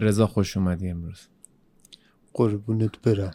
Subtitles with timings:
[0.00, 1.20] رضا خوش اومدی امروز.
[2.34, 3.30] قربونت برم.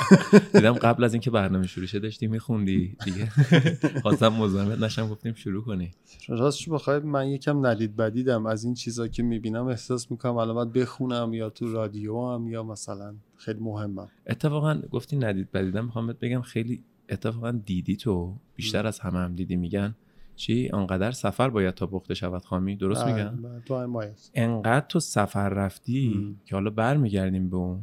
[0.54, 3.28] دیدم قبل از اینکه برنامه شروع شه داشتی میخوندی دیگه.
[4.02, 5.90] خواستم مزاحمت نشم گفتیم شروع کنی.
[6.28, 8.46] راستش بخوای من یکم ندید بدیدم.
[8.46, 12.62] از این چیزا که می‌بینم احساس می‌کنم الان باید بخونم یا تو رادیو هم یا
[12.62, 14.08] مثلا خیلی مهمم.
[14.26, 15.84] اتفاقا گفتی ندید بدیدم.
[15.84, 18.36] می‌خوام بگم خیلی اتفاقا دیدی تو.
[18.56, 19.94] بیشتر از همه هم دیدی میگن
[20.40, 23.62] چی؟ آنقدر سفر باید تا پخته شود خامی؟ درست بله، میگم؟
[23.92, 24.14] بله،.
[24.34, 26.40] انقدر تو سفر رفتی م.
[26.44, 27.82] که حالا برمیگردیم به اون.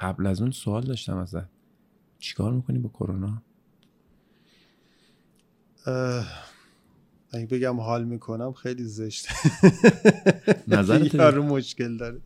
[0.00, 1.48] قبل از اون سوال داشتم ازت.
[2.18, 3.42] چیکار می‌کنی با کرونا؟
[7.32, 9.28] اگه بگم حال می‌کنم خیلی زشت.
[10.68, 12.20] نظرت؟ یارو مشکل داره.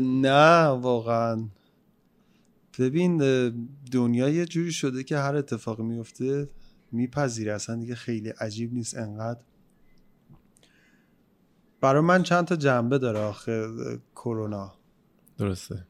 [0.00, 1.44] نه واقعا.
[2.78, 3.18] ببین
[3.92, 6.48] دنیا یه جوری شده که هر اتفاقی میفته
[6.92, 7.52] میپذیره.
[7.52, 9.40] اصلا دیگه خیلی عجیب نیست انقدر.
[11.80, 13.68] برای من چند تا جنبه داره آخه
[14.16, 14.74] کرونا.
[15.38, 15.86] درسته.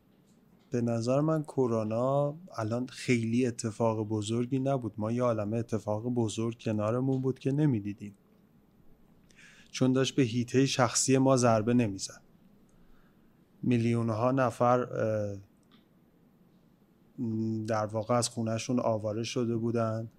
[0.70, 4.92] به نظر من کرونا الان خیلی اتفاق بزرگی نبود.
[4.96, 8.14] ما یه عالمه اتفاق بزرگ کنارمون بود که نمی‌دیدیم.
[9.70, 12.22] چون داشت به هیته شخصی ما ضربه نمی‌زد.
[13.62, 14.84] میلیون ها نفر
[17.66, 20.10] در واقع از خونهشون آواره شده بودن.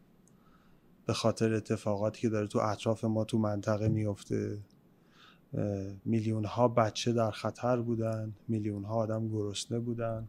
[1.05, 4.59] به خاطر اتفاقاتی که داره تو اطراف ما تو منطقه میفته.
[6.05, 10.27] میلیون ها بچه در خطر بودن میلیون ها آدم گرسنه بودن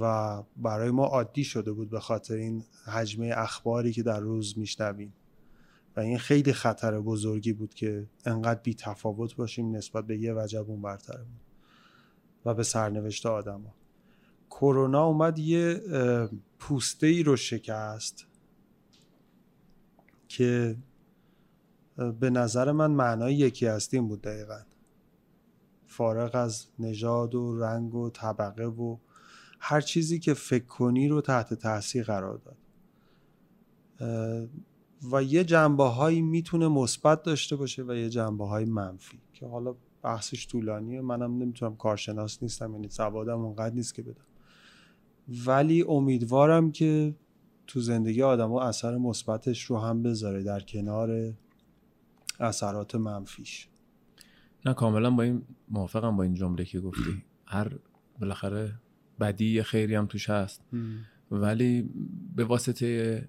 [0.00, 5.12] و برای ما عادی شده بود به خاطر این حجمه اخباری که در روز میشنویم.
[5.96, 10.70] و این خیلی خطر بزرگی بود که انقدر بی تفاوت باشیم نسبت به یه وجب
[10.70, 11.40] اون برترمون
[12.44, 13.74] و به سرنوشت آدم ها.
[14.50, 15.82] کرونا اومد یه
[16.58, 18.26] پوسته ای رو شکست.
[20.36, 20.76] که
[22.20, 24.60] به نظر من معنای یکی هستیم بود دقیقا.
[25.86, 28.96] فارغ از نژاد و رنگ و طبقه و
[29.58, 32.56] هر چیزی که فکر کنی رو تحت تاثیر قرار داد.
[35.12, 39.74] و یه جنبه هایی می‌تونه مثبت داشته باشه و یه جنبه های منفی که حالا
[40.02, 41.00] بحثش طولانیه.
[41.00, 44.26] منم نمی‌تونم کارشناس نیستم یعنی سوادم اونقدر نیست که بدم.
[45.46, 47.14] ولی امیدوارم که
[47.72, 51.34] تو زندگی آدم اثر مثبتش رو هم بذاره در کنار
[52.40, 53.68] اثرات منفیش.
[54.66, 57.24] نه کاملا با این موافقم با این جمله که گفتی.
[57.46, 57.72] هر
[58.20, 58.74] بالاخره
[59.20, 60.62] بدی خیری هم توش هست.
[61.30, 61.90] ولی
[62.36, 63.28] به واسطه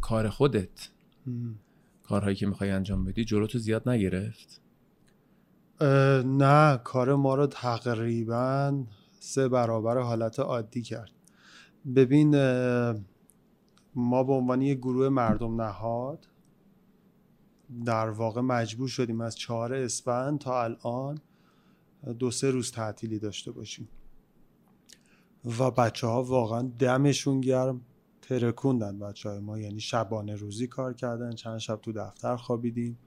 [0.00, 0.88] کار خودت
[2.02, 4.60] کارهایی که می‌خوای انجام بدی جلوتو زیاد نگرفت؟
[6.24, 8.84] نه کار ما رو تقریبا
[9.18, 11.12] سه برابر حالت عادی کرد.
[11.96, 12.30] ببین
[13.94, 16.28] ما به عنوان یک گروه مردم نهاد
[17.84, 21.18] در واقع مجبور شدیم از چهار اسفند تا الان
[22.18, 23.88] دو سه روز تعطیلی داشته باشیم.
[25.58, 27.80] و بچه ها واقعا دمشون گرم
[28.22, 32.98] ترکوندن بچه های ما یعنی شبانه روزی کار کردن چند شب تو دفتر خوابیدیم.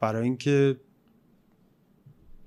[0.00, 0.80] برای اینکه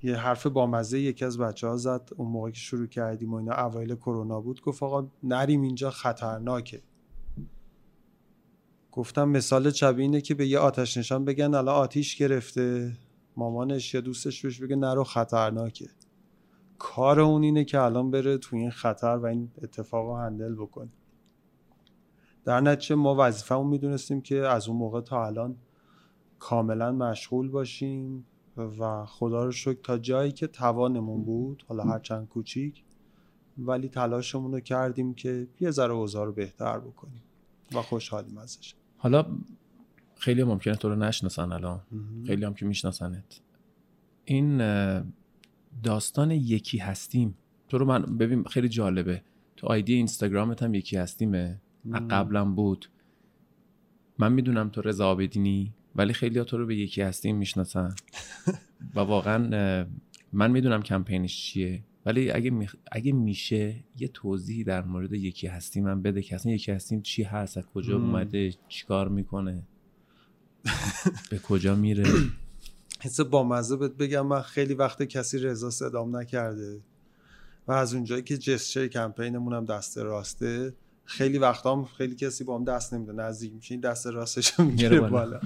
[0.03, 3.53] یه حرف بامزه یکی از بچه ها زد اون موقع که شروع کردیم و اینا
[3.53, 6.81] اوایل کرونا بود گفت آقا نریم اینجا خطرناکه.
[8.91, 12.97] گفتم مثال شبیه اینه که به یه آتش نشان بگن الان آتیش گرفته
[13.35, 15.89] مامانش یا دوستش بهش بگه نرو خطرناکه.
[16.79, 20.89] کار اون اینه که الان بره تو این خطر و این اتفاق رو هندل بکنه.
[22.45, 25.55] در نتیجه ما وظیفه‌مون می‌دونستیم که از اون موقع تا الان
[26.39, 28.25] کاملا مشغول باشیم.
[28.61, 32.83] و خدا رو شکر تا جایی که توانمون بود حالا هرچند کوچیک
[33.57, 37.21] ولی تلاشمون رو کردیم که یه ذره اوضاع رو بهتر بکنیم
[37.73, 38.75] و خوشحالیم ازش.
[38.97, 39.25] حالا
[40.15, 41.81] خیلی ممکنه تو رو نشناسن الان.
[42.27, 43.41] خیلی هم که میشناسنت.
[44.25, 44.57] این
[45.83, 47.37] داستان یکی هستیم.
[47.69, 49.21] تو رو من ببین خیلی جالبه.
[49.57, 51.61] تو آیدی اینستاگرامت هم یکی هستیمه.
[52.09, 52.89] قبلم بود.
[54.19, 55.73] من می‌دونم تو رضا آبدینی.
[55.97, 57.95] ولی خیلی تو رو به یکی هستیم می‌شناسن.
[58.95, 59.85] و واقعا
[60.33, 61.83] من می‌دونم کمپینش چیه.
[62.05, 62.75] ولی اگه, میخ...
[62.91, 67.23] اگه میشه یه توضیحی در مورد یکی هستیم من بده که اصلا یکی هستیم چی
[67.23, 67.95] هست از کجا.
[67.95, 69.63] اومده چیکار می‌کنه
[71.29, 72.03] به کجا میره.
[72.99, 76.81] حس بامزه بهت بگم من خیلی وقت کسی رضا صدام نکرده.
[77.67, 80.73] و از اونجایی که جسچه کمپینمون هم دست راسته
[81.05, 84.99] خیلی وقتا هم خیلی کسی با هم دست نمیده نزدیک میشه این دست راستش می‌گیره
[84.99, 85.39] بالا.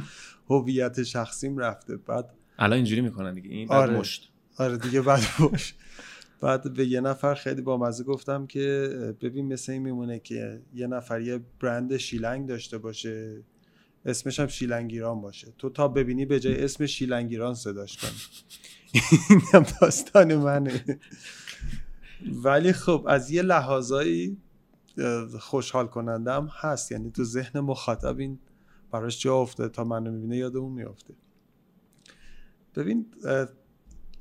[0.51, 1.98] هویت شخصیم رفته.
[1.98, 3.50] بعد الان اینجوری می‌کنن دیگه.
[3.50, 3.92] این آره.
[3.92, 4.31] بعد مشت.
[4.57, 5.74] آره دیگه بعد باش
[6.42, 8.89] بعد به یه نفر خیلی بامزه گفتم که
[9.21, 13.44] ببین مثل این میمونه که یه نفر یه برند شیلنگ داشته باشه.
[14.06, 15.53] اسمش هم شیلنگیران باشه.
[15.57, 18.12] تو تا ببینی به جای اسم شیلنگیران صداش کنی.
[19.30, 21.00] این هم داستان منه.
[22.44, 24.38] ولی خب از یه لحاظایی
[25.39, 26.92] خوشحال کننده هم هست.
[26.92, 28.39] یعنی تو ذهن مخاطب این
[28.92, 31.14] براش جا افته تا منو می‌بینه یاد اون میافته.
[32.76, 33.06] ببین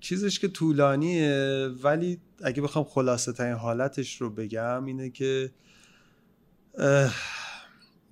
[0.01, 5.53] چیزش که طولانیه ولی اگه بخوام خلاصه ترین حالتش رو بگم اینه که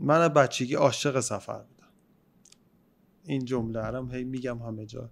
[0.00, 1.88] من از بچگی عاشق سفر بودم.
[3.24, 5.10] این جمله هم هی میگم همه جا.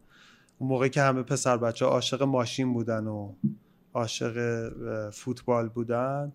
[0.58, 3.34] اون موقع که همه پسر بچه عاشق ماشین بودن و
[3.94, 4.68] عاشق
[5.10, 6.32] فوتبال بودن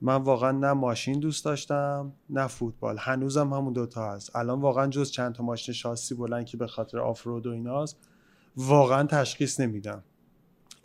[0.00, 2.96] من واقعا نه ماشین دوست داشتم نه فوتبال.
[2.98, 4.36] هنوزم همون دوتا هست.
[4.36, 7.98] الان واقعا جز چند تا ماشین شاسی بلند که به خاطر آفرود و ایناست
[8.56, 10.04] واقعا تشخیص نمیدم.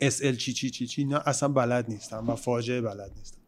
[0.02, 3.38] SL چی چی چی چی نه اصلا بلد نیستم و فاجعه بلد نیستم.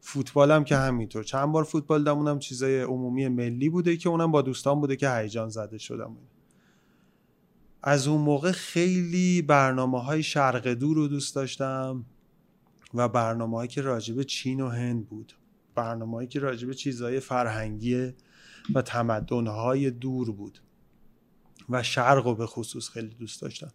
[0.00, 1.22] فوتبالم که همینطور.
[1.22, 5.48] چند بار فوتبال دمونم چیزای عمومی ملی بوده که اونم با دوستان بوده که هیجان
[5.48, 6.16] زده شدم
[7.82, 12.04] از اون موقع خیلی برنامه های شرق دور رو دوست داشتم.
[12.94, 15.32] و برنامه هایی که راجب چین و هند بود.
[15.74, 18.12] برنامه که راجب چیزهای فرهنگی
[18.74, 20.58] و تمدن های دور بود
[21.68, 23.72] و شرق رو به خصوص خیلی دوست داشتم.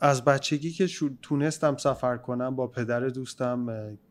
[0.00, 0.88] از بچگی که
[1.22, 3.66] تونستم سفر کنم با پدر دوستم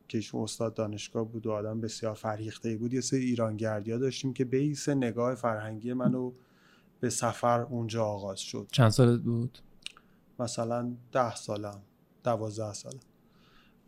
[0.07, 4.33] که ایشون استاد دانشگاه بود و آدم بسیار فرهیخته بود یه سری ایرانگردی ها داشتیم
[4.33, 6.31] که بیس نگاه فرهنگی منو
[7.00, 8.67] به سفر اونجا آغاز شد.
[8.71, 9.59] چند سالت بود؟
[10.39, 11.81] مثلا ده سالم.
[12.24, 13.00] دوازده سالم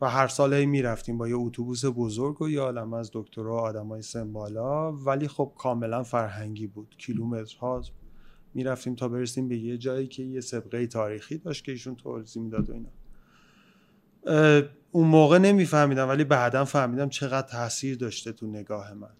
[0.01, 4.01] و هر سال هی می‌رفتیم با یه اتوبوس بزرگ و یه عالم از دکترها آدمای
[4.01, 6.95] سن بالا ولی خب کاملا فرهنگی بود.
[6.97, 7.81] کیلومترها
[8.53, 12.69] می‌رفتیم تا برسیم به یه جایی که یه سبقه تاریخی داشت که ایشون توضیح می‌داد
[12.69, 12.89] و اینا.
[14.91, 19.13] اون موقع نمیفهمیدم ولی بعدا فهمیدم چقدر تاثیر داشته تو نگاه من.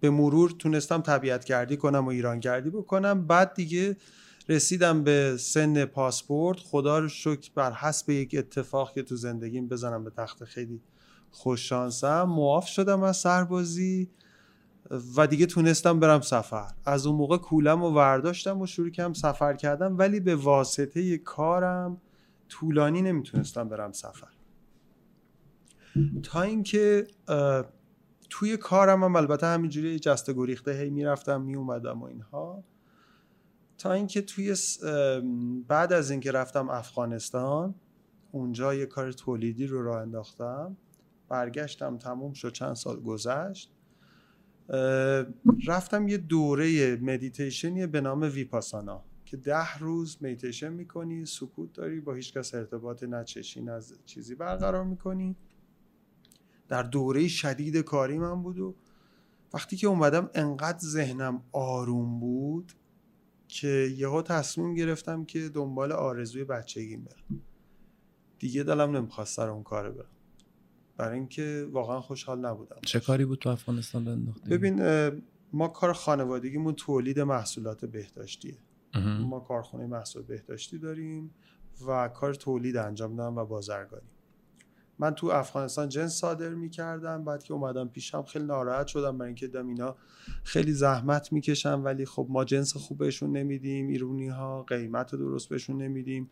[0.00, 3.26] به مرور تونستم طبیعت گردی کنم و ایران گردی بکنم.
[3.26, 3.96] بعد دیگه
[4.50, 6.58] رسیدم به سن پاسپورت.
[6.58, 10.80] خدا رو شکر بر حسب یک اتفاق که تو زندگیم بزنم به تخت خیلی
[11.30, 14.10] خوششانسم معاف شدم از سربازی
[15.16, 16.72] و دیگه تونستم برم سفر.
[16.84, 22.00] از اون موقع کولم و ورداشتم و شروع کردم سفر کردم ولی به واسطه کارم
[22.48, 24.28] طولانی نمی‌تونستم برم سفر.
[26.22, 27.06] تا اینکه
[28.30, 32.64] توی کارم هم البته همینجوری جسته گریخته هی می‌رفتم میومدم و اینها.
[33.80, 34.56] تا اینکه توی
[35.68, 37.74] بعد از اینکه رفتم افغانستان
[38.32, 40.76] اونجا یه کار تولیدی رو راه انداختم.
[41.28, 43.72] برگشتم تموم شد چند سال گذشت.
[45.66, 52.14] رفتم یه دوره مدیتیشنی به نام ویپاسانا که ده روز مدیتیشن می‌کنی سکوت داری با
[52.14, 55.36] هیچ کس ارتباط نچشین از چیزی برقرار می‌کنی.
[56.68, 58.74] در دوره شدید کاری من بود و
[59.54, 62.72] وقتی که اومدم انقدر ذهنم آروم بود
[63.50, 67.40] که یهو تصمیم گرفتم که دنبال آرزوی بچگیم برم.
[68.38, 70.06] دیگه دلم نمی‌خواست سر اون کار برم.
[70.96, 72.76] برای اینکه واقعا خوشحال نبودم.
[72.82, 74.82] چه کاری بود تو افغانستان انداختی؟ ببین
[75.52, 78.58] ما کار خانوادگیمون تولید محصولات بهداشتیه.
[79.20, 81.34] ما کارخونه محصول بهداشتی داریم
[81.86, 84.10] و کار تولید انجام دادم و بازرگانی
[85.00, 89.48] من تو افغانستان جنس صادر می‌کردم بعد که اومدم پیشم خیلی ناراحت شدم برای اینکه
[89.48, 89.96] دم اینا
[90.44, 95.82] خیلی زحمت می‌کشن ولی خب ما جنس خوب بهشون نمیدیم ایرونی ها قیمت درست بهشون
[95.82, 96.30] نمیدیم.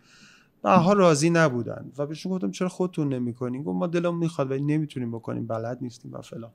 [0.64, 5.10] ها راضی نبودن و بهشون گفتم چرا خودتون نمی‌کنین؟ گفت ما دلم می‌خواد ولی نمی‌تونیم
[5.10, 6.52] بکنیم بلد نیستیم و فلان.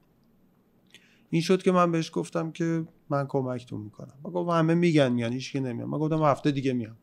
[1.30, 4.14] این شد که من بهش گفتم که من کمکتون می‌کنم.
[4.24, 6.98] ما گفتم همه میگن میان هیچ نمیان من گفتم هفته دیگه میام.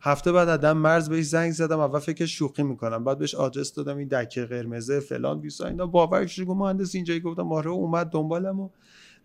[0.00, 3.04] هفته بعد آدم مرز بهش زنگ زدم اول فکر شوخی می‌کنم.
[3.04, 5.86] بعد بهش آدرس دادم این دکه قرمزه فلان بیسا اینا.
[5.86, 8.68] باورش شد مهندس اینجایی گفتم آره اومد دنبالم و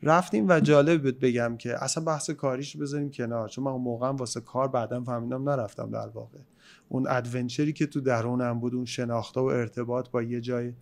[0.03, 3.49] رفتیم و جالب بود بگم که اصلا بحث کاریش بذاریم کنار.
[3.49, 6.39] چون من اون واسه کار بعدا فهمیدم نرفتم در واقع.
[6.89, 10.73] اون ادونچری که تو درونم بود اون شناخته و ارتباط با یه جای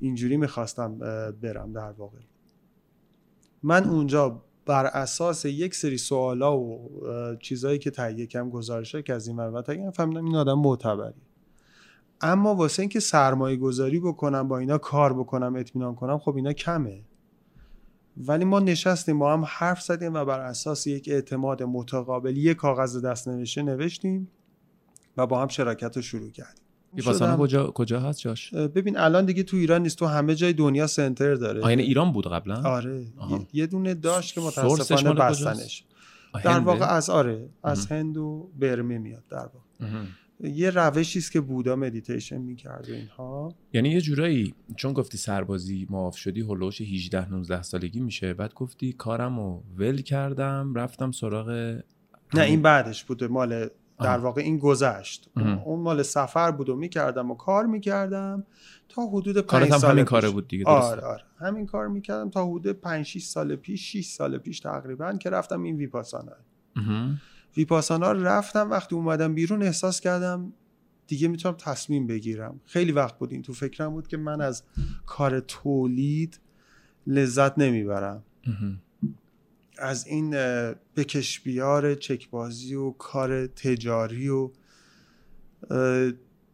[0.00, 0.98] اینجوری می‌خواستم
[1.42, 2.18] برم در واقع.
[3.62, 6.90] من اونجا بر اساس یک سری سوالا و
[7.40, 11.22] چیزهایی که تهیه کم گزارش که از این ور تهیه فهمیدم این آدم معتبری.
[12.20, 17.04] اما واسه اینکه سرمایه گذاری بکنم با اینا کار بکنم اطمینان کنم خب اینا کمه.
[18.16, 23.04] ولی ما نشستیم با هم حرف زدیم و بر اساس یک اعتماد متقابل یک کاغذ
[23.04, 24.28] دست نوشته نوشتیم
[25.16, 26.65] و با هم شراکت رو شروع کردیم.
[26.96, 29.98] ویپاسانا کجا کجا هست جاش؟ ببین الان دیگه تو ایران نیست.
[29.98, 31.70] تو همه جای دنیا سنتر داره.
[31.70, 33.06] یعنی ایران بود قبلا؟ آره.
[33.52, 35.84] یه دونه داشت که متاسفانه بستنش.
[36.44, 40.04] در واقع از آره از هند و برمه میاد در واقع.
[40.40, 43.54] یه روشی است که بودا مدیتیشن می‌کرد اینها.
[43.72, 48.92] یعنی یه جورایی چون گفتی سربازی معاف شدی هلوش 18 19 سالگی میشه بعد گفتی
[48.92, 51.48] کارم رو ول کردم رفتم سراغ
[52.34, 53.28] نه این بعدش بوده.
[53.28, 53.68] مال
[54.00, 55.30] در واقع این گذشت.
[55.64, 58.44] اون مال سفر بود و می‌کردم و کار می‌کردم
[58.88, 60.04] تا حدود پنج سال همین.
[60.04, 60.86] کاره بود دیگه درسته.
[60.86, 61.02] آره.
[61.02, 65.30] آره همین کار می‌کردم تا حدود 5 6 سال پیش 6 سال پیش تقریبا که
[65.30, 66.32] رفتم این ویپاسانا.
[67.56, 70.52] ویپاسانا رفتم وقتی اومدم بیرون احساس کردم
[71.06, 72.60] دیگه می‌تونم تصمیم بگیرم.
[72.64, 74.62] خیلی وقت بود این تو فکرم بود که من از
[75.06, 76.40] کار تولید
[77.06, 78.22] لذت نمی‌برم.
[79.78, 80.30] از این
[80.96, 84.50] بکش بیار چکبازی و کار تجاری و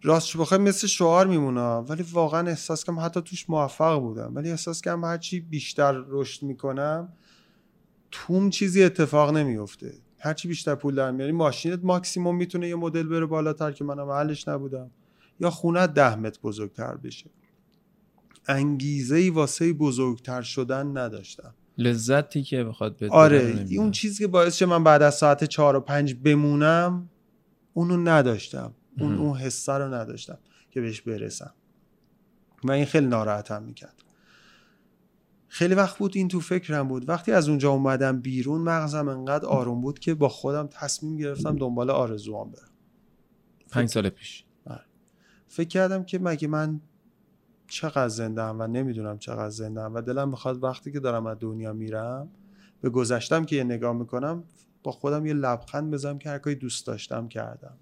[0.03, 4.35] راستش بخوای مثل شعار میمونه ولی واقعا احساس کنم حتی توش موفق بودم.
[4.35, 7.13] ولی احساس کنم هرچی بیشتر رشد می‌کنم
[8.11, 13.27] توم چیزی اتفاق نمیفته هرچی بیشتر پول در میاری ماشینت ماکسیموم می‌تونه یه مدل بره
[13.27, 14.91] بالاتر که منم محلش نبودم.
[15.41, 17.31] یا خونه ده متر بزرگتر بشه.
[18.49, 21.55] انگیزه ای واسه بزرگتر شدن نداشتم.
[21.79, 25.77] لذتی که بخواد بده آره اون چیزی که باعث شه من بعد از ساعت چهار
[25.77, 27.11] و پنج بمونم
[27.75, 28.75] اونو نداشتم.
[28.99, 29.19] اون.
[29.19, 30.39] اون حسه رو نداشتم
[30.71, 31.55] که بهش برسم.
[32.65, 34.03] و این خیلی ناراحتم می‌کرد.
[35.49, 37.09] خیلی وقت بود این تو فکرم بود.
[37.09, 41.91] وقتی از اونجا اومدم بیرون مغزم انقدر آروم بود که با خودم تصمیم گرفتم دنبال
[41.91, 42.71] آرزوام برم.
[43.71, 44.45] پنج سال پیش.
[45.49, 46.81] فکر کردم که مگه من
[47.73, 52.29] چقدر زنده و نمی‌دونم چقدر زنده و دلم می‌خواد وقتی که دارم از دنیا میرم
[52.81, 54.45] به گذشتم که یه نگاه می‌کنم
[54.83, 57.77] با خودم یه لبخند بزنم که هر کاری دوست داشتم کردم.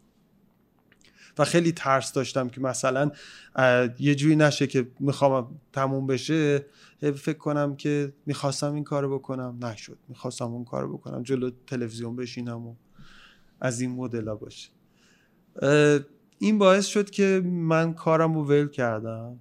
[1.39, 3.11] و خیلی ترس داشتم که مثلا
[3.99, 6.67] یه جوری نشه که می‌خوام تموم بشه
[7.01, 9.59] فکر کنم که می‌خواستم این کارو بکنم.
[9.63, 9.99] نشد.
[10.09, 11.23] می‌خواستم اون کارو بکنم.
[11.23, 12.75] جلو تلویزیون بشینم و
[13.61, 14.71] از این مدل باشه.
[16.39, 19.39] این باعث شد که من کارم رو ول کردم.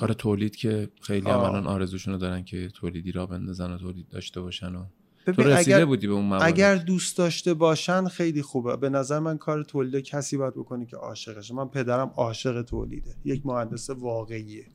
[0.00, 1.38] کار تولید که خیلی هم.
[1.38, 4.84] الان آرزوشونو دارن که تولیدی را بندازن و تولید داشته باشن و
[5.26, 6.42] تو رسیده اگر, بودی به اون موارد.
[6.42, 8.76] اگر دوست داشته باشن خیلی خوبه.
[8.76, 13.14] به نظر من کار تولید کسی باید بکنه که عاشقشه من پدرم عاشق تولیده.
[13.24, 14.66] یک مهندس واقعیه.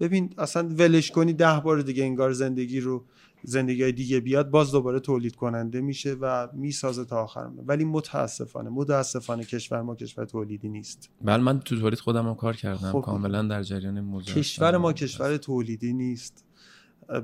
[0.00, 3.04] ببین اصلا ولش کنی ده بار دیگه انگار زندگی رو
[3.46, 7.50] زندگی های دیگه بیاد باز دوباره تولید کننده میشه و می‌سازه تا آخر.
[7.66, 12.56] ولی متاسفانه متاسفانه کشور ما کشور تولیدی نیست بله من تو تولید خودم هم کار
[12.56, 13.00] کردم خب.
[13.00, 14.76] کاملا در جریان موضوع کشور.
[14.76, 16.44] ما کشور تولیدی نیست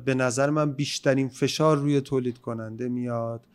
[0.05, 3.47] به نظر من بیشترین فشار روی تولید کننده میاد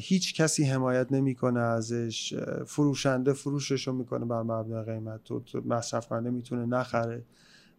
[0.00, 2.34] هیچ کسی حمایت نمی‌کنه ازش
[2.66, 7.24] فروشنده فروشش رو می‌کنه بر مبنای قیمت تو مصرف کننده می‌تونه نخره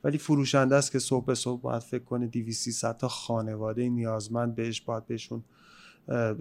[0.03, 4.55] ولی فروشنده است که صبح به صبح باید فکر کنه 200 300 تا خانواده نیازمند
[4.55, 5.43] بهش باید بهشون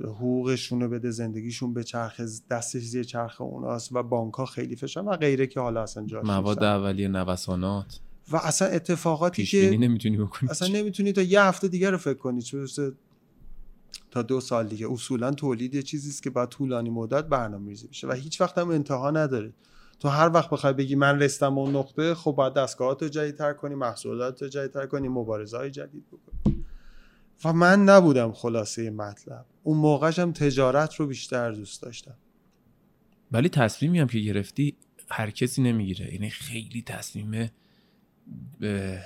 [0.03, 5.09] حقوقشون رو بده زندگیشون به چرخ دستش زیر چرخ اوناست و بانک ها خیلی فشار
[5.09, 6.65] و غیره که حالا اصلا جاش مواد.
[6.65, 8.01] اولیه نوسانات.
[8.31, 10.51] و اصلا اتفاقاتی که نمی‌تونی بکنی.
[10.51, 12.43] اصلا نمی‌تونی تا یه هفته دیگه رو فکر کنی.
[12.43, 12.69] چون
[14.11, 14.93] تا دو سال دیگه.
[14.93, 18.59] اصولا تولید یه چیزی است که باید طولانی مدت برنامه ریزی بشه و هیچ وقت
[18.59, 19.53] هم انتها نداره.
[20.01, 23.75] تو هر وقت بخوای بگی من رستم اون نقطه خب باید دستگاهات رو جدیدتر کنی
[23.75, 26.65] محصولات رو جدیدتر کنی مبارزه های جدید بکنی.
[27.45, 29.45] و من نبودم خلاصه مطلب.
[29.63, 32.15] اون موقعش هم تجارت رو بیشتر دوست داشتم.
[33.33, 34.77] ولی تصمیمی هم که گرفتی
[35.11, 36.13] هر کسی نمی‌گیره.
[36.15, 37.51] یعنی خیلی تصمیم
[38.61, 39.03] به-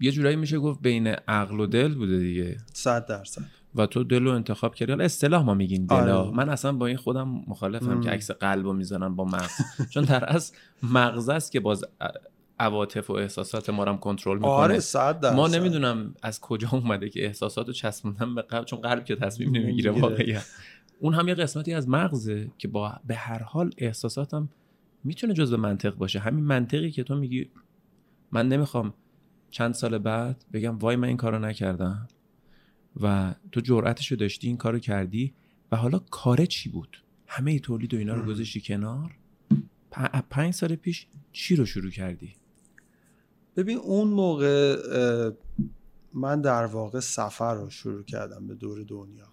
[0.00, 2.56] یه جورایی میشه گفت بین عقل و دل بوده دیگه.
[2.72, 3.42] صد درصد.
[3.76, 4.92] و تو دل رو انتخاب کردی.
[4.92, 6.36] حالا اصطلاح ما میگیم دلا آره.
[6.36, 8.00] من اصلا با این خودم مخالفم ام.
[8.00, 9.60] که عکس قلب رو می‌زنن با مغز.
[9.92, 11.84] چون در اصل مغز است که باز
[12.58, 14.50] عواطف و احساسات ما رو هم کنترل می‌کنه.
[14.50, 15.36] آره صد درصد.
[15.36, 19.56] ما نمی‌دونم از کجا اومده که احساسات رو چسبوندن به قلب چون قلب که تصمیم
[19.56, 19.90] نمی‌گیره.
[19.90, 20.40] واقعا
[21.00, 24.48] اون هم یه قسمتی از مغزه که با به هر حال احساساتم
[25.04, 26.18] می‌تونه جزء منطق باشه.
[26.18, 27.50] همین منطقی که تو میگی
[28.32, 28.94] من نمی‌خوام
[29.50, 32.08] چند سال بعد بگم وای من این کارو نکردم.
[33.00, 35.34] و تو جرأتش رو داشتی این کارو کردی
[35.72, 39.16] و حالا کاره چی بود؟ همه تولید و اینا رو گذاشتی کنار؟
[39.92, 42.34] پ- پنج سال پیش چی رو شروع کردی؟
[43.56, 44.76] ببین اون موقع
[46.14, 49.28] من در واقع سفر رو شروع کردم به دور دنیا.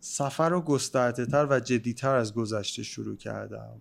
[0.00, 3.76] سفر رو گسترده تر و جدیتر از گذشته شروع کردم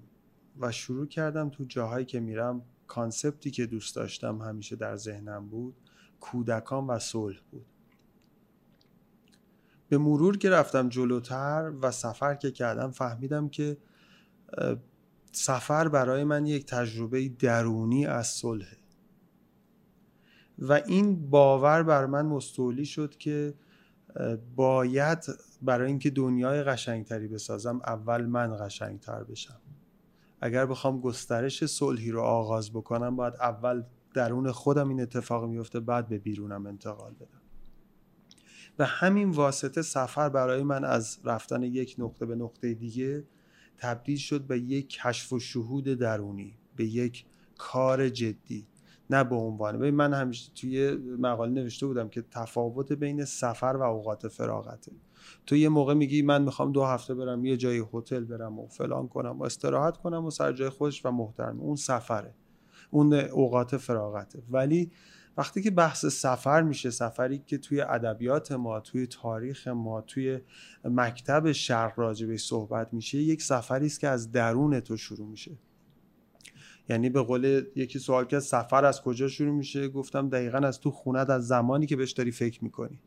[0.60, 2.62] و شروع کردم تو جاهایی که میرم.
[2.88, 5.76] کانسپتی که دوست داشتم همیشه در ذهنم بود.
[6.20, 7.66] کودکان و صلح بود.
[9.90, 13.78] به مرور که رفتم جلوتر و سفر که کردم فهمیدم که
[15.32, 18.78] سفر برای من یک تجربه درونی از صلحه.
[20.60, 23.54] و این باور بر من مستولی شد که
[24.56, 25.26] باید
[25.62, 29.62] برای اینکه دنیای قشنگتری بسازم اول من قشنگتر بشم.
[30.42, 33.84] اگر بخوام گسترش صلحی رو آغاز بکنم باید اول
[34.14, 37.42] درون خودم این اتفاق میفته بعد به بیرونم انتقال بدم.
[38.80, 43.24] و همین واسطه سفر برای من از رفتن یک نقطه به نقطه دیگه
[43.78, 47.26] تبدیل شد به یک کشف و شهود درونی به یک
[47.58, 48.68] کار جدی.
[49.10, 53.82] نه به عنوان ببین من همیشه توی مقاله نوشته بودم که تفاوت بین سفر و
[53.82, 54.92] اوقات فراغته.
[55.46, 59.08] تو یه موقع میگی من می‌خوام دو هفته برم یه جایی هتل برم و فلان
[59.08, 61.60] کنم و استراحت کنم و سر جای خودش و محترم.
[61.60, 62.34] اون سفره.
[62.92, 64.44] اون اوقات فراغته.
[64.50, 64.92] ولی
[65.38, 70.40] وقتی که بحث سفر میشه سفری که توی ادبیات ما توی تاریخ ما توی
[70.84, 75.52] مکتب شرق راجبه صحبت میشه یک سفری است که از درون تو شروع میشه.
[76.90, 80.92] یعنی به قول یکی سوال که سفر از کجا شروع میشه؟ گفتم دقیقا از تو
[80.92, 83.02] خونت از زمانی که بهش داری فکر می‌کنی.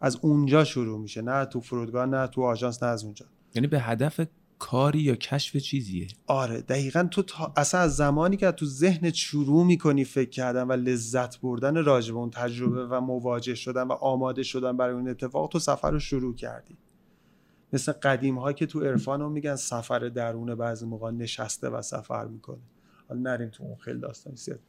[0.00, 3.26] از اونجا شروع میشه نه تو فرودگاه نه تو آژانس نه از اونجا.
[3.54, 4.20] یعنی به هدف
[4.64, 7.52] کاری یا کشف چیزیه؟ آره دقیقا تو تا...
[7.56, 12.30] اصلا از زمانی که تو ذهن شروع می‌کنی فکر کردن و لذت بردن راجب اون
[12.30, 16.76] تجربه و مواجه شدن و آماده شدن برای اون اتفاق تو سفر رو شروع کردی.
[17.72, 22.26] مثل قدیم ها که تو عرفان رو میگن سفر درون بعضی موقع نشسته و سفر
[22.26, 22.62] می‌کنه.
[23.08, 24.60] حالا نریم تو اون خیلی داستان زیاد.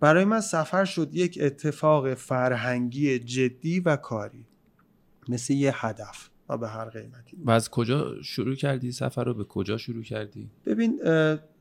[0.00, 4.46] برای من سفر شد یک اتفاق فرهنگی جدی و کاری.
[5.28, 6.30] مثل یه هدف.
[6.48, 7.36] و به هر قیمتی.
[7.44, 11.00] و از کجا شروع کردی سفر رو؟ به کجا شروع کردی؟ ببین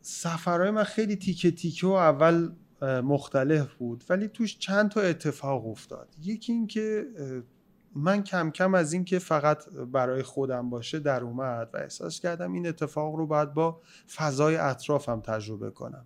[0.02, 2.50] سفرهای من خیلی تیکه تیکه و اول
[2.82, 6.16] مختلف بود ولی توش چند تا اتفاق افتاد.
[6.22, 7.06] یکی اینکه
[7.96, 12.68] من کم کم از اینکه فقط برای خودم باشه در اومد و احساس کردم این
[12.68, 13.82] اتفاق رو باید با
[14.16, 16.06] فضای اطرافم تجربه کنم.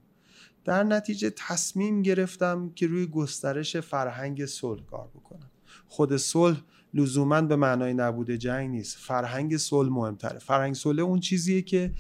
[0.66, 5.52] در نتیجه تصمیم گرفتم که روی گسترش فرهنگ صلح کار بکنم.
[5.88, 6.62] خود صلح
[6.94, 8.98] لزوما به معنای نبوده جنگ نیست.
[8.98, 10.40] فرهنگ صلح مهمتره.
[10.40, 11.94] فرهنگ صلح اون چیزیه که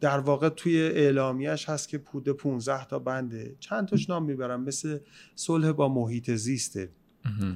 [0.00, 4.62] در واقع توی اعلامیش هست که پوده 15 تا بنده چند تاش نام می‌برم.
[4.62, 4.98] مثل
[5.34, 6.90] صلح با محیط زیسته.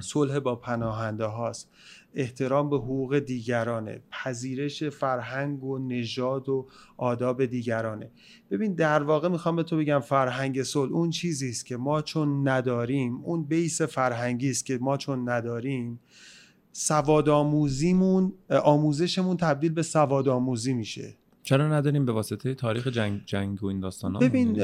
[0.01, 1.71] صلح با پناهنده هاست
[2.15, 8.11] احترام به حقوق دیگرانه پذیرش فرهنگ و نژاد و آداب دیگرانه.
[8.51, 12.49] ببین در واقع می‌خوام به تو بگم فرهنگ صلح اون چیزی است که ما چون
[12.49, 16.01] نداریم اون بیس فرهنگی است که ما چون نداریم
[16.73, 21.15] سواد آموزیمون آموزشمون تبدیل به سواد آموزی میشه.
[21.43, 24.63] چرا نداریم به واسطه تاریخ جنگ, جنگ و این داستان ببین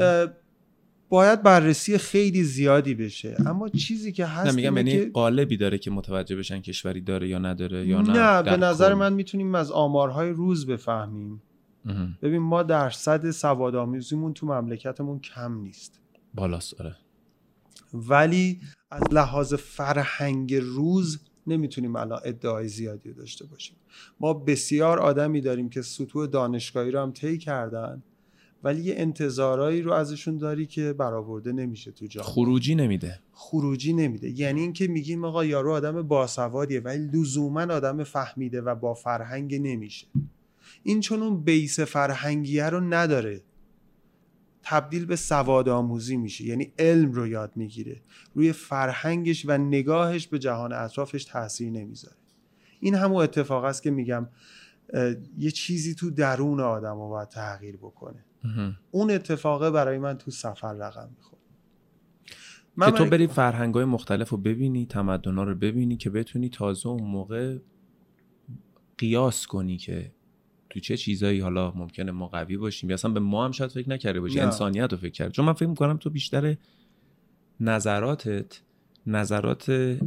[1.09, 3.37] باید بررسی خیلی زیادی بشه.
[3.45, 7.39] اما چیزی که هست نه میگم یعنی قالبی داره که متوجه بشن کشوری داره یا
[7.39, 11.41] نداره یا نه نه به نظر من می‌تونیم از آمارهای روز بفهمیم.
[12.21, 15.99] ببین ما درصد سواد آموزیمون تو مملکتمون کم نیست.
[16.33, 16.95] بالاست آره.
[17.93, 18.59] ولی
[18.91, 23.75] از لحاظ فرهنگ روز نمی‌تونیم الان ادعای زیادی داشته باشیم.
[24.19, 28.03] ما بسیار آدمی داریم که سطوح دانشگاهی رو هم طی کردن.
[28.63, 32.29] ولی یه انتظارایی رو ازشون داری که برآورده نمیشه تو جامعه.
[32.29, 33.19] خروجی نمیده.
[33.31, 34.39] خروجی نمیده.
[34.39, 40.07] یعنی اینکه میگیم آقا یارو آدم باسوادیه ولی لزوما آدم فهمیده و با فرهنگ نمیشه.
[40.83, 43.41] این چون اون بیس فرهنگیه رو نداره.
[44.63, 46.45] تبدیل به سواد آموزی میشه.
[46.45, 48.01] یعنی علم رو یاد می‌گیره.
[48.33, 52.15] روی فرهنگش و نگاهش به جهان اطرافش تاثیر نمی‌ذاره.
[52.79, 54.27] این همون اتفاق است که میگم
[55.37, 58.25] یه چیزی تو درون آدم رو باید تغییر بکنه.
[58.91, 61.37] اون اتفاقه برای من تو سفر رقم می‌خوره
[62.85, 67.03] که تو بری فرهنگ های مختلف رو ببینی تمدن رو ببینی که بتونی تازه اون
[67.03, 67.57] موقع
[68.97, 70.11] قیاس کنی که
[70.69, 72.89] تو چه چیزایی حالا ممکنه ما قوی باشیم.
[72.89, 75.31] یا اصلا به ما هم شاید فکر نکرده باشی انسانیت رو فکر کرد.
[75.31, 76.55] چون من فکر می‌کنم تو بیشتر
[77.59, 78.61] نظراتت
[79.05, 79.97] نظرات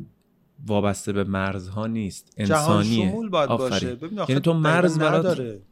[0.66, 2.34] وابسته به مرزها نیست.
[2.36, 3.10] انسانیه.
[3.10, 3.98] جهان باید باشه.
[4.28, 5.62] یعنی تو مرز نداره.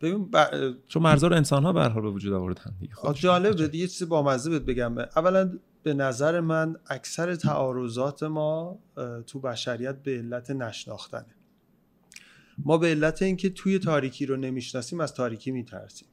[0.00, 0.46] ببین ب...
[0.88, 2.76] چون مرزا رو انسان ها به حال به وجود آوردن
[3.14, 4.98] جالب یه چیز بامزه بهت بگم.
[4.98, 8.78] اولا به نظر من اکثر تعارضات ما
[9.26, 11.34] تو بشریت به علت نشناختنه.
[12.58, 16.08] ما به علت اینکه توی تاریکی رو نمی‌شناسیم از تاریکی میترسیم.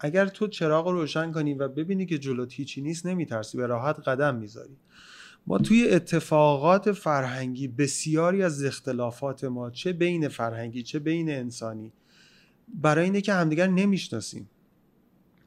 [0.00, 3.58] اگر تو چراغ رو روشن کنی و ببینی که جلوت هیچی نیست نمیترسی.
[3.58, 4.76] به راحت قدم می‌ذاری.
[5.46, 11.92] ما توی اتفاقات فرهنگی بسیاری از اختلافات ما چه بین فرهنگی چه بین انسانی
[12.74, 14.50] برای اینه که همدیگر نمی‌شناسیم.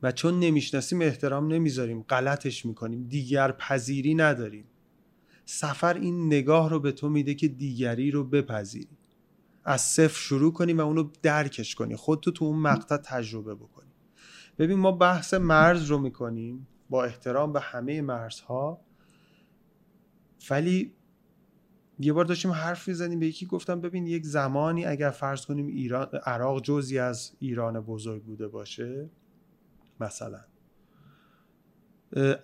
[0.04, 2.02] و چون نمی‌شناسیم احترام نمی‌ذاریم.
[2.02, 3.08] غلطش می‌کنیم.
[3.08, 4.66] دیگر پذیری نداریم.
[5.46, 8.98] سفر این نگاه رو به تو میده که دیگری رو بپذیری.
[9.64, 13.92] از صفر شروع کنی و اونو درکش کنی خودتو تو اون مقطع تجربه بکنی
[14.58, 16.68] ببین ما بحث مرز رو می‌کنیم.
[16.90, 18.82] با احترام به همه مرزها.
[20.50, 20.94] ولی
[22.02, 26.08] یه بار داشتیم حرف می‌زنیم به یکی گفتم ببین یک زمانی اگر فرض کنیم ایران
[26.26, 29.10] عراق جزی از ایران بزرگ بوده باشه
[30.00, 30.42] مثلا.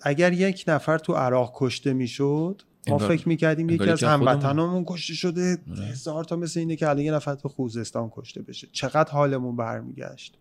[0.02, 5.58] اگر یک نفر تو عراق کشته می‌شد ما فکر می‌کردیم یکی از هموطنامون کشته شده.
[5.72, 5.86] آره.
[5.86, 8.68] هزار تا مثل اینه که الان یه نفر تو خوزستان کشته بشه.
[8.72, 10.38] چقدر حالمون برمیگشت.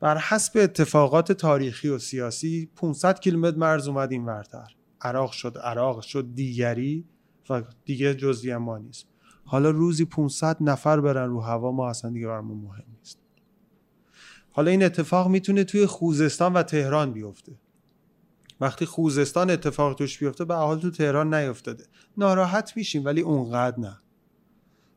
[0.00, 6.00] بر حسب اتفاقات تاریخی و سیاسی 500 کیلومتر مرز اومد این ورتر عراق شد عراق
[6.00, 7.04] شد دیگری.
[7.50, 9.06] و دیگه جزئی ما نیست.
[9.44, 13.18] حالا روزی 500 نفر برن رو هوا ما اصلا دیگه برامون مهم نیست.
[14.50, 17.52] حالا این اتفاق می‌تونه توی خوزستان و تهران بیفته.
[18.60, 21.84] وقتی خوزستان اتفاق توش بیفته به حال تو تهران نیفتاده.
[22.16, 23.98] ناراحت میشیم ولی اونقدر نه.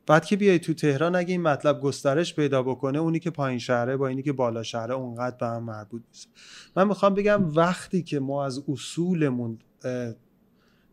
[0.07, 3.97] بعد که بیای تو تهران اگه این مطلب گسترش پیدا بکنه اونی که پایین شهره
[3.97, 6.29] با اینی که بالا شهره اونقدر به هم مربوط نیست.
[6.75, 9.59] من می‌خوام بگم وقتی که ما از اصولمون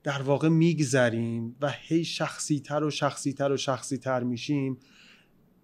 [0.02, 4.76] در واقع میگذریم و هی شخصی تر و شخصی تر و شخصی تر میشیم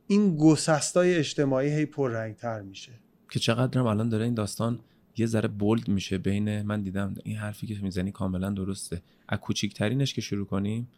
[0.07, 1.87] این گسستای اجتماعی هی
[2.33, 2.93] تر میشه.
[3.31, 4.81] که چقدر الان داره این داستان
[5.17, 9.03] یه ذره بولد میشه بین من دیدم این حرفی که می‌زنی کاملا درسته.
[9.29, 10.89] از کوچیکترینش که شروع کنیم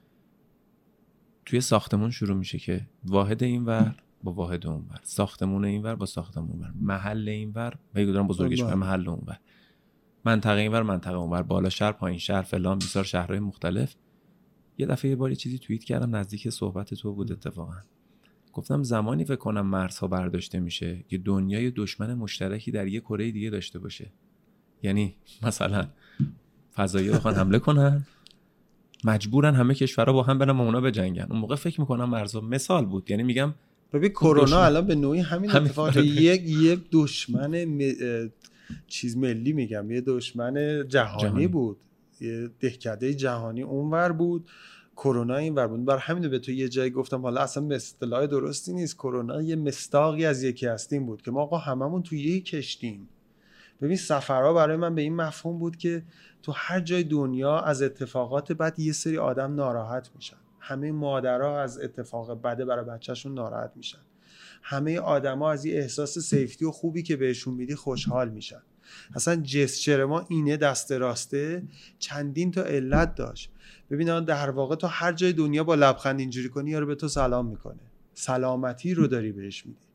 [1.46, 5.00] توی ساختمون شروع میشه که واحد این ور با واحد اون ور.
[5.02, 6.72] ساختمون این ور با ساختمون ور.
[6.80, 8.74] محل این ور و دارم بزرگش بله.
[8.74, 9.38] محل اون ور.
[10.24, 13.94] منطقه اینور منطقه اونور بالا شهر پایین شهر فلان بیزار شهرهای مختلف.
[14.78, 17.74] یه دفعه یه بار چیزی توییت کردم نزدیک صحبت تو بود اتفاقا.
[18.52, 23.50] گفتم زمانی فکر کنم مرزها برداشته میشه که دنیای دشمن مشترکی در یه کره دیگه
[23.50, 24.12] داشته باشه.
[24.82, 25.86] یعنی مثلا
[26.74, 28.06] فضایی بخوان حمله کنن
[29.04, 31.26] مجبورن همه کشورها با هم برن اونا بجنگن.
[31.30, 33.10] اون موقع فکر می‌کنم مرزها مثال بود.
[33.10, 33.54] یعنی میگم
[33.92, 37.50] ببین کرونا الان به نوعی همین اتفاق یک یک دشمن
[38.86, 41.76] چیز ملی میگم یه دشمن جهانی, بود.
[42.20, 44.50] یه دهکده جهانی اونور بود.
[44.96, 45.84] کرونا این ور بود.
[45.84, 48.94] بر همین به تو یه جایی گفتم حالا اصلا اصطلاح درستی نیست.
[48.94, 53.08] کرونا یه مستاقی از یکی هستیم بود که ما آقا هممون تو یه کشتیم.
[53.82, 56.02] ببین سفرها برای من به این مفهوم بود که
[56.42, 60.36] تو هر جای دنیا از اتفاقات بد یه سری آدم ناراحت میشن.
[60.60, 63.98] همه مادرها از اتفاق بده برای بچهشون ناراحت میشن.
[64.62, 68.62] همه آدما از این احساس سیفتی و خوبی که بهشون میدی خوشحال میشن.
[69.14, 71.62] اصلا جسچر ما اینه دست راسته
[71.98, 73.50] چندین تا علت داشت.
[73.90, 77.46] ببین در واقع تو هر جای دنیا با لبخند اینجوری کنی یارو به تو سلام
[77.46, 77.80] می‌کنه.
[78.14, 79.86] سلامتی رو داری بهش میدی.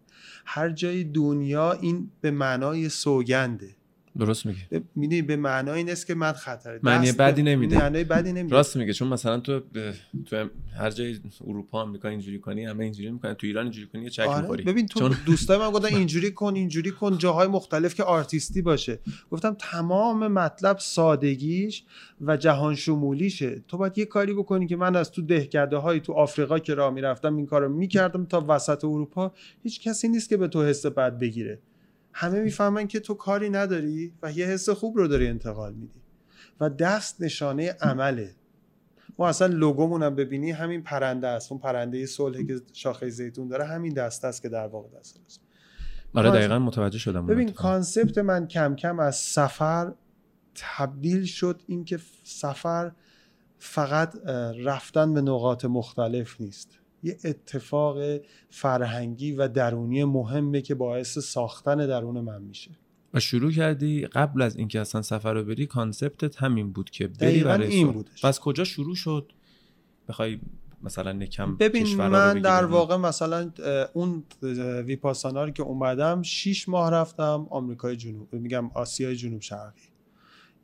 [0.46, 3.76] هر جای دنیا این به معنای سوگنده.
[4.20, 4.60] درست میگه
[4.96, 7.78] می‌دونی به معنای این است که من خطر معنی بدی نمیده.
[7.78, 8.56] معنی بدی نمیده.
[8.56, 9.62] راست میگه چون مثلا تو
[10.26, 10.46] تو
[10.78, 14.28] هر جای اروپا آمریکا اینجوری کنی همه اینجوری می‌کنن تو ایران اینجوری کنی یه چک
[14.28, 14.42] آره.
[14.42, 14.64] می‌خوری.
[14.64, 15.16] ببین تو چون...
[15.26, 19.00] دوستای من گفتن اینجوری کن اینجوری کن جاهای مختلف که آرتیستی باشه.
[19.32, 21.84] گفتم تمام مطلب سادگیش
[22.22, 26.14] و جهان شمولیشه تو باید یه کاری بکنی که من از تو دهکده های تو
[26.14, 29.32] آفریقا که راه می‌رفتم این کارو می‌کردم تا وسط اروپا
[29.64, 31.60] هیچ کسی نیست که به تو حس بد بگیره.
[32.18, 36.02] همه می‌فهمن که تو کاری نداری و یه حس خوب رو داری انتقال میدی.
[36.60, 38.36] و دست نشانه عمله.
[39.18, 41.52] ما اصلا لوگومون هم ببینی همین پرنده است.
[41.52, 45.42] اون پرنده صلح که شاخه زیتون داره همین دست است که در واقع دست است
[46.14, 49.94] آره دقیقا متوجه شدم ببین کانسپت من کم کم از سفر
[50.56, 51.62] تبدیل شد.
[51.68, 52.92] اینکه سفر
[53.60, 54.16] فقط
[54.64, 56.80] رفتن به نقاط مختلف نیست.
[57.06, 57.98] یه اتفاق
[58.50, 62.72] فرهنگی و درونی مهمه که باعث ساختن درون من میشه.
[63.14, 67.44] و شروع کردی قبل از اینکه اصلا سفر رو بری کانسپتت همین بود که بری
[67.44, 68.26] برای این بودش.
[68.26, 69.32] پس کجا شروع شد؟
[70.08, 70.40] بخوای
[70.84, 73.52] مثلا نکم ببین من در واقع مثلا
[73.94, 74.24] اون
[74.86, 79.82] ویپاسانا که اومدم شیش ماه رفتم آمریکای جنوب میگم آسیای جنوب شرقی.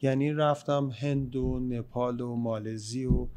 [0.02, 3.28] یعنی رفتم هند و نپال و مالزی و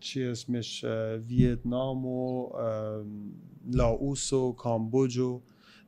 [0.00, 0.84] چی اسمش؟
[1.28, 2.48] ویتنام و
[3.72, 5.40] لاوس و کامبوج و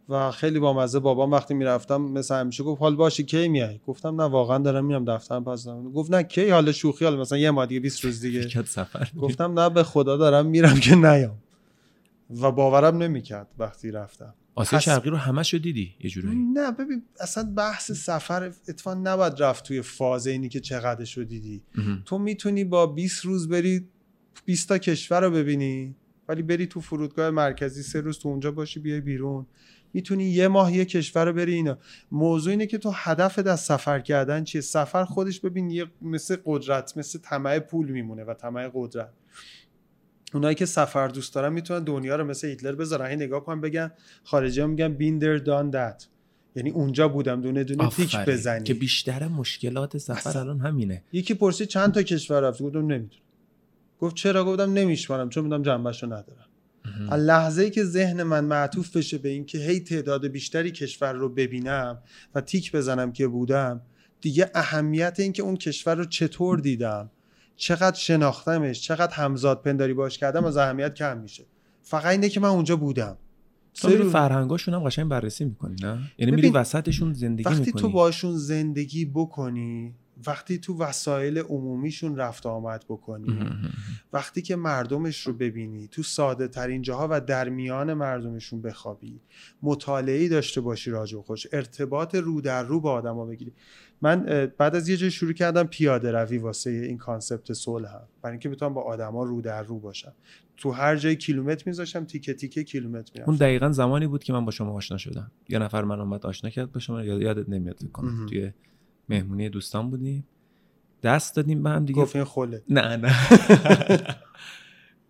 [0.09, 4.20] و خیلی با مزه بابام وقتی می‌رفتم مثل همیشه گفت حال باشه کی میای؟ گفتم
[4.20, 5.92] نه واقعا دارم میرم دفترم پس دارم.
[5.92, 8.48] گفت نه کی؟ حالا شوخی حالا مثلا یه ماه دیگه 20 روز دیگه.
[8.64, 11.38] سفر گفتم نه به خدا دارم میرم که نیام.
[12.40, 14.35] و باورم نمی‌کرد وقتی رفتم.
[14.58, 19.42] آسیا شرقی رو همش رو دیدی یه جورایی؟ نه ببین اصلا بحث سفر اتفاقا نباید
[19.42, 21.62] رفت توی فاز اینی که چقدرش رو دیدی
[22.04, 23.88] تو می‌تونی با 20 روز بری
[24.44, 25.94] 20 تا کشور رو ببینی
[26.28, 29.46] ولی بری تو فرودگاه مرکزی سه روز تو اونجا باشی بیای بیرون.
[29.92, 31.78] می‌تونی یه ماه یه کشور رو بری اینا.
[32.12, 36.96] موضوع اینه که تو هدفت از سفر کردن چیه؟ سفر خودش ببین یه مثل قدرت
[36.96, 39.12] مثل طمع پول میمونه و طمع قدرت.
[40.34, 43.06] اونایی که سفر دوست دارن می‌تونن دنیا رو مثل هیتلر بذارن.
[43.06, 43.90] این نگاه کنن بگن
[44.24, 46.06] خارجی ها میگن بیندر دان دت
[46.56, 48.64] یعنی اونجا بودم دونه دونه تیک بزنی.
[48.64, 51.02] که بیشتر مشکلات سفر الان همینه.
[51.12, 53.22] یکی پرسی چند تا کشور رفت؟ گفتم نمی‌دونم.
[54.00, 56.44] گفت چرا؟ گفتم نمیشمارم چون میدم جنبش رو ندارم
[57.10, 61.28] از لحظه ای که ذهن من معطوف بشه به اینکه هی تعداد بیشتری کشور رو
[61.28, 61.98] ببینم
[62.34, 63.80] و تیک بزنم که بودم
[64.20, 67.10] دیگه اهمیت اینکه اون کشور رو چطور دیدم
[67.58, 71.46] چقدر شناختمش چقدر همزاد پنداری باش کردم از اهمیت کم میشه.
[71.82, 73.16] فقط اینه که من اونجا بودم.
[73.74, 77.88] تو میری فرهنگاشون هم قشنگ بررسی می‌کنی نه؟ یعنی میری وسطشون زندگی وقتی می‌کنی؟ تو
[77.88, 79.94] باشون زندگی بکنی
[80.26, 83.38] وقتی تو وسایل عمومیشون رفت آمد بکنی
[84.12, 89.20] وقتی که مردمش رو ببینی تو ساده ترین جاها و در میان مردمشون بخوابی
[89.62, 93.52] مطالعه داشته باشی راجع خوش ارتباط رو در رو با آدما بگیری.
[94.02, 97.90] من بعد از یه جای شروع کردم پیاده روی واسه این کانسپت صلح.
[97.90, 100.12] هم برای اینکه بتونم با آدما رو در رو باشم.
[100.56, 103.30] تو هر جای کیلومتر میذاشم تیکه تیکه کیلومتر می‌رفتم.
[103.30, 105.30] اون دقیقا زمانی بود که من با شما آشنا شدم.
[105.48, 108.26] یه نفر من اومد آشنا کرد با شما یادت نمیاد کنم.
[108.26, 108.52] توی
[109.08, 110.26] مهمونی دوستان بودیم.
[111.02, 112.02] دست دادیم به هم دیگه.
[112.02, 113.14] گفت این خله نه نه.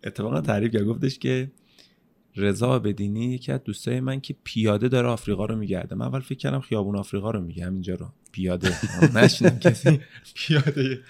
[0.05, 0.85] اتفاقا تعریف کرد.
[0.85, 1.51] گفتش که
[2.39, 5.95] رضا بدینی یکی از دوستای من که پیاده داره آفریقا رو میگرده.
[5.95, 8.09] من اول فکر کردم خیابون آفریقا رو میگه همینجا رو.
[8.33, 8.73] پیاده.
[9.15, 10.01] نشینم کسی.
[10.35, 11.01] پیاده.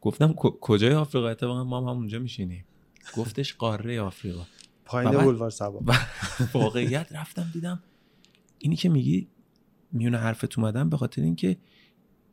[0.00, 2.64] گفتم کجای آفریقا؟ اتفاقا ما هم همونجا میشینیم.
[3.16, 4.42] گفتش قاره آفریقا.
[4.84, 5.82] پایین بولوار سبا
[6.54, 7.82] واقعیت رفتم دیدم
[8.58, 9.28] اینی که میگی
[9.92, 11.56] میونه حرفت اومدم به خاطر اینکه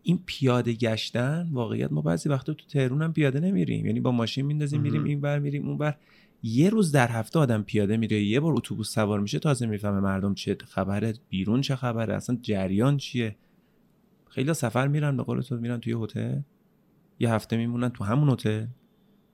[0.03, 3.85] این پیاده گشتن واقعیت ما بعضی وقتا تو تهرون هم پیاده نمیریم.
[3.85, 5.97] یعنی با ماشین میندازیم میریم این بر میریم اون بر
[6.47, 10.33] یه روز در هفته آدم پیاده میره یه بار اتوبوس سوار میشه تازه می‌فهمه مردم
[10.33, 13.35] چه خبره بیرون چه خبره اصلا جریان چیه؟
[14.29, 16.39] خیلی سفر میرن به قول تو میرن توی هتل
[17.19, 18.65] یه هفته میمونن تو همون هتل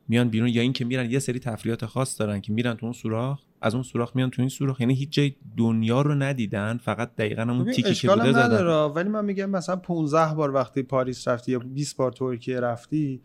[0.08, 3.42] میان بیرون یا اینکه میرن یه سری تفریحات خاص دارن که میرن تو اون سوراخ
[3.62, 4.82] از اون سوراخ میان تو این سوراخ.
[4.82, 8.66] یعنی هیچ جای دنیا رو ندیدن فقط دقیقا همون تیکی که بوده زدن.
[8.68, 13.22] ولی من میگم مثلا 15 بار وقتی پاریس رفتی یا 20 بار ترکیه رفتی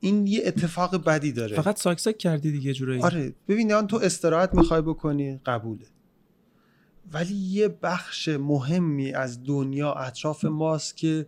[0.00, 1.56] این یه اتفاق بدی داره.
[1.56, 3.02] فقط ساک ساک کردی دیگه جورایی.
[3.02, 5.86] آره ببین آن تو استراحت می‌خوای بکنی قبوله.
[7.12, 11.26] ولی یه بخش مهمی از دنیا اطراف ماست که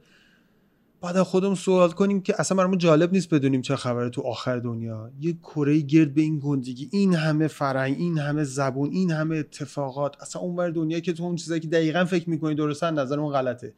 [1.00, 5.10] بعد خودمون سوال کنیم که اصلا برامون جالب نیست بدونیم چه خبره تو آخر دنیا.
[5.20, 10.22] یه کره گرد به این گندگی این همه فرهنگ این همه زبون این همه اتفاقات.
[10.22, 13.74] اصلا اون دنیا که تو اون چیزایی که دقیقا فکر می‌کنی درستن نظرمون غلطه.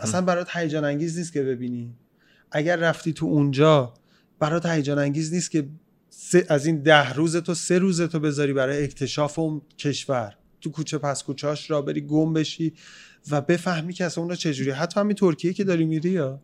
[0.00, 1.94] اصلا برات هیجان انگیز نیست که ببینی.
[2.50, 3.94] اگر رفتی تو اونجا
[4.38, 5.68] برات هیجان انگیز نیست که
[6.48, 10.36] از این ده روز تو سه روز تو بذاری برای اکتشاف اون کشور.
[10.60, 12.72] تو کوچه پس کوچهاش را بری گم بشی
[13.30, 14.70] و بفهمی که اصلا اون چجوری.
[14.70, 16.40] حتی همین ترکیه که داری میری یا؟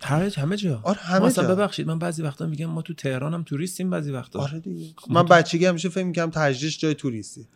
[0.00, 0.80] همه همه جا.
[0.84, 1.42] آره همه جا.
[1.42, 4.38] ببخشید من بعضی وقتا میگم ما تو تهران هم توریستیم بعضی وقتا.
[4.38, 4.86] آره دیگه.
[5.10, 7.48] من بچگی همیشه فکر می‌کنم تجریش جای توریستی.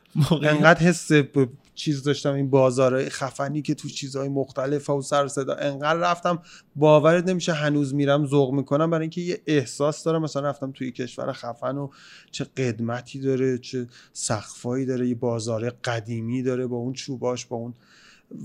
[0.43, 1.13] انقدر حس
[1.77, 5.55] چیز داشتم این بازار خفنی که تو چیزهای مختلف و سر صدا.
[5.55, 6.43] انقدر رفتم
[6.77, 8.91] باورت نمیشه هنوز میرم ذوق می‌کنم.
[8.91, 11.89] برای اینکه یه احساس دارم مثلا رفتم توی کشور خفن و
[12.31, 17.75] چه قدمتی داره چه سقفایی داره یه بازار قدیمی داره با اون چوباش با اون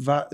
[0.08, 0.26] و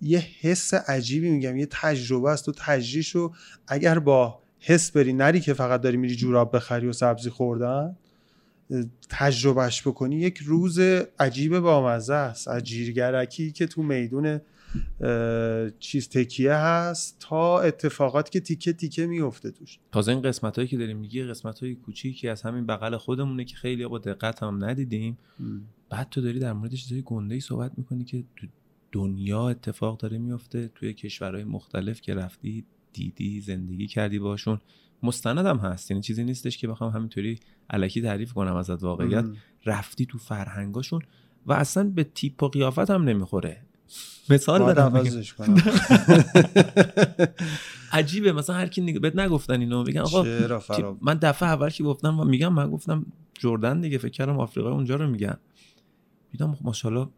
[0.00, 1.56] یه حس عجیبی میگم.
[1.56, 3.34] یه تجربه است تو تجریش رو
[3.68, 7.96] اگر با حس بری نری که فقط داری میری جوراب بخری و سبزی خوردن
[9.08, 10.78] تجربهش بکنی یک روز
[11.18, 12.48] عجیب بامزه است.
[12.48, 14.40] عجیرگرکی که تو میدون
[15.78, 19.78] چیز تکیه هست تا اتفاقاتی که تیکه تیکه میفته توش.
[19.92, 23.56] تازه این قسمت هایی که داریم میگی قسمت های کوچیکی از همین بغل خودمونه که
[23.56, 25.18] خیلی با دقت هم ندیدیم.
[25.90, 28.46] بعد تو داری در مورد چیزهای گنده ای صحبت می‌کنی که تو
[28.92, 34.60] دنیا اتفاق داره میفته توی کشورهای مختلف که رفتی دیدی زندگی کردی باشون.
[35.02, 39.24] مستند هم هست یعنی چیزی نیستش که بخوام همینطوری علکی تعریف کنم ازت واقعیت
[39.66, 41.02] رفتی تو فرهنگاشون
[41.46, 43.60] و اصلا به تیپ و قیافت هم نمی‌خوره.
[44.30, 44.92] مثال بدم
[47.92, 49.00] عجیبه مثلا هر کی نگ...
[49.00, 50.22] بهت نگفتن اینو میگن آقا
[51.00, 53.06] من دفعه اول که گفتم میگم من گفتم
[53.38, 55.36] جردن دیگه فکر کردم آفریقا اونجا رو میگن.
[56.32, 57.08] میگم ماشاءالله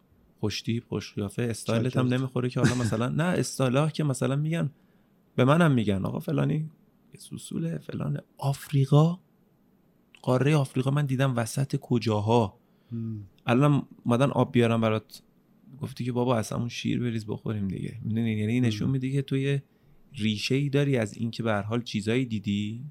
[0.40, 4.70] خوشتیپ خوش قیافه استایلت هم نمی‌خوره که حالا مثلا نه استایلا که مثلا میگن
[5.36, 6.70] به منم میگن آقا فلانی
[7.18, 9.18] سوسوله فلان آفریقا.
[10.26, 12.58] قاره آفریقا من دیدم وسط کجاها.
[13.46, 15.22] الان مدن آب بیارم برات.
[15.80, 17.98] گفتی که بابا اصلا اون شیر بریز بخوریم دیگه.
[18.04, 19.60] یعنی نشون میده که توی
[20.12, 22.84] ریشه ای داری از اینکه به هر حال چیزایی دیدی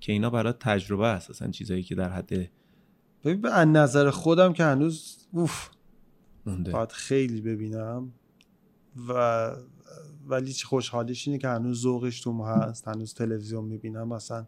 [0.00, 1.30] که اینا برات تجربه است.
[1.30, 2.50] اصلا چیزایی که در حد
[3.24, 5.68] ببین به نظر خودم که هنوز اوف.
[6.46, 6.72] مونده.
[6.72, 8.12] باید خیلی ببینم.
[9.08, 9.50] و
[10.26, 12.88] ولی خوشحالیش اینه که هنوز ذوقش توم هست.
[12.88, 14.08] هنوز تلویزیون می‌بینم.
[14.08, 14.46] مثلا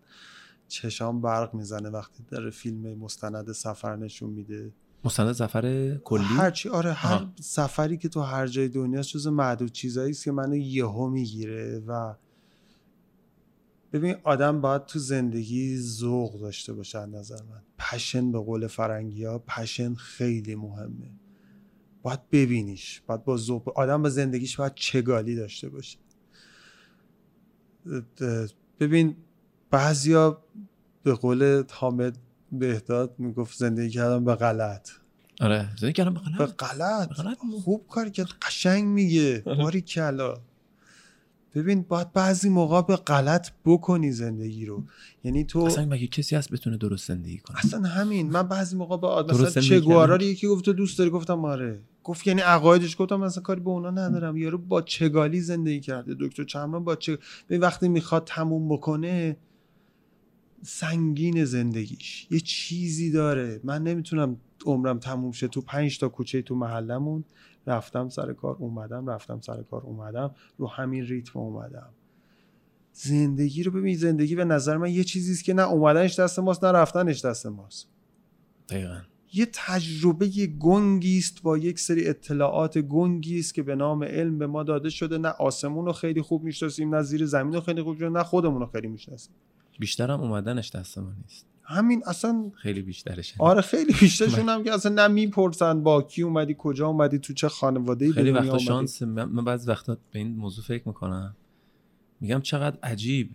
[0.69, 4.73] چشام برق می‌زنه وقتی داره فیلم مستند سفر نشون میده.
[5.05, 10.11] مستند سفر کلی؟ هرچی آره هر سفری که تو هر جای دنیا جز معدود چیزایی
[10.11, 12.15] است که منو یهو می‌گیره و
[13.93, 17.63] ببین آدم باید تو زندگی ذوق داشته باشه از نظر من.
[17.79, 21.11] پشن به قول فرنگی ها پشن خیلی مهمه.
[22.03, 25.99] باید ببینیش باید با ذوق آدم به زندگیش باید چگالی داشته باشه.
[28.81, 29.17] ببین
[29.71, 30.43] بعضیا
[31.03, 32.19] به قول حامد
[32.53, 34.91] بهداد می‌گفت زندگی کردم به غلط.
[35.41, 36.39] آره زندگی کردم به غلط.
[36.39, 37.09] به غلط,
[37.65, 39.43] خوب کاری که قشنگ میگه.
[39.47, 39.63] آره.
[39.63, 40.35] باری کلا.
[41.55, 44.85] ببین باید بعضی موقع به غلط بکنی زندگی رو.
[45.25, 48.31] یعنی تو اصلا مگه کسی هست بتونه درست زندگی کنه؟ اصلا همین.
[48.31, 49.79] من بعضی موقع به آدم مثلا چه.
[49.79, 51.81] رو یکی گفت تو دوست داری؟ گفتم آره.
[52.05, 54.37] گفت یعنی عقایدش گفتم مثلا کاری به اونا ندارم.
[54.37, 56.17] یارو با چگالی زندگی کرده.
[56.21, 59.37] دکتر چمران با چه به وقتی می‌خواد تموم بکنه
[60.63, 62.27] سنگین زندگیش.
[62.31, 63.61] یه چیزی داره.
[63.65, 67.25] من نمی‌تونم عمرم تموم شه تو پنج تا کوچه تو محلمون.
[67.67, 70.35] رفتم سر کار اومدم رفتم سر کار اومدم.
[70.59, 71.89] رو همین ریتم اومدم.
[72.93, 76.65] زندگی رو ببین زندگی به نظر من یه چیزی است که نه اومدنش دست ماست
[76.65, 77.89] نه رفتنش دست ماست.
[78.69, 79.01] دقیقا.
[79.33, 84.47] یه تجربه گنگی است با یک سری اطلاعات گنگی است که به نام علم به
[84.47, 85.19] ما داده شده.
[85.19, 88.67] نه آسمون رو خیلی خوب می‌شناسیم نه زیر زمین رو خیلی خوب نه خودمون رو
[88.67, 89.35] خیلی می‌شناسیم.
[89.79, 91.47] بیشترم اومدنش دست ما نیست.
[91.63, 93.35] همین اصلا خیلی بیشترشه.
[93.39, 97.49] آره خیلی بیشترشون هم که اصلا نه می‌پرسن با کی اومدی کجا اومدی تو چه
[97.49, 101.37] خانواده خیلی وقتا شانس من بعضی وقتا به این موضوع فکر می‌کنم.
[102.21, 103.31] میگم چقدر عجیب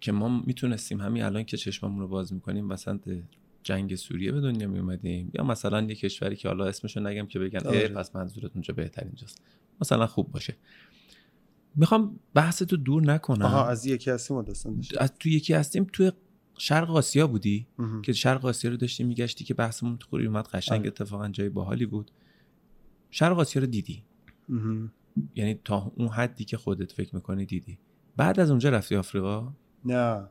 [0.00, 3.00] که ما می‌تونستیم همین الان که چشممون رو باز می‌کنیم وسط
[3.62, 7.66] جنگ سوریه به دنیا میومدیم یا مثلا یه کشوری که حالا اسمشو نگم که بگن
[7.66, 7.78] آره.
[7.78, 9.42] اه پس منظورت اونجا بهترین جاست
[9.80, 10.56] مثلا خوب باشه.
[11.78, 14.82] می‌خوام بحث تو دور نکنم آها از یکی هستیم و داستان.
[14.98, 16.12] از تو یکی هستیم توی
[16.58, 18.02] شرق آسیا بودی مهم.
[18.02, 20.88] که شرق آسیا رو داشتیم میگشتی که بحثمون تو خوری اومد قشنگ آره.
[20.88, 22.10] اتفاقا جای باحالی بود
[23.10, 24.02] شرق آسیا رو دیدی
[24.48, 24.92] مهم.
[25.34, 27.78] یعنی تا اون حدی که خودت فکر می‌کنی دیدی
[28.16, 29.52] بعد از اونجا رفتی آفریقا
[29.84, 30.28] نه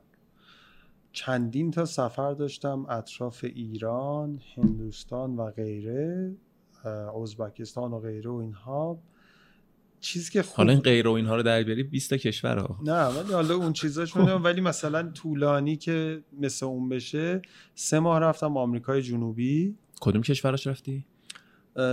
[1.12, 6.36] چندین تا داشتم اطراف ایران هندوستان و غیره
[7.22, 9.00] ازبکستان و غیره و اینها
[10.00, 12.80] چیزی که خوب حالا این غیر و اینها رو در بیاری 20 تا کشور ها.
[12.84, 17.42] نه ولی حالا اون چیزاش می‌دونم ولی مثلا طولانی که مثل اون بشه
[17.76, 19.76] سه ماه رفتم آمریکای جنوبی.
[20.00, 21.06] کدوم کشوراش رفتی؟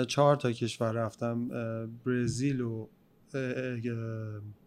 [0.09, 1.49] چهار تا کشور رفتم
[2.07, 2.89] برزیل و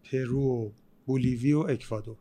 [0.04, 0.70] پرو و
[1.06, 2.16] بولیوی و اکوادور.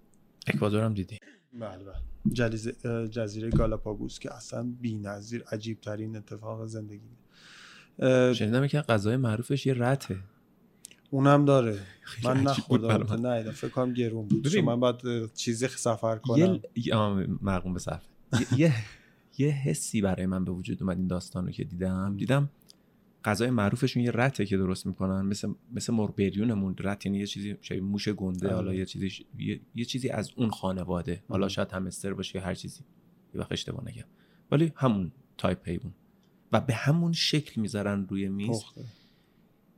[0.47, 1.17] اکوادور هم دیدی؟
[1.53, 3.07] بله بله.
[3.07, 7.17] جزیره گالاپاگوس که اصلا بی‌نظیر عجیب ترین اتفاق زندگی.
[8.33, 10.17] شنیدم که غذای معروفش یه رته.
[11.09, 11.79] اونم داره.
[12.23, 13.27] من نخوردم.
[13.27, 14.47] نه فکر کنم گرون بود.
[14.47, 16.59] چون من باید چیزی سفر کنم.
[16.75, 16.95] یه
[17.41, 18.07] مرقوم به صرف.
[18.57, 18.73] یه-
[19.37, 22.17] یه حسی برای من به وجود اومد این داستان رو که دیدم.
[22.17, 22.49] دیدم
[23.25, 25.21] غذای معروفشون یه رته که درست می‌کنن.
[25.21, 28.47] مثل مثل مربریونمون رت یعنی یه چیزی شاید موش گنده.
[28.47, 28.55] آره.
[28.55, 31.23] حالا یه چیزی یه, یه چیزی از اون خانواده.
[31.29, 31.53] حالا آره.
[31.53, 32.81] شاید همستر باشه یا هر چیزی.
[33.33, 34.05] یه وقت اشتباه نگم.
[34.51, 35.93] ولی همون تایپ حیوان.
[36.51, 38.49] و به همون شکل می‌ذارن روی میز.
[38.49, 38.85] پخته.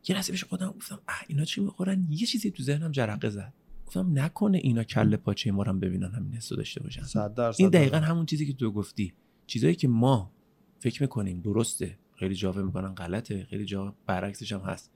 [0.10, 3.54] یه لحظه پیش خودم گفتم اینا چی می‌خورن؟ یه چیزی تو ذهنم جرقه زد.
[3.86, 7.04] گفتم نکنه اینا کله پاچه ما رو هم ببینن همین حسو داشته باشن.
[7.04, 7.98] صد این دقیقا.
[7.98, 9.14] همون چیزی که تو گفتی.
[9.48, 10.32] چیزایی که ما
[10.80, 14.92] فکر می‌کنیم درسته خیلی جا می‌کنن غلطه خیلی جا برعکسش هم هست.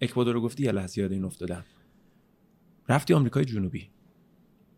[0.00, 1.64] اکوادور رو گفتی یه لحظه یاد این افتادم.
[2.88, 3.90] رفتی آمریکای جنوبی.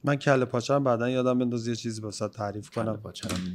[0.04, 3.00] من کله پاچه بعدا یادم بنداز یه چیزی واسه تعریف کنم.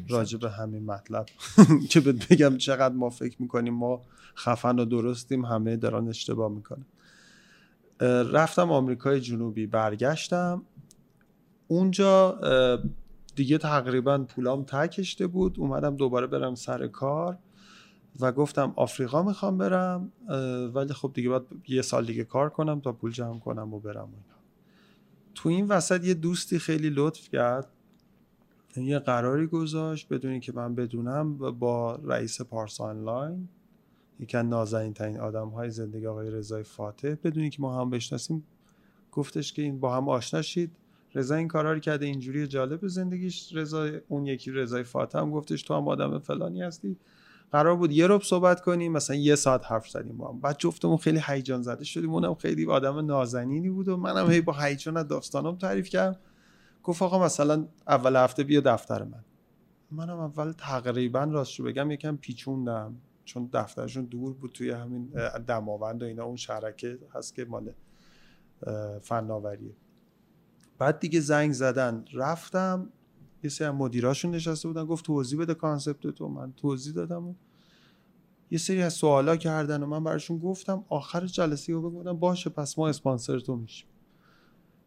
[0.10, 1.26] راجع به همین مطلب.
[1.90, 4.02] که بهت بگم چقدر ما فکر می‌کنیم ما
[4.36, 6.86] خفن و درستیم همه دارن اشتباه می‌کنن.
[8.32, 10.62] رفتم آمریکای جنوبی برگشتم.
[11.68, 12.40] اونجا
[13.36, 15.60] دیگه تقریبا پولام ته کشته بود.
[15.60, 17.38] اومدم دوباره برم سر کار
[18.20, 20.12] و گفتم آفریقا می‌خوام برم
[20.74, 24.10] ولی خب دیگه باید یه سال دیگه کار کنم تا پول جمع کنم و برم.
[25.36, 27.68] تو این وسط یه دوستی خیلی لطف کرد.
[28.78, 33.48] یه قراری گذاشت بدونی که من بدونم با رئیس پارس آنلاین
[34.20, 37.16] یکی از نازنین ترین آدم های زندگی آقای رضای فاتح.
[37.24, 38.44] بدونی که ما هم بشناسیم.
[39.12, 40.72] گفتش که این با هم آشنا شید.
[41.16, 43.56] رضا این کارا رو کرده اینجوری جالب زندگیش.
[43.56, 46.98] رضا اون یکی رضای فاتح هم گفتش تو هم آدم فلانی هستی.
[47.54, 50.40] قرار بود یه رب صحبت کنیم مثلا یه ساعت حرف زدیم با هم.
[50.40, 52.14] بعد جفتمون خیلی هیجان زده شدیم.
[52.14, 56.20] اونم خیلی آدم نازنینی بود و منم هی با هیجان از داستانم تعریف کردم.
[56.84, 59.24] گفت آقا مثلا اول هفته بیا دفتر من.
[59.92, 62.96] منم اول تقریبا راست بگم یکم پیچوندم.
[63.26, 65.12] چون دفترشون دور بود توی همین
[65.48, 67.74] دماوند و اینا اون شرکه هست که مال
[69.02, 69.76] فناوریه.
[70.78, 72.06] بعد دیگه زنگ زدن.
[72.14, 72.90] رفتم
[73.44, 76.28] یه سری مدیراشون نشسته بودن گفت توضیح بده کانسپت تو.
[76.28, 77.34] من توضیح دادم و
[78.54, 82.80] یه سری از سوالا کردن و من براشون گفتم آخر جلسه رو بگم باشه پس
[82.80, 83.88] ما اسپانسر تو میشیم.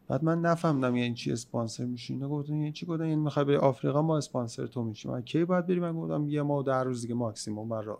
[0.07, 2.13] بعد من نفهمدم یعنی چی اسپانسر میشی.
[2.13, 5.11] اینا گفتن یعنی چی گفتن؟ یعنی می‌خوای بری آفریقا ما اسپانسر تو میشیم.
[5.11, 7.99] من کی باید بری؟ من گفتم یه ماه و ده روز دیگه ماکسیموم بر راه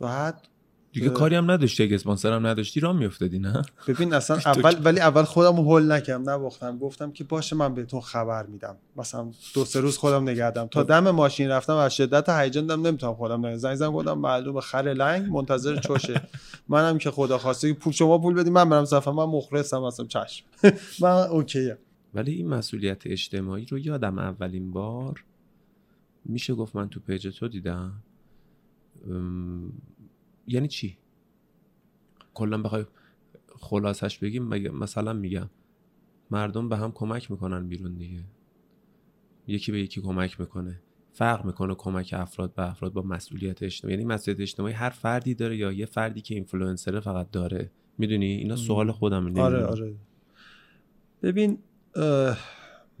[0.00, 0.48] بعد
[0.92, 5.00] دیگه کاری هم نداشتی اگه اسپانسر هم نداشتی راه میافتادی نه؟ ببین اصلا اول ولی
[5.00, 6.78] اول خودم رو هول نکردم نباختم.
[6.78, 8.76] گفتم که باشه من بهتون خبر میدم.
[8.96, 13.14] مثلا دو سه روز خودم نگردم تا دم ماشین رفتم از شدت هیجان دم نمی‌تونم
[13.14, 16.22] خودم نگردم زنگ زنگ گفتم معلومه خر لنگ منتظر چوشه
[16.68, 20.44] منم که خدا خواسته پول شما پول بدی من برم سفر من مخلصم اصلا چشم.
[21.02, 21.78] من okay ه.
[22.14, 25.24] ولی این مسئولیت اجتماعی رو یادم اولین بار
[26.24, 27.92] میشه گفت من تو page تو دیدم.
[30.46, 30.98] یعنی چی؟
[32.34, 32.84] کلا بخوای
[33.48, 34.42] خلاصش بگیم
[34.74, 35.50] مثلا میگم
[36.30, 38.24] مردم به هم کمک می‌کنن بیرون دیگه.
[39.46, 40.80] یکی به یکی کمک می‌کنه.
[41.12, 43.94] فرق می‌کنه کمک افراد به افراد با مسئولیت اجتماعی.
[43.94, 47.70] یعنی مسئولیت اجتماعی هر فردی داره یا یه فردی که اینفلوئنسر فقط داره.
[47.98, 49.94] می‌دونی؟ اینا سوال خودم آره آره.
[51.22, 51.58] ببین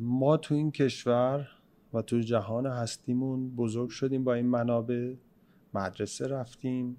[0.00, 1.48] ما تو این کشور
[1.94, 5.14] و تو جهان هستیمون بزرگ شدیم با این منابع.
[5.74, 6.96] مدرسه رفتیم.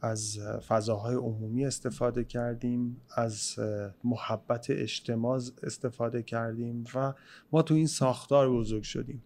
[0.00, 0.38] از
[0.68, 3.58] فضاهای عمومی استفاده کردیم از
[4.04, 7.14] محبت اجتماع استفاده کردیم و
[7.52, 9.22] ما تو این ساختار بزرگ شدیم.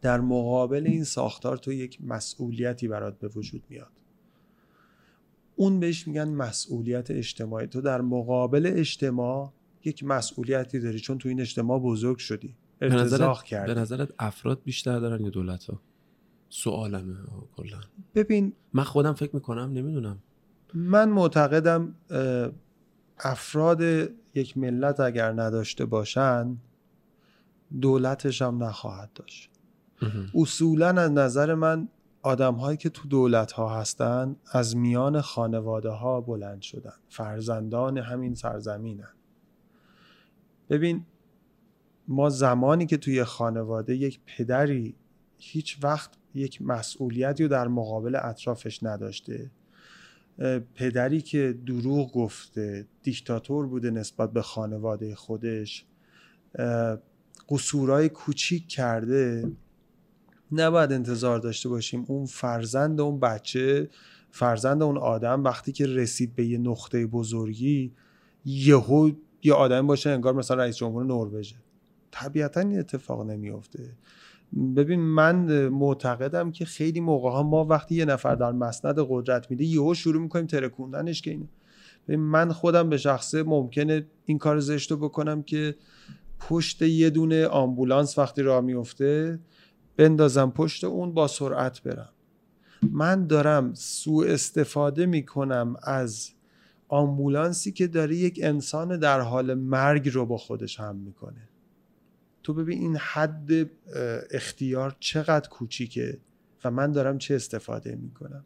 [0.00, 3.90] در مقابل این ساختار تو یک مسئولیتی برات به وجود میاد.
[5.56, 7.66] اون بهش میگن مسئولیت اجتماعی.
[7.66, 9.52] تو در مقابل اجتماع
[9.84, 12.54] یک مسئولیتی داری چون تو این اجتماع بزرگ شدی.
[12.80, 13.74] ارتزاق کردی.
[13.74, 15.80] به نظرت افراد بیشتر دارن یا دولت ها
[16.54, 17.16] سوالمه.
[17.56, 17.80] کلا.
[18.14, 20.18] ببین من خودم فکر می‌کنم نمی‌دونم.
[20.74, 21.94] من معتقدم
[23.18, 23.80] افراد
[24.34, 26.56] یک ملت اگر نداشته باشن
[27.80, 29.50] دولتش هم نخواهد داشت.
[30.34, 31.88] اصولا از نظر من
[32.22, 36.94] آدم هایی که تو دولت ها هستن از میان خانواده ها بلند شدن.
[37.08, 39.12] فرزندان همین سرزمینن.
[40.68, 41.06] ببین
[42.08, 44.94] ما زمانی که توی خانواده یک پدری
[45.38, 49.50] هیچ وقت یک مسئولیتی رو در مقابل اطرافش نداشته.
[50.74, 55.84] پدری که دروغ گفته دیکتاتور بوده نسبت به خانواده خودش.
[57.48, 59.52] قصورای کوچیک کرده.
[60.52, 63.90] نباید انتظار داشته باشیم اون فرزند اون بچه
[64.30, 67.92] فرزند اون آدم وقتی که رسید به یه نقطه بزرگی
[68.44, 69.10] یهو
[69.42, 71.56] یه آدم باشه انگار مثلا رئیس جمهور نروژه.
[72.10, 73.92] طبیعتا این اتفاق نمیافته.
[74.76, 79.64] ببین من معتقدم که خیلی موقع ها ما وقتی یه نفر در مسند قدرت میده
[79.64, 81.48] یهو شروع می‌کنیم ترکوندنش که اینه.
[82.08, 85.74] ببین من خودم به شخصه ممکنه این کار زشت بکنم که
[86.38, 89.38] پشت یه دونه آمبولانس وقتی راه میفته
[89.96, 92.08] بندازم پشت اون با سرعت برم.
[92.90, 96.30] من دارم سوء استفاده می‌کنم از
[96.88, 101.48] آمبولانسی که داره یک انسان در حال مرگ رو با خودش هم می‌کنه.
[102.44, 103.50] تو ببین این حد
[104.30, 106.18] اختیار چقدر کوچیکه
[106.64, 108.44] و من دارم چه استفاده می‌کنم.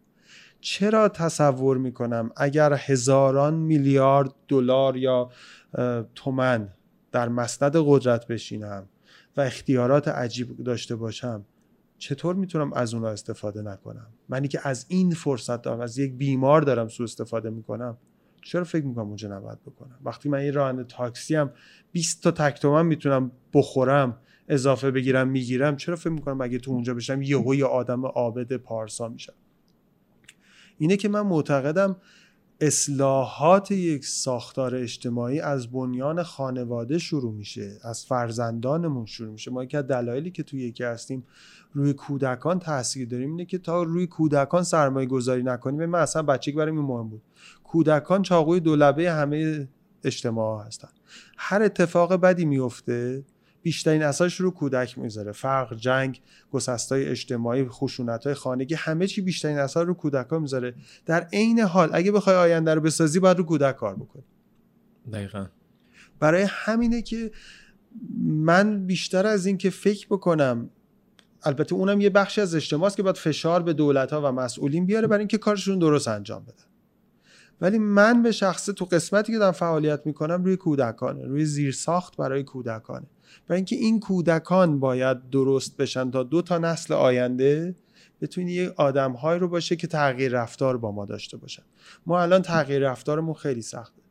[0.60, 5.30] چرا تصور می‌کنم اگر هزاران میلیارد دلار یا
[6.14, 6.68] تومن
[7.12, 8.88] در مسند قدرت بشینم
[9.36, 11.44] و اختیارات عجیب داشته باشم
[11.98, 16.62] چطور می‌تونم از اون استفاده نکنم؟ منی که از این فرصت دارم از یک بیمار
[16.62, 17.98] دارم سو استفاده می‌کنم
[18.42, 21.50] چرا فکر می‌کنم اونجا نباید بکنم؟ وقتی من یه راننده تاکسی هم
[21.92, 24.18] 20 تا تک تومن می‌تونم بخورم
[24.48, 29.08] اضافه بگیرم می‌گیرم چرا فکر می‌کنم اگه تو اونجا بشم یهو یه آدم عابد پارسا
[29.08, 29.32] میشم؟
[30.78, 31.96] اینه که من معتقدم
[32.60, 39.50] اصلاحات یک ساختار اجتماعی از بنیان خانواده شروع میشه از فرزندانمون شروع میشه.
[39.50, 41.26] ما که دلایلی که توی یکی هستیم
[41.72, 46.56] روی کودکان تاثیر داریم اینه که تا روی کودکان سرمایه گذاری نکنیم من اصلا بچگی
[46.56, 47.22] برای مهم بود.
[47.68, 49.68] کودکان چاقوی دولبه همه
[50.04, 50.88] اجتماع هستن.
[51.38, 53.24] هر اتفاق بدی میفته
[53.62, 59.58] بیشترین اثرش رو کودک می‌ذاره فرق جنگ گسستای اجتماعی خشونت های خانگی همه چی بیشترین
[59.58, 60.74] اثر رو کودک ها می‌ذاره.
[61.06, 64.24] در عین حال اگه بخوای آینده رو بسازی باید رو کودک کار بکنی.
[65.12, 65.46] دقیقا.
[66.20, 67.30] برای همینه که
[68.20, 70.70] من بیشتر از این که فکر بکنم
[71.42, 75.06] البته اونم یه بخشی از اجتماعی که باید فشار به دولت ها و مسئولین بیاره
[75.06, 76.67] برای اینکه کارشون درست انجام بدن
[77.60, 82.42] ولی من به شخصه تو قسمتی که دارم فعالیت می‌کنم روی کودکانه روی زیرساخت برای
[82.42, 83.06] کودکانه
[83.48, 87.74] برای اینکه این کودکان باید درست بشن تا دو تا نسل آینده
[88.20, 91.62] بتونی یه آدمهایی رو باشه که تغییر رفتار با ما داشته باشن.
[92.06, 94.02] ما الان تغییر رفتارمون خیلی سخته.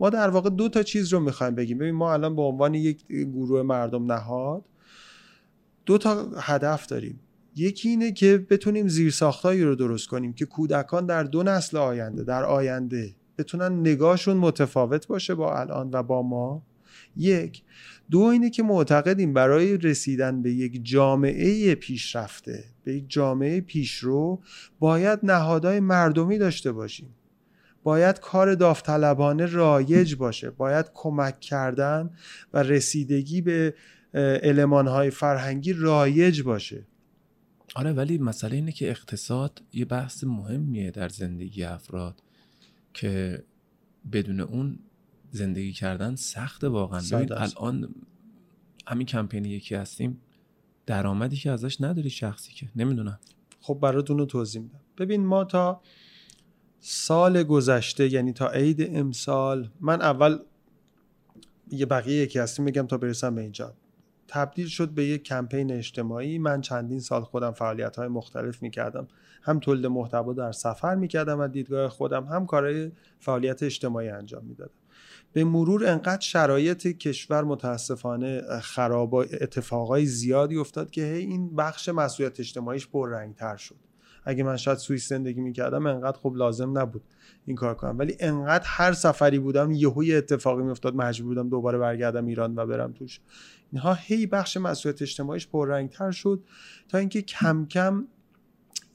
[0.00, 1.78] ما در واقع دو تا چیز رو می‌خوایم بگیم.
[1.78, 4.64] ببین ما الان به عنوان یک گروه مردم نهاد
[5.86, 7.20] دو تا هدف داریم.
[7.56, 12.44] یکی اینه که بتونیم زیرساختایی رو درست کنیم که کودکان در دو نسل آینده در
[12.44, 16.62] آینده بتونن نگاهشون متفاوت باشه با الان و با ما.
[17.16, 17.62] یک.
[18.10, 24.42] دو اینه که معتقدیم برای رسیدن به یک جامعه پیشرفته به یک جامعه پیشرو
[24.78, 27.14] باید نهادهای مردمی داشته باشیم.
[27.82, 30.50] باید کار داوطلبانه رایج باشه.
[30.50, 32.10] باید کمک کردن
[32.52, 33.74] و رسیدگی به
[34.42, 36.86] المانهای فرهنگی رایج باشه.
[37.74, 42.22] آره ولی مسئله اینه که اقتصاد یه بحث مهمیه در زندگی افراد
[42.94, 43.44] که
[44.12, 44.78] بدون اون
[45.30, 47.00] زندگی کردن سخت واقعا.
[47.12, 47.94] ببین الان
[48.86, 50.20] همین کمپینی یکی هستیم
[50.86, 53.18] درآمدی که ازش نداری شخصی که نمی‌دونم.
[53.60, 54.80] خب براتون رو توضیح میدم.
[54.98, 55.80] ببین ما تا
[56.80, 60.38] سال گذشته یعنی تا عید امسال من اول
[61.70, 63.74] یه بقیه یکی هستیم میگم تا برسم به اینجا.
[64.28, 66.38] تبدیل شد به یک کمپین اجتماعی.
[66.38, 69.08] من چندین سال خودم فعالیت های مختلف می‌کردم.
[69.42, 74.70] هم تولید محتوا در سفر می‌کردم و دیدگاه خودم هم کارهای فعالیت اجتماعی انجام می‌دادم.
[75.32, 82.40] به مرور انقدر شرایط کشور متاسفانه خراب اتفاقای زیادی افتاد که هی این بخش مسئولیت
[82.40, 82.88] اجتماعیش
[83.36, 83.76] تر شد.
[84.24, 87.02] اگه من شاید سوئیس زندگی می‌کردم انقدر خوب لازم نبود
[87.46, 87.98] این کار کنم.
[87.98, 92.66] ولی انقدر هر سفری بودم یهو یه اتفاقی میافتاد مجبور بودم دوباره برگردم ایران و
[92.66, 93.20] برم توش.
[93.74, 95.48] اینها هی بخش مسئولیت اجتماعیش
[95.90, 96.44] تر شد
[96.88, 98.06] تا اینکه کم کم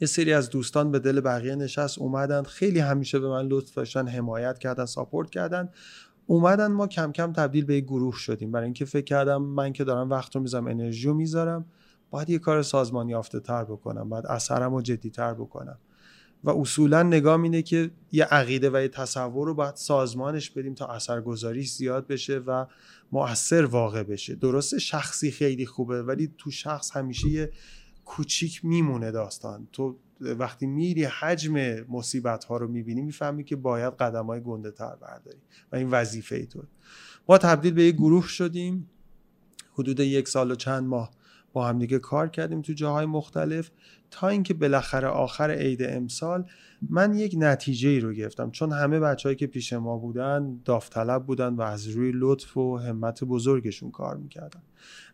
[0.02, 4.08] یه سری از دوستان به دل بقیه نشست اومدن خیلی همیشه به من لطف داشتن
[4.08, 5.70] حمایت کردن ساپورت کردن.
[6.28, 8.52] اومدن ما کم کم تبدیل به یک گروه شدیم.
[8.52, 11.66] برای اینکه فکر کردم من که دارم وقت رو می‌ذارم انرژی رو می‌ذارم
[12.12, 15.78] باید یه کار سازمانی یافته تر بکنم باید اثرم رو جدی تر بکنم.
[16.44, 20.88] و اصولا نگاه اینه که یه عقیده و یه تصور رو باید سازمانش بدیم تا
[20.88, 22.66] اثرگذاریش زیاد بشه و
[23.12, 24.36] مؤثر واقع بشه.
[24.36, 27.52] درسته شخصی خیلی خوبه ولی تو شخص همیشه یه
[28.06, 29.68] کوچیک میمونه داستان.
[29.72, 34.96] تو وقتی میری حجم مصیبت ها رو می‌بینی می‌فهمی که باید قدم های گنده تر
[34.96, 35.38] برداری
[35.72, 36.64] و این وظیفه ای تو.
[37.30, 38.90] ما تبدیل به یک گروه شدیم.
[39.74, 41.12] حدود یک سال و چند ماه
[41.54, 43.72] با همدیگه کار کردیم تو جاهای مختلف.
[44.12, 46.46] تا اینکه بالاخره آخر عید امسال
[46.90, 48.52] من یک نتیجه ای رو گرفتم.
[48.52, 53.24] چون همه بچههایی که پیش ما بودن داوطلب بودن و از روی لطف و همت
[53.24, 54.62] بزرگشون کار می‌کردن.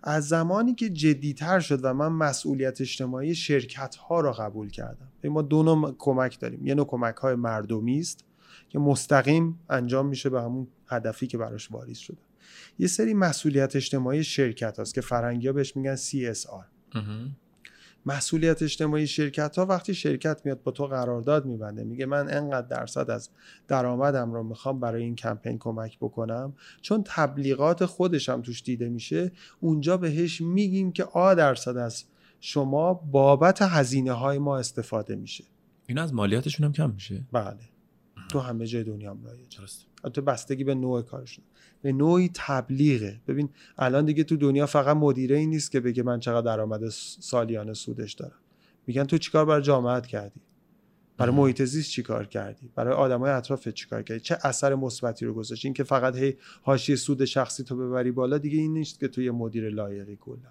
[0.04, 5.08] از زمانی که جدیتر شد و من مسئولیت اجتماعی شرکت ها را قبول کردم.
[5.24, 6.68] ما دو نوع کمک داریم.
[6.68, 8.26] یه نوع کمک های مردمی است
[8.70, 12.18] که مستقیم انجام میشه به همون هدفی که براش واریز شده.
[12.80, 16.66] یه سری مسئولیت اجتماعی شرکت هاست که فرنگی ها بهش میگن CSR
[18.06, 21.84] مسئولیت اجتماعی شرکت ها وقتی شرکت میاد با تو قرارداد میبنده.
[21.84, 23.30] میگه من انقدر درصد از
[23.68, 26.54] درآمدم رو می‌خوام برای این کمپین کمک بکنم.
[26.82, 32.04] چون تبلیغات خودشم توش دیده میشه اونجا بهش میگیم که آ درصد از
[32.40, 35.44] شما بابت هزینه های ما استفاده میشه.
[35.88, 37.60] این از مالیاتشون هم کم میشه؟ بله.
[38.30, 39.58] تو همه جای دنیا هم رایج.
[40.14, 41.46] تو بستگی به نوع کارشون.
[41.86, 43.22] به نوعی تبلیغه.
[43.28, 47.74] ببین الان دیگه تو دنیا فقط مدیره ای نیست که بگه من چقدر درآمد سالیانه
[47.74, 48.40] سودش دارم.
[48.88, 50.42] میگن تو چیکار برای جامعت کردی؟
[51.18, 55.68] برای محیط زیست چیکار کردی؟ برای آدمای اطراف چیکار کردی؟ چه اثر مثبتی رو گذاشتی؟
[55.68, 59.22] این که فقط هی حاشیه سود شخصی تو ببری بالا دیگه این نیست که تو
[59.22, 60.50] یه مدیر لایقی کلا.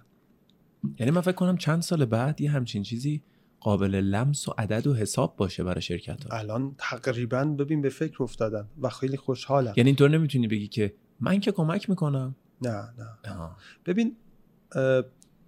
[0.98, 3.22] یعنی من فکر کنم چند سال بعد یه همچین چیزی
[3.60, 8.22] قابل لمس و عدد و حساب باشه برای شرکت ها الان تقریبا ببین به فکر
[8.22, 9.74] افتادن و خیلی خوشحالم.
[9.76, 12.34] یعنی اینطور نمی‌تونی بگی که من که کمک می‌کنم.
[12.62, 12.88] نه
[13.24, 13.32] نه.
[13.32, 13.56] آه.
[13.86, 14.16] ببین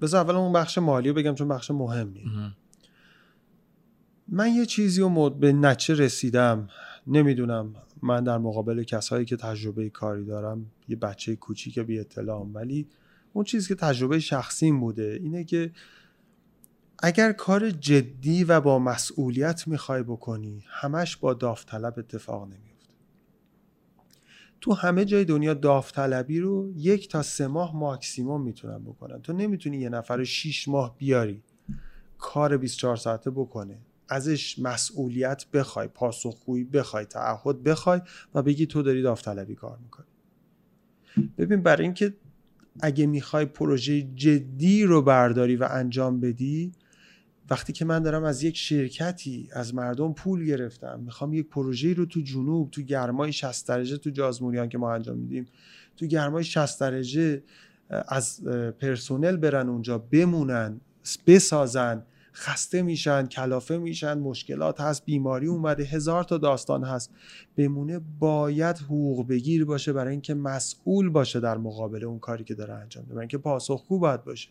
[0.01, 2.25] بذار اول اون بخش مالی رو بگم چون بخش مهمی
[4.29, 6.69] من یه چیزی رو به نچه رسیدم.
[7.07, 7.75] نمی‌دونم.
[8.03, 12.89] من در مقابل کسایی که تجربه کاری دارم یه بچه کوچیک بی اطلاعم ولی
[13.33, 15.73] اون چیزی که تجربه شخصیم بوده اینه که
[16.99, 22.66] اگر کار جدی و با مسئولیت می‌خوای بکنی همش با داوطلب اتفاق نمیفته
[24.67, 29.23] تو همه جای دنیا داوطلبی رو یک تا سه ماه ماکسیموم می‌تونن بکنن.
[29.23, 31.43] تو نمی‌تونی یه نفر رو شیش ماه بیاری
[32.19, 33.79] کار 24 ساعته بکنه.
[34.09, 38.01] ازش مسئولیت بخوای پاسخگویی بخوای تعهد بخوای
[38.35, 40.07] و بگی تو داری داوطلبی کار می‌کنی.
[41.39, 42.15] ببین برای اینکه
[42.81, 46.73] اگه می‌خوای پروژه جدی رو برداری و انجام بدی
[47.51, 52.07] وقتی که من دارم از یک شرکتی از مردم پول گرفتم می‌خوام یک پروژه رو
[52.07, 55.47] تو جنوب تو گرمای 60 درجه تو جازموریان که ما انجام میدیم
[55.97, 57.43] تو گرمای 60 درجه
[57.91, 58.45] از
[58.81, 60.81] پرسونل برن اونجا بمونن
[61.27, 62.03] بسازن.
[62.37, 67.11] خسته میشن کلافه میشن مشکلات هست بیماری اومده هزار تا داستان هست.
[67.57, 72.75] بمونه باید حقوق بگیر باشه برای اینکه مسئول باشه در مقابل اون کاری که داره
[72.75, 74.49] انجام میده برای اینکه پاسخگو باید باشه.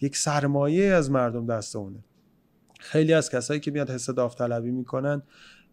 [0.00, 2.04] یک سرمایه از مردم دست اونه.
[2.80, 5.22] خیلی از کسایی که میاد حس داوطلبی می‌کنن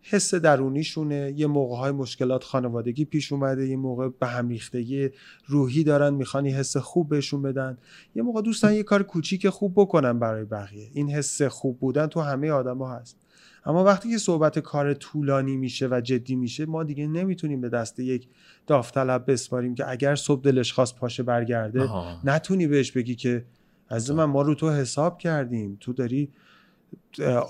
[0.04, 1.34] حس درونیشونه.
[1.36, 5.10] یه موقع های مشکلات خانوادگی پیش اومده یه موقع به هم ریختگی
[5.48, 7.78] روحی دارن می‌خوان یه حس خوب بهشون بدن.
[8.16, 10.90] یه موقع دوستان یه کار کوچیک خوب بکنن برای بقیه.
[10.94, 13.18] این حس خوب بودن تو همه آدما هست.
[13.66, 18.00] اما وقتی که صحبت کار طولانی میشه و جدی میشه ما دیگه نمی‌تونیم به دست
[18.00, 18.28] یک
[18.68, 22.20] داوطلب بسپاریم که اگر صبح دلش خواست پاشه برگرده آها.
[22.24, 23.46] نتونی بهش بگی که
[23.90, 25.78] از من ما رو تو حساب کردیم.
[25.80, 26.30] تو داری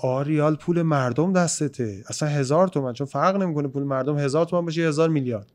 [0.02, 2.04] آریال پول مردم دستته.
[2.08, 5.52] اصلا هزار تومن چون فرق نمی‌کنه پول مردم هزار تومن باشه هزار میلیارد.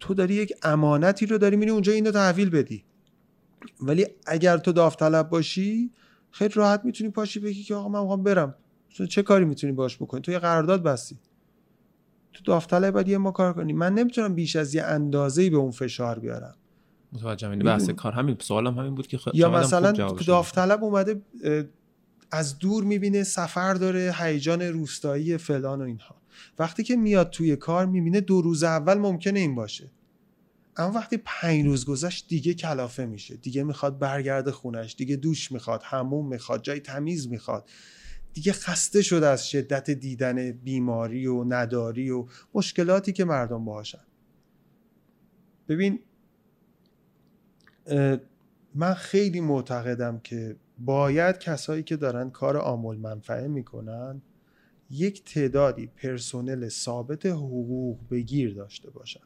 [0.00, 2.84] تو داری یک امانتی رو داری میری اونجا اینو تحویل بدی.
[3.80, 5.90] ولی اگر تو داوطلب باشی
[6.30, 8.54] خیلی راحت می‌تونی پاشی بگی که آقا من می‌خوام برم.
[9.10, 11.18] چه کاری می‌تونی باش بکنی؟ تو یه قرارداد بستی.
[12.32, 13.72] تو داوطلب باید یه ما کار کنی.
[13.72, 16.54] من نمی‌تونم بیش از یه اندازه‌ای به اون فشار بیارم.
[17.12, 17.50] متوجهم.
[17.50, 17.90] این بحث.
[17.90, 19.28] کار همین سوالم همین بود که خ...
[19.34, 19.92] یا مثلا.
[20.26, 21.22] داوطلب اومده
[22.34, 26.16] از دور می‌بینه سفر داره هیجان روستایی فلان و اینها.
[26.58, 29.90] وقتی که میاد توی کار می‌بینه دو روز اول ممکنه این باشه.
[30.76, 33.36] اما وقتی پنج روز گذشت دیگه کلافه میشه.
[33.36, 37.68] دیگه می‌خواد برگرده خونش دیگه دوش می‌خواد هموم می‌خواد جای تمیز می‌خواد.
[38.32, 44.04] دیگه خسته شده از شدت دیدن بیماری و نداری و مشکلاتی که مردم باهاشن.
[45.68, 45.98] ببین
[48.74, 54.22] من خیلی معتقدم که باید کسایی که دارن کار آمول منفعه می‌کنن
[54.90, 59.20] یک تعدادی پرسنل ثابت حقوق بگیر داشته باشن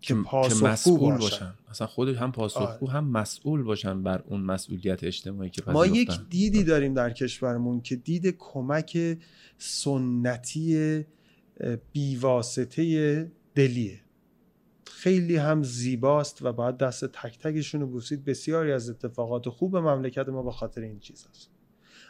[0.00, 1.18] که پاسخگو مسئول باشن.
[1.18, 2.94] باشن اصلا خود هم پاسخگو آره.
[2.94, 6.10] هم مسئول باشن بر اون مسئولیت اجتماعی که ما یک.
[6.30, 9.18] دیدی داریم در کشورمون که دید کمک
[9.58, 11.04] سنتی
[11.92, 14.00] بیواسطه دلیه
[14.90, 18.24] خیلی هم زیباست و باید دست تک تکشون رو بوسید.
[18.24, 21.50] بسیاری از اتفاقات خوب مملکت ما به خاطر این چیز هست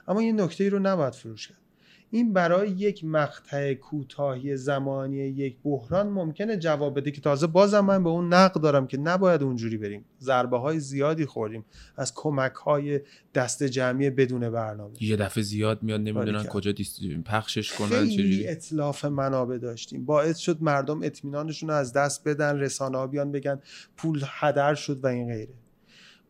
[0.08, 1.69] اما یه نکته رو نباید فروش کرد.
[2.12, 8.04] این برای یک مقطع کوتاهی زمانی یک بحران ممکنه جواب بده که تازه بازم من
[8.04, 10.04] به اون نقد دارم که نباید اونجوری بریم.
[10.20, 11.64] ضربه های زیادی خوردیم.
[11.96, 13.00] از کمک های
[13.34, 15.02] دست جمعی بدون برنامه.
[15.02, 16.44] یه دفعه زیاد میاد نمی‌دونن.
[16.44, 17.00] کجا دیست...
[17.24, 20.04] پخشش کنن خیلی چجوری اطلاف منابع داشتیم.
[20.04, 23.60] باعث شد مردم اطمینانشون رو از دست بدن رسانه ها بیان بگن
[23.96, 25.54] پول هدر شد و این غیره.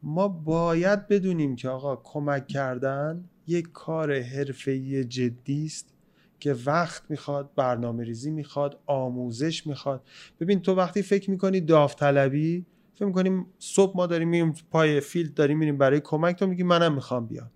[0.02, 5.94] ما باید بدونیم که آقا کمک کردن یک کار حرفه‌ای جدی است
[6.40, 10.02] که وقت می‌خواد برنامه ریزی می‌خواد آموزش می‌خواد.
[10.40, 15.58] ببین تو وقتی فکر می‌کنی داوطلبی فکر می‌کنیم صبح ما داریم میریم پای فیلد داریم
[15.58, 17.50] میریم برای کمک تو میگی منم می‌خوام بیام.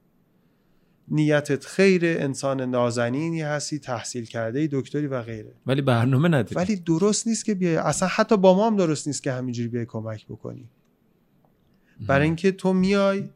[1.09, 5.55] نیتت خیره انسان نازنینی هستی تحصیل کرده دکتری و غیره.
[5.67, 6.55] ولی برنامه نداری.
[6.55, 7.77] ولی درست نیست که بیای.
[7.77, 10.71] اصلا حتی با ما هم درست نیست که همینجوری بیای کمک بکنی.
[12.09, 13.29] برای اینکه تو میای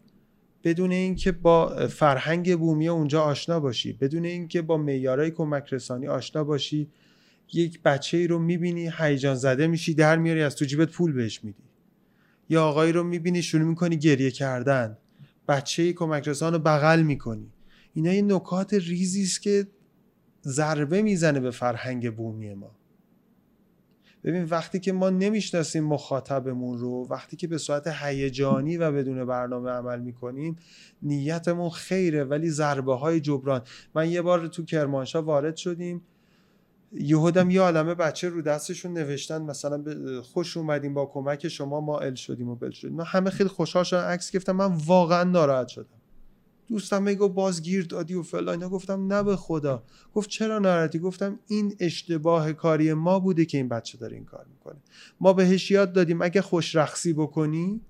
[0.68, 6.44] بدون اینکه با فرهنگ بومی اونجا آشنا باشی بدون اینکه با معیارهای کمک رسانی آشنا
[6.44, 6.88] باشی
[7.52, 11.44] یک بچه ای رو می‌بینی هیجان زده میشی در میاری از تو جیبت پول بهش
[11.44, 11.62] میدی.
[12.48, 14.98] یا آقایی رو می‌بینی شروع می‌کنی گریه کردن.
[15.48, 17.52] بچه کمک رسان رو بغل می‌کنی.
[17.94, 19.66] اینا یه نکات ریزی است که
[20.44, 22.78] ضربه می‌زنه به فرهنگ بومی ما.
[24.24, 29.70] ببین وقتی که ما نمی‌شناسیم مخاطبمون رو وقتی که به صورت هیجانی و بدون برنامه
[29.70, 30.56] عمل می‌کنیم
[31.02, 33.62] نیتمون خیره ولی ضربه های جبران.
[33.94, 36.02] من یه بار تو کرمانشاه وارد شدیم.
[36.92, 39.84] یهودم یه عالمه بچه رو دستشون نوشتن مثلا
[40.22, 43.00] خوش اومدیم با کمک شما ما ال شدیم و بل شدیم.
[43.00, 44.56] همه خیلی خوشحال شدن عکس گرفتم.
[44.56, 45.97] من واقعا ناراحت شدم.
[46.68, 48.48] دوستم میگو باز گیر دادی و فلان.
[48.48, 49.82] اینا گفتم نه به خدا.
[50.14, 54.46] گفت چرا ناراحتی؟ گفتم این اشتباه کاری ما بوده که این بچه داره این کار
[54.52, 54.76] می‌کنه.
[55.20, 57.80] ما بهش یاد دادیم اگه خوش رقصی بکنی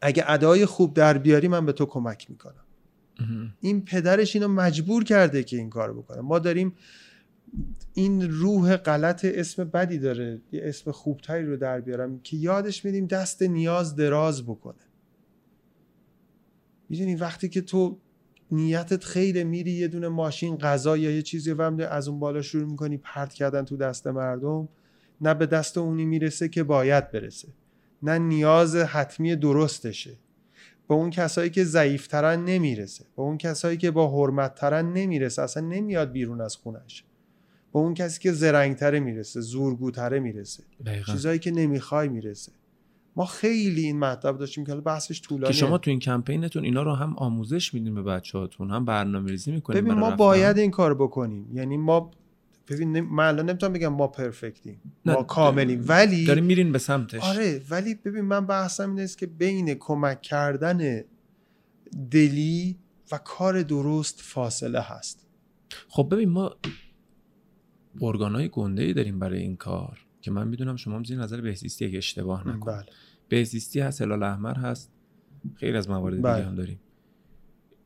[0.00, 2.64] اگه ادای خوب در بیاری من به تو کمک می‌کنم.
[3.60, 6.20] این پدرش اینو مجبور کرده که این کار بکنه.
[6.20, 6.72] ما داریم
[7.94, 10.40] این روح غلط اسم بدی داره.
[10.52, 14.87] یه اسم خوبتری رو در بیارم که یادش میدیم دست نیاز دراز بکنه.
[16.88, 17.98] می‌دونی وقتی که تو
[18.50, 22.70] نیتت خیلی میری یه دونه ماشین غذا یا یه چیزی و از اون بالا شروع
[22.70, 24.68] می‌کنی پرت کردن تو دست مردم
[25.20, 27.48] نه به دست اونی می‌رسه که باید برسه
[28.02, 30.10] نه نیاز حتمی درستشه.
[30.88, 36.12] به اون کسایی که ضعیفترن نمی‌رسه به اون کسایی که با حرمتترن نمی‌رسه اصلا نمیاد
[36.12, 37.04] بیرون از خونش.
[37.72, 40.62] به اون کسی که زرنگتره می‌رسه زورگوتره می‌رسه.
[40.86, 41.12] دقیقاً.
[41.12, 42.52] چیزایی که نمی‌خوای می‌رسه.
[43.18, 46.94] ما خیلی این مطلب داشتیم که بحثش که طولانیه شما تو این کمپینتون اینا رو
[46.94, 50.94] هم آموزش میدین به بچه هاتون هم برنامه ریزی می‌کنین ببین ما باید این کار
[50.94, 51.56] بکنیم.
[51.56, 52.10] یعنی ما
[52.68, 57.22] ببین من الان نمی‌تونم بگم ما پرفکتیم ما کاملیم ولی داریم میرین به سمتش.
[57.22, 61.04] آره ولی ببین من بحثم اینه است که بین کمک کردن
[62.10, 62.78] دلی
[63.12, 65.26] و کار درست فاصله هست.
[65.88, 66.56] خب ببین ما
[68.02, 71.84] ارگانهای گنده ای داریم برای این کار که من می‌دونم شما هم زیر نظر بهزیستی
[71.84, 72.86] اگه اشتباه نکنم بله.
[73.28, 74.92] بهزیستی هست هلال احمر هست.
[75.54, 76.34] خیلی از موارد بله.
[76.34, 76.80] دیگه هم داریم.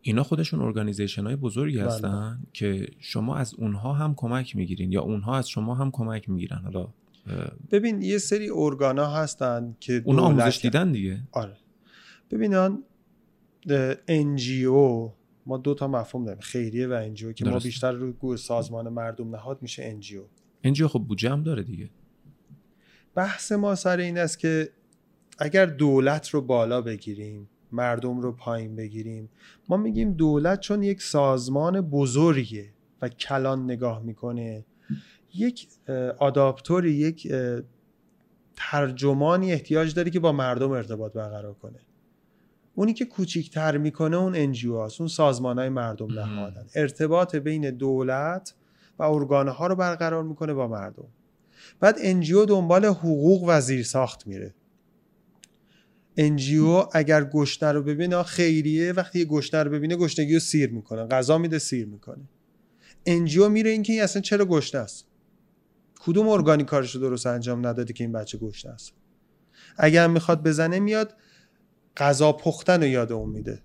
[0.03, 1.87] اینا خودشون ارگانیزیشن های بزرگی بله.
[1.87, 6.59] هستن که شما از اونها هم کمک می‌گیرین یا اونها از شما هم کمک می‌گیرن.
[6.59, 6.89] حالا
[7.71, 11.21] ببین یه سری ارگانا هستن که اونا آموزش دیدن دیگه.
[11.33, 11.57] آره.
[12.31, 12.83] ببین آن
[14.09, 15.11] NGO
[15.47, 17.69] ما دو تا مفهوم داریم خیریه و NGO که ما درسته.
[17.69, 20.21] بیشتر رو گو- سازمان مردم نهاد میشه NGO
[20.63, 21.91] اینجا خب بودجه هم داره دیگه.
[23.15, 24.71] بحث ما سر این است که
[25.45, 29.31] اگر دولت رو بالا بگیریم مردم رو پایین بگیریم
[29.69, 32.69] ما میگیم دولت چون یک سازمان بزرگه
[33.03, 34.65] و کلان نگاه می‌کنه
[35.35, 37.33] یک اه، آداپتوری یک
[38.57, 41.79] ترجمانی احتیاج داره که با مردم ارتباط برقرار کنه.
[42.75, 46.13] اونی که کوچیکتر می‌کنه اون NGO هاست اون سازمان های مردم.
[46.13, 46.67] نهادن.
[46.75, 48.55] ارتباط بین دولت
[48.99, 51.09] و ارگان ها رو برقرار می‌کنه با مردم.
[51.81, 54.55] بعد NGO دنبال حقوق و زیرساخت میره.
[56.17, 58.93] NGO اگر گشنه رو ببینه خیریه.
[58.93, 61.07] وقتی یه گشنه رو ببینه گشنگی رو سیر می‌کنه.
[61.07, 62.29] غذا میده سیر می‌کنه.
[63.07, 65.07] NGO میره اینکه این اصلا چرا گشنه است؟
[66.01, 68.93] کدوم ارگانی کارش رو درست انجام نداده که این بچه گشنه است؟
[69.77, 71.17] اگر می‌خواد بزنه میاد
[71.97, 73.63] غذا پختن رو یاد اون میده.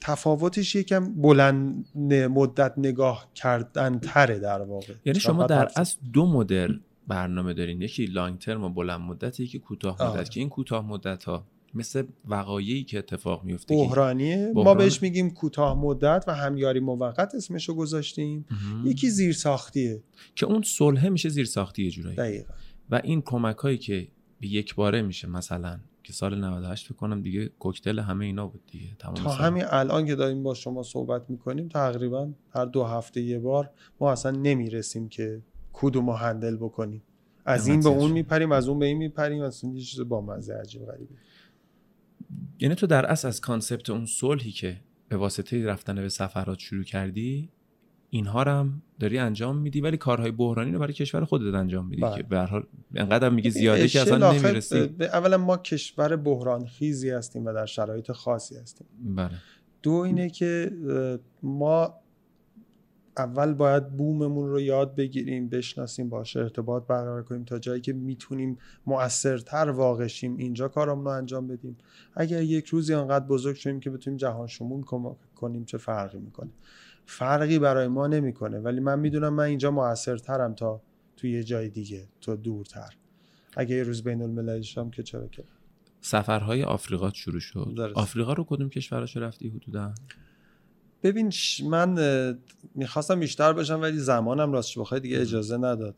[0.00, 4.94] تفاوتش یکم بلند مدت نگاه کردن تره در واقع.
[5.04, 6.72] یعنی شما در اصل دو مدل
[7.08, 10.24] برنامه دارین یکی لانگ ترم و بلند مدت یکی کوتاه مدت آره.
[10.24, 14.78] که این کوتاه مدت ها مثل وقایعی که اتفاق میفته که- بحرانیه ما بحران.
[14.78, 18.86] بهش میگیم کوتاه مدت و همیاری موقت اسمشو گذاشتیم مهم.
[18.86, 20.02] یکی زیر ساختیه
[20.34, 22.54] که اون صلح میشه زیر ساختی یه جورایی دقیقا
[22.90, 24.08] و این کمک هایی که
[24.40, 28.60] به یک باره میشه مثلا که سال 98 فکر کنم دیگه کوکتل همه اینا بود
[28.72, 29.38] دیگه تمام تا سال.
[29.46, 34.12] همین الان که داریم با شما صحبت می‌کنیم تقریبا هر دو هفته یه بار ما
[34.12, 35.42] اصلا نمی‌رسیم که
[35.80, 37.02] کدوم رو handle بکنیم.
[37.44, 38.10] از این به اون.
[38.10, 41.14] میپریم از اون به این میپریم اصلا یه چیز با مزه عجیب غریبه.
[42.60, 46.84] یعنی تو در اصل از concept اون صلحی که به واسطه رفتن به سفرات شروع
[46.84, 47.50] کردی
[48.10, 52.02] اینها رو هم داری انجام میدی ولی کارهای بحرانی رو برای کشور خودت انجام میدی
[52.02, 52.16] بله.
[52.16, 54.90] که به هر حال انقدر میگی زیاده که اصلا نمی‌رسی.
[55.00, 58.86] اولا ما کشور بحران خیزی هستیم و در شرایط خاصی هستیم.
[59.00, 59.30] بله.
[59.82, 60.70] دو اینه که
[61.42, 61.94] ما
[63.18, 68.58] اول باید بوممون رو یاد بگیریم بشناسیم باشه ارتباط برقرار کنیم تا جایی که می‌تونیم
[68.86, 71.76] مؤثرتر واقع شیم اینجا کارمون رو انجام بدیم.
[72.14, 76.50] اگر یک روزی انقدر بزرگ شدیم که بتونیم جهان شمول کمک کنیم چه فرقی می‌کنه؟
[77.06, 78.58] فرقی برای ما نمی‌کنه.
[78.58, 80.82] ولی من می‌دونم من اینجا موثرترم تا
[81.16, 82.94] توی یه جای دیگه تا دورتر.
[83.56, 85.44] اگه یه روز بین المللی شم که چرا که؟
[86.00, 87.74] سفرهای آفریقا شروع شد.
[87.76, 87.96] درست.
[87.96, 89.94] آفریقا رو کدوم کشورش رفتی حدودا؟
[91.02, 91.32] ببین
[91.64, 91.98] من
[92.74, 95.94] می‌خواستم بیشتر باشم ولی زمانم راستش بخوای دیگه اجازه نداد.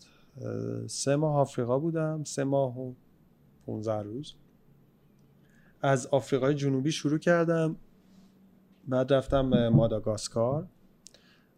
[0.87, 2.93] سه ماه آفریقا بودم سه ماه و
[3.67, 4.35] 15 روز.
[5.83, 7.77] از آفریقای جنوبی شروع کردم.
[8.89, 10.67] بعد رفتم ماداگاسکار.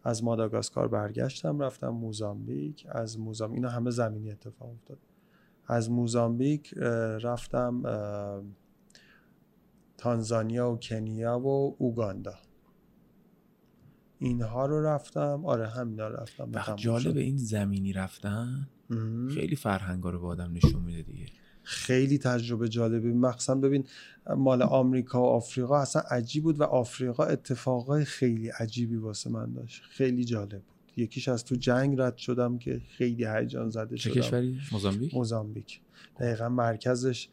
[0.03, 2.87] از ماداگاسکار برگشتم رفتم موزامبیک.
[2.89, 4.99] از موزامبیک اینا همه زمینی اتفاق افتاد.
[5.67, 6.73] از موزامبیک
[7.23, 7.83] رفتم
[9.97, 12.33] تانزانیا و کنیا و اوگاندا.
[14.23, 15.45] اینها رو رفتم.
[15.45, 16.51] آره همینا رو رفتم.
[16.53, 17.17] و و تموم جالب.
[17.17, 18.67] این زمینی رفتن.
[19.33, 21.25] خیلی فرهنگا رو به آدم نشون میده دیگه.
[21.63, 23.83] خیلی تجربه جالبی مخصوصا ببین
[24.37, 29.83] مال آمریکا و آفریقا اصلا عجیب بود و آفریقا اتفاقای خیلی عجیبی واسه من داشت.
[29.89, 30.73] خیلی جالب بود.
[30.97, 34.13] یکیش از تو جنگ رد شدم که خیلی هیجان زده شدم.
[34.13, 35.81] کشوری؟ موزامبیک؟ موزامبیک.
[36.19, 37.29] دقیقا مرکزش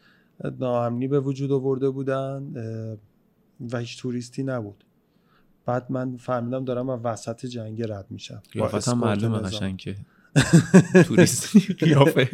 [0.59, 2.53] ناامنی به وجود آورده بودن
[3.73, 4.85] و هیچ توریستی نبود.
[5.71, 8.43] بعد من فهمیدم دارم از وسط جنگ رد میشم.
[8.53, 9.39] قیافت هم معلومه.
[9.39, 9.97] قشنگ که
[11.07, 12.29] توریستی قیافه.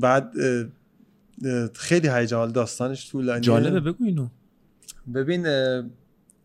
[0.00, 0.32] بعد
[1.74, 3.40] خیلی هیجان داستانش طولانیه.
[3.40, 4.28] جالبه بگو اینو.
[5.14, 5.46] ببین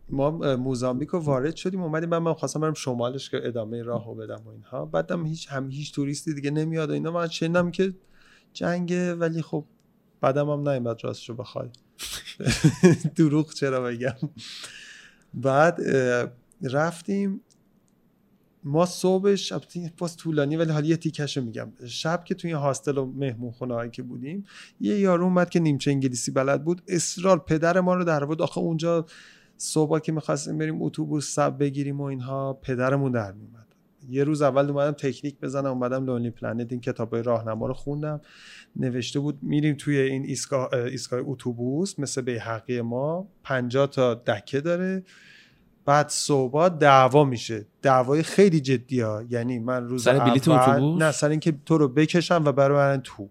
[0.09, 4.41] ما موزامبیک رو وارد شدیم اومدیم من, من خواستم برم شمالش که ادامه راهو بدم
[4.45, 4.85] و اینها.
[4.85, 7.11] بعدم هیچ هم هیچ توریستی دیگه نمیاد و اینا.
[7.11, 7.93] من شنیدم که
[8.53, 9.65] جنگه ولی خب
[10.21, 11.69] بعدم هم نیومد راستشو بخوای.
[13.15, 14.15] دروغ چرا بگم؟
[15.33, 15.81] بعد
[16.63, 17.41] رفتیم.
[18.63, 21.71] ما صبحش البته باز طولانی ولی حالا یه تیکشو میگم.
[21.85, 24.45] شب که توی هاستل و مهمون خونه که بودیم
[24.81, 26.81] یه یارو اومد که نیمچه انگلیسی بلد بود.
[26.87, 29.05] اصرار پدر ما رو در آورد آخه اونجا
[29.57, 33.68] صبح که می‌خواستیم بریم اتوبوس سب بگیریم و اینها پدرمون در میومد
[34.09, 38.21] یه روز اول اومدم تکنیک بزنم اومدم لونلی پلنت این کتابای راهنما رو خوندم.
[38.75, 44.13] نوشته بود میریم توی این ایستگاه اه، ایستگاه اتوبوس مثل به حقی ما 50 تا
[44.13, 45.03] دکه داره.
[45.85, 47.65] بعد صبح دعوا میشه.
[47.81, 51.87] دعوای خیلی جدی ها یعنی من روز سر بلیت اتوبوس؟ نه سر اینکه تو رو
[51.87, 53.29] بکشم و برای تو.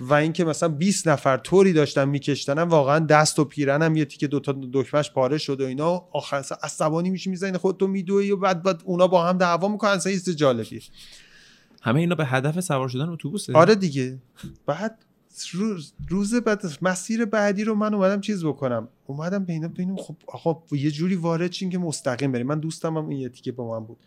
[0.00, 4.54] و اینکه مثلا 20 نفر طوری داشتن میکشتنم واقعا دست و پیرنم یه تیکه دوتا
[4.72, 6.04] دکمش پاره شد و اینا.
[6.12, 10.12] آخر عصبانی میشی می‌زنی خودتو میدوی و بعد بعد اونا با هم دعوا می‌کنن اصلا
[10.12, 10.82] هیچ جالبیه.
[11.82, 13.52] همه اینا به هدف سوار شدن اتوبوسه.
[13.52, 14.18] آره دیگه.
[14.66, 15.04] بعد
[15.52, 18.88] روز, روز بعد مسیر بعدی رو من اومدم چیز بکنم.
[19.06, 22.46] اومدم به اینا ببینم خب آقا یه جوری وارد شین که مستقیم بریم.
[22.46, 23.98] من دوستم هم این یه تیکه با من بود.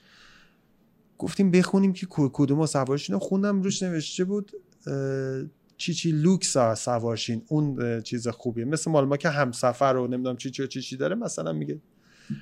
[1.18, 4.52] گفتیم بخونیم که کدوم رو سوارشین خوندم روش نوشته بود
[5.78, 8.66] چی چی لوکس ها سوارشین اون چیز خوبیه.
[8.66, 11.80] مثل مال ما که همسفر رو نمی‌دونم چی چی و چی چی داره مثلا میگه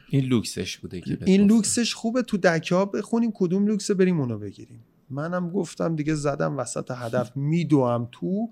[0.10, 1.48] این لوکسش بوده که این.
[1.48, 4.84] لوکسش خوبه تو دکه ها بخونیم کدوم لوکس بریم اونو بگیریم.
[5.10, 8.50] منم گفتم دیگه زدم وسط هدف میدوم تو.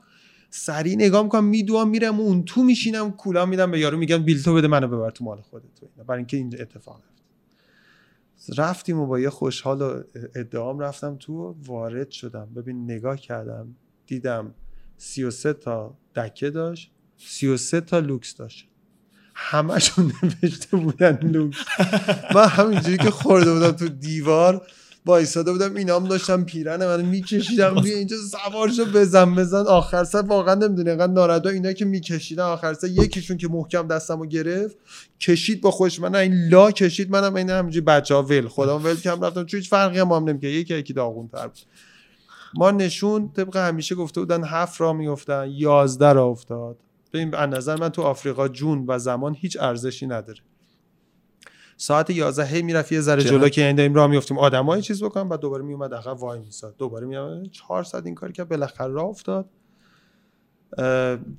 [0.49, 4.53] سریع نگاه می‌کنم میدوم میرم اون تو میشینم کوله مو میدم به یارو میگم بیلتو
[4.53, 5.65] بده منو ببر تو مال خودت.
[6.07, 10.03] برای اینکه این اتفاق نیفته رفتیم و با یه خوشحال و
[10.35, 12.49] ادعام رفتم تو وارد شدم.
[12.55, 13.75] ببین نگاه کردم
[14.07, 14.53] دیدم
[15.03, 18.67] 33 تا دکه داشت 33 تا لوکس داشت.
[19.35, 21.57] همشون نوشته بودن لوکس.
[22.35, 24.67] من همینجوری که خورده بودم تو دیوار
[25.05, 29.63] وایساده بودم اینا هم داشتم پیرن من میکشیدم بیا اینجا سوار شو بزن بزن.
[29.67, 32.43] آخر سر واقعا نمی‌دونی اینقدر ناراحت اینا که میکشیدن.
[32.43, 34.77] آخر سر یکیشون که محکم دستمو گرفت
[35.19, 38.47] کشید با خوش من این لا کشید منم این همینجوری بچه ها ول.
[38.47, 39.45] خودم ول کردم رفتم.
[39.45, 41.59] چون هیچ فرقی هم هم نمی‌کنه یکی یکی داغون تر بود.
[42.55, 46.77] ما نشون طبق همیشه گفته بودن هفت را میافتن یازده را افتاد.
[47.13, 50.39] ببین از نظر من تو آفریقا جون و زمان هیچ ارزشی نداره.
[51.77, 54.37] ساعت 11 هی می‌رفت یه ذره؟ جلو که این داریم راه میافتیم.
[54.37, 56.75] آدمای چیز بکنم بعد دوباره میومد عقب وای میساد.
[56.77, 59.49] دوباره میومد 4 ساعت این کار که بالاخره راه افتاد.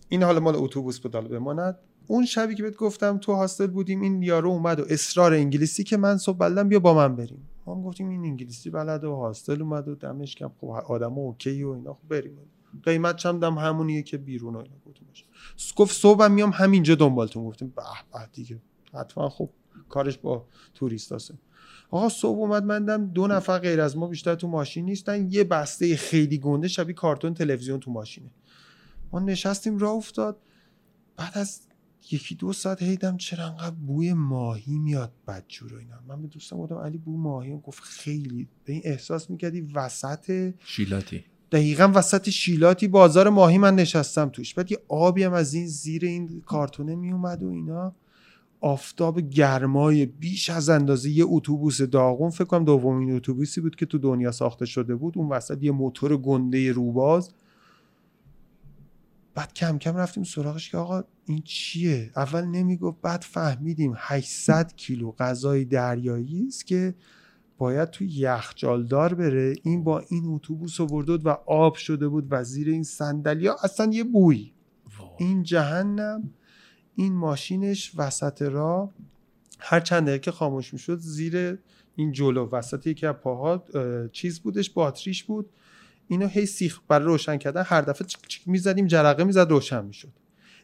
[0.09, 1.79] این حالا مال اتوبوس بود حالا بماند.
[2.07, 5.97] اون شبی که بهت گفتم تو هاستل بودیم این یارو اومد و اصرار انگلیسی که
[5.97, 7.49] من صبح بلدم بیا با من بریم.
[7.67, 10.53] ما هم گفتیم این انگلیسی بلد و هاستل اومد و دمش کم.
[10.61, 11.95] خب آدم اوکی و اینا.
[11.95, 12.39] خب بریم.
[12.83, 15.09] قیمت چم دم همونیه که بیرون اینا گفتیم.
[15.77, 17.73] گفت صبحم میام همینجا دنبالتون گفتیم.
[17.77, 17.83] به
[18.13, 18.61] به دیگه.
[18.95, 19.51] حتما خب
[19.89, 21.35] کارش با توریست هسته
[21.91, 25.31] آقا صبح اومد من دیدم دو نفر غیر از ما بیشتر تو ماشین نیستن.
[25.31, 28.31] یه بسته خیلی گنده شبیه کارتون تلویزیون تو ماشینه.
[29.13, 30.39] ما نشستیم راه افتاد.
[31.17, 31.61] بعد از
[32.11, 35.97] یکی دو ساعت هیدم چرا انقدر بوی ماهی میاد بدجور و اینا.
[36.09, 38.49] من به دوستم گفتم علی بو ماهی گفت خیلی.
[38.65, 41.25] به این احساس می‌کردی وسط شیلاتی.
[41.53, 44.55] دقیقا وسط شیلاتی بازار ماهی من نشستم توش.
[44.55, 47.95] بعد یه آبی هم از این زیر این کارتونه میومد و اینا.
[48.61, 52.31] آفتاب گرمای بیش از اندازه یه اتوبوس داغون.
[52.31, 55.19] فکر کنم دومین اتوبوسی بود که تو دنیا ساخته شده بود.
[55.19, 57.31] اون وسط یه موتور گنده روباز.
[59.35, 65.13] بعد کم کم رفتیم سراغش که آقا این چیه؟ اول نمی‌گفت بعد فهمیدیم 800 کیلو
[65.13, 66.95] غذای دریایی است که
[67.59, 69.55] باید تو یخچالدار بره.
[69.63, 73.93] این با این اتوبوس آورده بود و آب شده بود و زیر این صندلیا اصلا
[73.93, 74.53] یه بوی.
[75.19, 76.31] این جهنم
[76.95, 78.93] این ماشینش وسط راه
[79.59, 81.59] هر چند دقیقه که خاموش می‌شد زیر
[81.97, 82.49] این جلو.
[82.53, 85.51] وسط یکی از پاها اه، چیز بودش باتریش بود.
[86.13, 90.13] اینو هی سیخ برای روشن کردن هر دفعه چیک چیک می‌زدیم جرقه می‌زد روشن می‌شد.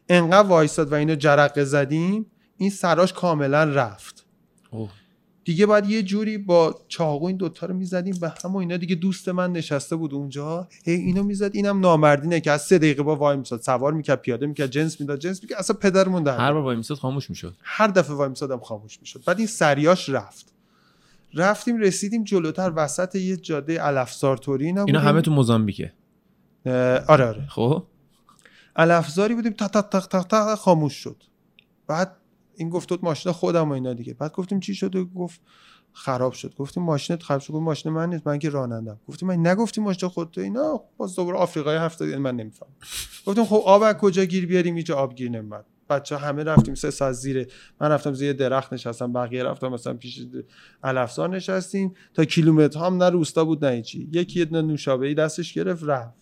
[0.09, 2.25] انقدر وایساد و اینو جرقه زدیم
[2.57, 4.25] این سراش کاملا رفت.
[4.71, 4.89] اوه.
[5.43, 8.95] دیگه باید یه جوری با چاقو این دوتا رو می‌زدیم به هم و اینا دیگه
[8.95, 10.67] دوست من نشسته بود اونجا.
[10.85, 13.61] هی اینو می‌زد اینم نامردینه که از سه دقیقه با وای میساد.
[13.61, 16.97] سوار می‌کرد پیاده می‌کرد جنس می‌داد جنس می‌کرد اصلا پدرمون در هر بار وای میساد
[16.97, 17.55] خاموش می‌شد.
[17.61, 19.23] هر دفعه وای میسادم خاموش می‌شد.
[19.25, 20.48] بعد این سریاش رفت.
[21.33, 22.73] رفتیم رسیدیم جلوتر.
[22.75, 24.85] وسط یه جاده الافزار توری اینا.
[24.99, 25.93] همه تو موزامبیکه.
[26.65, 27.45] آره آره.
[27.49, 27.83] خب.
[28.75, 31.23] الافزاری بودیم تا تا تا تا تا خاموش شد.
[31.87, 32.15] بعد
[32.55, 34.13] این گفت بود ماشین خودم و اینا دیگه.
[34.13, 35.41] بعد گفتیم چی شد؟ گفت
[35.93, 36.55] خراب شد.
[36.55, 37.53] گفتیم ماشینت خراب شد.
[37.53, 38.99] گفت ماشین من نیست من که رانندم.
[39.07, 40.81] گفتیم من نگفتیم ماشین خودت اینا.
[40.97, 42.69] باز دوباره آفریقای هفته من نمیفهم
[43.25, 46.91] گفتیم خب آب از کجا گیر بیاریم؟ اینجا آب گیر نمیاد بچه همه رفتیم سه
[46.91, 47.47] ساعت زیر.
[47.81, 50.25] من رفتم زیر درخت نشستم بقیه رفتم مثلا پیش
[50.83, 51.93] الافزار نشستیم.
[52.13, 54.09] تا کیلومتر هم نه روستا بود نه هیچی.
[54.11, 56.19] یکی یه نوشابه ای دستش گرفت رفت.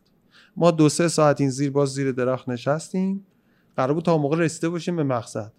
[0.57, 3.25] ما دو سه ساعت این زیر باز زیر درخت نشستیم.
[3.77, 5.53] قرار بود تا موقع رسیده باشیم به مقصد.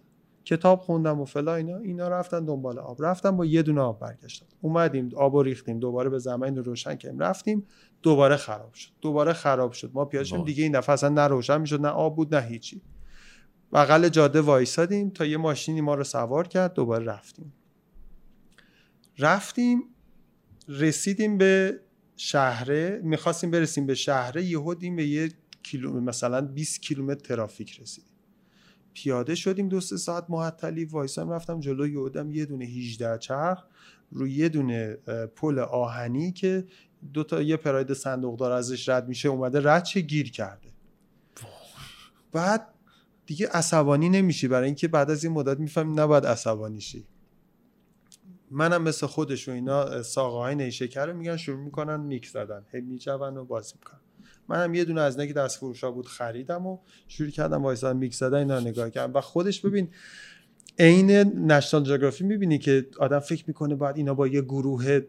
[0.45, 1.77] کتاب خوندم و فلا اینا.
[1.77, 2.97] اینا رفتن دنبال آب.
[2.99, 5.79] رفتم با یه دونه آب برگشتم اومدیم آب و ریختیم.
[5.79, 7.19] دوباره به زمین رو روشن کردیم.
[7.19, 7.65] رفتیم
[8.01, 8.89] دوباره خراب شد.
[9.01, 9.91] دوباره خراب شد.
[9.93, 10.45] ما پیاده شدیم.
[10.45, 12.81] دیگه این دفعه اصلا نه روشن می‌شد نه آب بود نه هیچی.
[13.73, 17.53] بغل جاده وایسادیم تا یه ماشینی ما رو سوار کرد دوباره رفتیم.
[19.19, 19.83] رفتیم
[20.67, 21.79] رسیدیم به
[22.17, 25.31] شهره می‌خواستیم برسیم به شهره یهو دیدیم به یه
[25.63, 28.09] کیلو مثلا 20 کیلومتر ترافیک رسیدیم.
[28.93, 33.63] پیاده شدیم دو سه ساعت معطلی وایسام رفتم جلو یودم یه دونه 18 چرخ
[34.11, 34.93] روی یه دونه
[35.35, 36.65] پل آهنی که
[37.13, 40.69] دو تا یه پراید صندوقدار ازش رد میشه اومده رد چه گیر کرده.
[42.31, 42.67] بعد
[43.29, 44.47] دیگه عصبانی نمیشی.
[44.47, 47.05] برای اینکه بعد از این مدت می‌فهمی نباید عصبانی شی.
[48.51, 52.65] منم مثل خودش و اینا ساقه های نیشکر رو میگن شروع می‌کنن میکس زدن.
[52.71, 53.99] هی میجون و بازی می‌کنن.
[54.47, 56.77] منم یه دونه از نگی دست بود خریدم و
[57.07, 59.13] شروع کردم وایسادم میکس زدن اینا نگاه کردم.
[59.13, 59.89] و خودش ببین
[60.79, 61.11] عین
[61.51, 65.01] نشنال جغرافی می‌بینی که آدم فکر می‌کنه بعد اینا با یه گروه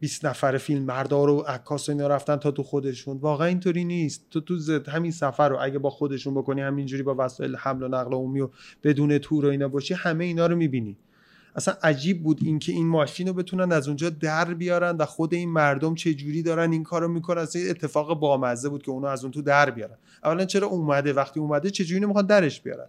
[0.00, 3.16] 20 نفر فیلم بردار و عکاس اینا رفتن تا تو خودشون.
[3.16, 4.26] واقعا اینطوری نیست.
[4.30, 7.88] تو تو زد همین سفر رو اگه با خودشون بکنی همینجوری با وسایل حمل و
[7.88, 8.48] نقل عمومی و
[8.82, 10.96] بدون تور و اینا باشی همه اینا رو می‌بینی.
[11.56, 15.48] اصلا عجیب بود اینکه این ماشین رو بتونن از اونجا در بیارن و خود این
[15.50, 17.42] مردم چه جوری دارن این کارو می‌کنن.
[17.42, 19.96] اصلا اتفاق بامزه بود که اونو از اون تو در بیارن.
[20.24, 22.86] اولا چرا اومده؟ وقتی اومده چه جوری نمی‌خوان درش بیارن؟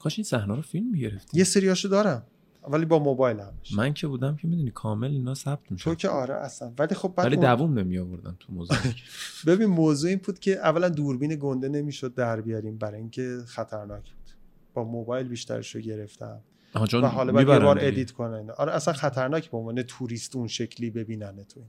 [0.00, 2.22] کاش این صحنه رو فیلم می‌گرفتی؟ یه سریاشو دارم.
[2.68, 3.72] ولی با موبایل همش.
[3.76, 6.72] من که بودم که می‌دونی کامل اینا ثبت میشه تو که آره اصلا.
[6.78, 8.76] ولی خب بعد ولی دووم نمی آوردن تو موضوع.
[9.46, 14.30] ببین موضوع این بود که اولا دوربین گنده نمی‌شد در بیاریم برای اینکه خطرناک بود.
[14.74, 16.40] با موبایل بیشترش رو گرفتم
[16.74, 17.78] و حالا بعد یه بار.
[17.80, 18.50] edit کنن.
[18.50, 21.60] آره اصلا خطرناک به عنوان توریست اون شکلی ببینن تو.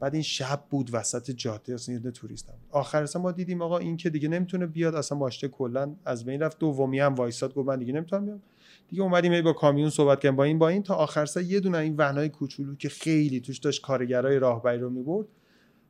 [0.00, 2.54] بعد این شب بود وسط جاده اصلا یه توریست هم.
[2.70, 6.40] آخر اصلا ما دیدیم آقا این که دیگه نمی‌تونه بیاد اصلا ماشینه کلا از بین
[6.42, 6.58] رفت.
[6.58, 8.42] دومی هم وایساد گفت من دیگه نمی‌تونم بیام.
[8.88, 10.36] دیگه اومدیم با کامیون صحبت کردیم.
[10.36, 13.40] با این با این تا آخر سر یه دونه این ون های کوچولو که خیلی
[13.40, 15.26] توش داشت کارگرای راهبری رو می‌برد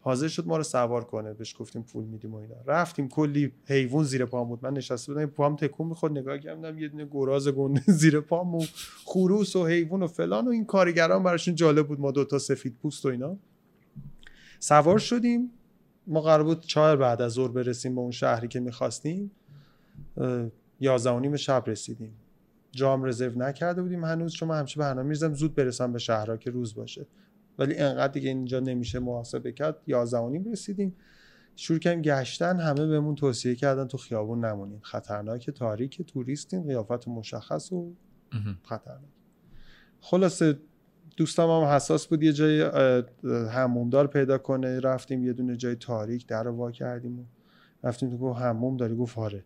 [0.00, 1.34] حاضر شد ما رو سوار کنه.
[1.34, 2.54] بهش گفتیم پول میدیم و اینا.
[2.66, 4.58] رفتیم کلی حیوان زیر پام بود.
[4.62, 6.18] من نشسته بودم پام تکون می‌خورد.
[6.18, 8.64] نگاه کردم یه دونه گراز گنده زیر پام و
[9.04, 12.00] خروس و حیوان و فلان و این کارگران براشون جالب بود.
[12.00, 13.36] ما دوتا سفید پوست و اینا.
[14.58, 15.50] سوار شدیم.
[16.06, 19.30] ما قرار بود چهار بعد از ظهر برسیم به اون شهری که می‌خواستیم.
[20.80, 22.12] یازده و نیم شب رسیدیم.
[22.70, 24.04] جام رزرو نکرده بودیم.
[24.04, 25.34] هنوز چون من همیشه برنامه می‌ریزم.
[25.34, 27.06] زود برسم به شهرها که روز باشه.
[27.58, 29.76] ولی انقدر دیگه اینجا نمیشه محاسبه کرد.
[29.86, 30.96] یازده و نیم رسیدیم.
[31.56, 32.60] شروع کردیم گشتن.
[32.60, 34.80] همه بهمون توصیه کردن تو خیابون نمونین.
[34.82, 36.66] خطرناک تاریک توریستین.
[36.66, 37.92] قیافت مشخص و.
[38.62, 39.10] خطرناک.
[40.00, 40.58] خلاصه
[41.16, 42.22] دوستم هم حساس بود.
[42.22, 43.04] یه جای اه،
[43.48, 44.80] حمومدار پیدا کنه.
[44.80, 47.24] رفتیم یه دونه جای تاریک در رو وا کردیم و
[47.84, 49.44] رفتیم تو گفت حموم داری؟ گفت آره.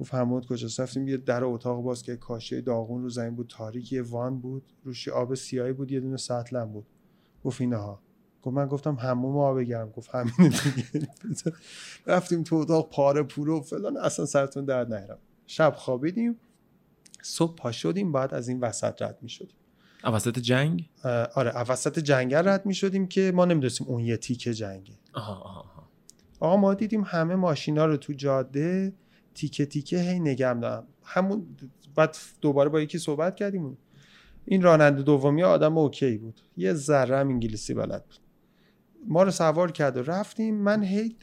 [0.00, 3.92] گفت حموم کجاست؟ رفتیم یه در اتاق باز که کاشی داغون رو زمین بود تاریک
[3.92, 6.86] یه وان بود روش آب سیاهی بود یه دونه سطل هم بود.
[7.44, 8.00] گفت اینها.
[8.42, 9.90] گفت من گفتم حموم آب گرم.
[9.90, 11.08] گفت همین دیگه.
[12.06, 13.96] رفتیم تو اتاق پاره پوره و فلان.
[13.96, 16.36] اصلا سرتون درد نهرم شب خوابیدیم.
[17.22, 18.12] صبح پا شدیم.
[18.12, 19.56] بعد از این وسط رد می شدیم.
[20.04, 20.90] وسط جنگ؟
[21.34, 24.94] آره وسط جنگل رد می شدیم که ما نمی‌دونستیم اون یه تیکه جنگه.
[25.14, 25.88] آها آها آها.
[26.40, 28.92] آقا ما دیدیم همه ماشینا رو تو جاده.
[29.36, 31.46] تیکه تیکه هی نگم دارم همون
[31.96, 33.78] بعد دوباره با یکی صحبت کردیم
[34.44, 36.40] این راننده دومی آدم اوکی بود.
[36.56, 38.16] یه ذره هم انگلیسی بلد بود.
[39.08, 40.54] ما رو سوار کرد و رفتیم.
[40.54, 41.16] من هی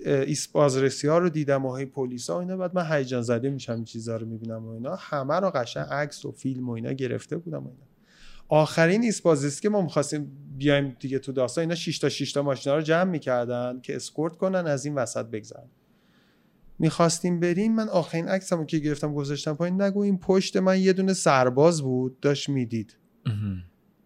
[0.52, 2.58] بازرسی ها رو دیدم و هی پلیس ها و اینا.
[2.58, 4.96] بعد من هیجان زده میشم این چیزا رو می‌بینم و اینا.
[4.96, 7.88] همه رو قشنگ عکس و فیلم و اینا گرفته بودم و اینا.
[8.50, 12.42] آخرین ایست بازرسی که ما می‌خواستیم بیایم دیگه تو داستان اینا 6 تا 6 تا
[12.42, 15.70] ماشینا رو جمع می‌کردن که اسکورت کنن از این وسط بگذرن.
[16.80, 21.14] می‌خواستیم بریم من آخرین عکسمو که گرفتم گذاشتم پایین نگو این پشت من یه دونه
[21.14, 22.98] سرباز بود داشت می‌دید.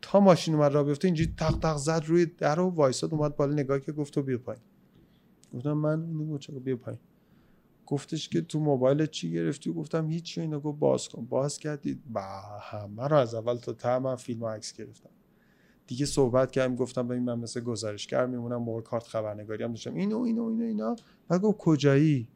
[0.02, 3.54] تا ماشین اومد را بیفته اینجوری تق تق زد روی در و وایساد اومد بالا
[3.54, 4.62] نگاه که گفت تو بیا پایین.
[5.54, 7.00] گفتم من اینو چرا بیا پایین؟
[7.86, 11.26] گفتش که تو موبایل چی گرفتی؟ گفتم هیچی اینا گفت باز کن.
[11.26, 12.02] باز کردید.
[12.14, 12.22] با
[12.62, 15.10] همه رو از اول تا ته من فیلم و عکس گرفتم.
[15.88, 19.96] دیگه صحبت کردیم گفتم ببین من مثل گزارشگر میمونم موقع کارت خبرنگاری هم داشتم.
[19.96, 20.96] اینو اینو اینو اینا.
[21.28, 22.28] بعد گفت کجایی؟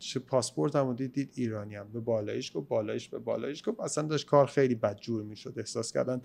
[0.00, 1.88] چه پاسپورت هم دید دید ایرانی هم.
[1.92, 3.80] به بالایش گفت بالایش به بالایش گفت.
[3.80, 5.54] اصلا داشت کار خیلی بدجور می‌شد.
[5.56, 6.20] احساس کردن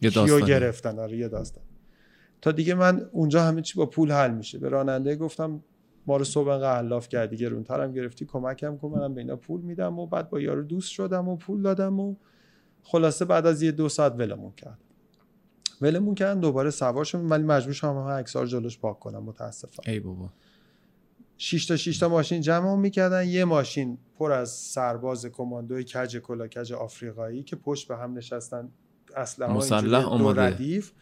[0.00, 0.40] یه کیو.
[0.40, 0.98] گرفتن.
[0.98, 1.64] آره یه داستان.
[2.40, 4.58] تا دیگه من اونجا همه چی با پول حل میشه.
[4.58, 5.62] به راننده گفتم
[6.06, 9.98] ما رو صبح انقدر علاف کردی گرونترم گرفتی کمکم کن منم به اینا پول میدم.
[9.98, 12.16] و بعد با یارو دوست شدم و پول دادم و
[12.82, 14.78] خلاصه بعد از یه دو ساعت ولمون کرد.
[15.80, 19.22] ولمون کردن دوباره سوار شدم ولی مجبور شدم رو جلوش پاک کنم.
[19.22, 19.82] متاسفم.
[19.86, 20.32] ای بابا.
[21.44, 23.28] 6 تا 6 تا ماشین جمع می‌کردن.
[23.28, 28.68] یه ماشین پر از سرباز کماندوی کج کلا کج آفریقایی که پشت به هم نشستن.
[29.16, 30.32] اسلحه مسلح دو.
[30.32, 30.92] ردیف.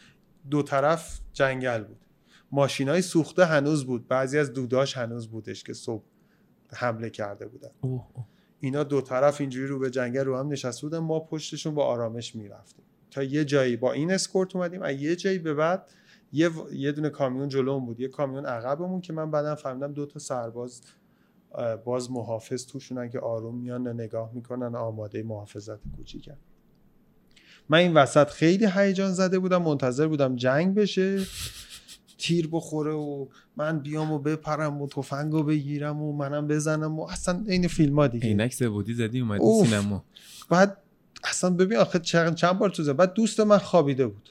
[0.50, 1.96] دو طرف جنگل بود.
[2.52, 4.08] ماشین های سوخته هنوز بود.
[4.08, 6.04] بعضی از دوداش هنوز بودش که صبح
[6.72, 7.70] حمله کرده بودن.
[7.80, 8.26] اوه اوه.
[8.60, 10.98] اینا دو طرف اینجوری رو به جنگل رو هم نشسته بودن.
[10.98, 12.84] ما پشتشون با آرامش می‌رفتیم.
[13.10, 14.82] تا یه جایی با این اسکورت اومدیم.
[14.82, 15.90] از یه جایی به بعد
[16.32, 18.00] یه, و- یه دونه کامیون جلوم بود.
[18.00, 20.82] یه کامیون عقبمون که من بعدا فهمیدم دو تا سرباز
[21.84, 26.36] باز محافظ توشونن که آروم میان نگاه می‌کنن آماده محافظت کوچیکن.
[27.68, 31.24] من این وسط خیلی هیجان زده بودم منتظر بودم جنگ بشه
[32.18, 33.26] تیر بخوره و
[33.56, 37.98] من بیام و بپرم و تفنگ رو بگیرم و منم بزنم و اصلا این فیلم
[37.98, 38.26] ها دیگه.
[38.26, 39.44] عینک زبودی زدی اومدی.
[39.64, 40.04] سینما.
[40.48, 40.76] بعد
[41.24, 42.96] اصلا ببین آخه چند, چند بار تو زد.
[42.96, 44.30] بعد دوست من خوابیده بود.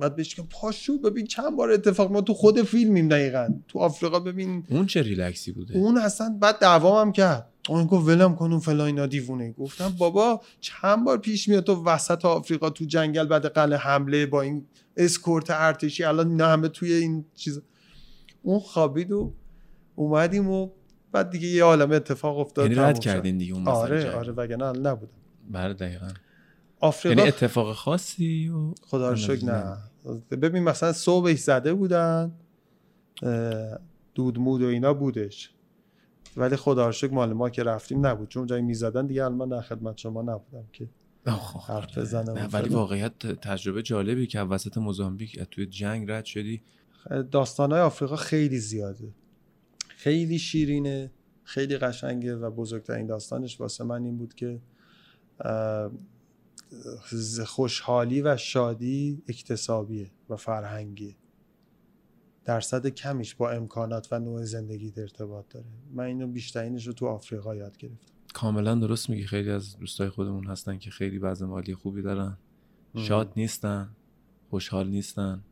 [0.00, 3.48] بعد بهش که پاشو ببین چند بار اتفاق ما تو خود فیلمیم دقیقا.
[3.68, 4.66] تو آفریقا ببین.
[4.70, 7.48] اون چه ریلکسی بوده؟ اون اصلا بعد دعوام هم کرد.
[7.68, 9.52] اون گفت ولم کن اون فلان دیوونه.
[9.52, 14.42] گفتم بابا چند بار پیش میاد تو وسط آفریقا تو جنگل بعد قله حمله با
[14.42, 14.66] این
[14.96, 16.04] اسکورت ارتشی.
[16.04, 17.62] الان اینا همه توی این چیز.
[18.42, 19.32] اون خوابید و
[19.94, 20.68] اومدیم و
[21.12, 22.98] بعد دیگه یه عالم اتفاق افتاد یعنی رد.
[22.98, 24.14] کردین دیگه اون آره جنگ.
[24.14, 25.12] آره وگرنه نبودم.
[25.50, 26.08] بله دقیقا.
[26.82, 29.76] آفریقا یعنی اتفاق خاصی و خدا رو شکر نه.
[30.30, 32.32] ببین مثلا صبحش زده بودن
[34.14, 35.50] دودمود و اینا بودش.
[36.36, 38.28] ولی خدا رو شکر مال ما که رفتیم نبود.
[38.28, 40.88] چون جایی می‌زدن دیگه الان در خدمت شما نبودم که
[41.26, 42.68] آخ، حرف بزنم نه ولی.
[42.68, 46.62] واقعیت تجربه جالبی که وسط موزامبیک توی جنگ رد شدی.
[47.30, 49.08] داستانهای آفریقا خیلی زیاده.
[49.88, 51.10] خیلی شیرینه
[51.44, 54.60] خیلی قشنگه و بزرگترین داستانش واسه من این بود که
[57.46, 61.16] خوشحالی و شادی اکتسابیه و فرهنگیه.
[62.44, 65.66] درصد کمیش با امکانات و نوع زندگی ارتباط داره.
[65.92, 68.12] من اینو بیشترینش رو تو آفریقا یاد گرفتم.
[68.34, 69.26] کاملا درست میگی.
[69.26, 72.38] خیلی از دوستای خودمون هستن که خیلی وضع مالی خوبی دارن.
[72.96, 73.96] شاد نیستن
[74.50, 75.44] خوشحال نیستن.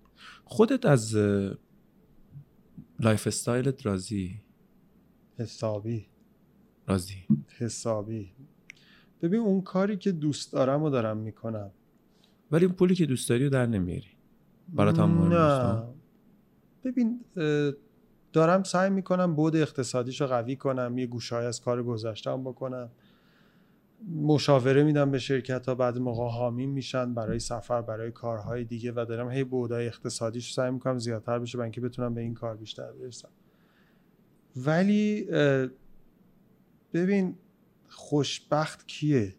[0.44, 1.16] خودت از
[3.00, 4.40] lifestyle ت راضی؟
[5.38, 6.06] حسابی.
[6.86, 7.26] راضی.
[7.58, 8.32] حسابی.
[9.22, 11.70] ببین اون کاری که دوست دارم و دارم می‌کنم.
[12.50, 14.10] ولی اون پولی که دوست داری رو در نمیاری.
[14.68, 15.82] برات هم مهم نه؟
[16.84, 17.20] ببین
[18.32, 22.90] دارم سعی می‌کنم بود اقتصادیشو قوی کنم یه گوشهای از کار گذاشتم بکنم.
[24.22, 29.06] مشاوره میدم به شرکت ها بعد موقع حامی میشن برای سفر برای کارهای دیگه و
[29.08, 32.92] دارم هی بودای اقتصادیش سعی می‌کنم زیادتر بشه برای اینکه بتونم به این کار بیشتر
[32.92, 33.28] برسم.
[34.56, 35.24] ولی
[36.92, 37.34] ببین
[37.90, 39.34] خوشبخت کیه؟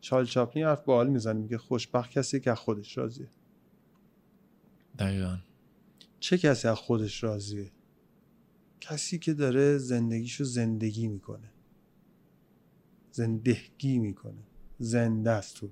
[0.00, 3.28] چال چاپلین حرف باحال می‌زنه میگه خوشبخت کسی که از خودش راضیه.
[4.98, 5.38] دقیقا.
[6.20, 7.72] چه کسی از خودش راضیه؟
[8.80, 11.50] کسی که داره زندگیشو زندگی می‌کنه.
[13.10, 14.42] زندگی می‌کنه.
[14.78, 15.70] زنده است تو.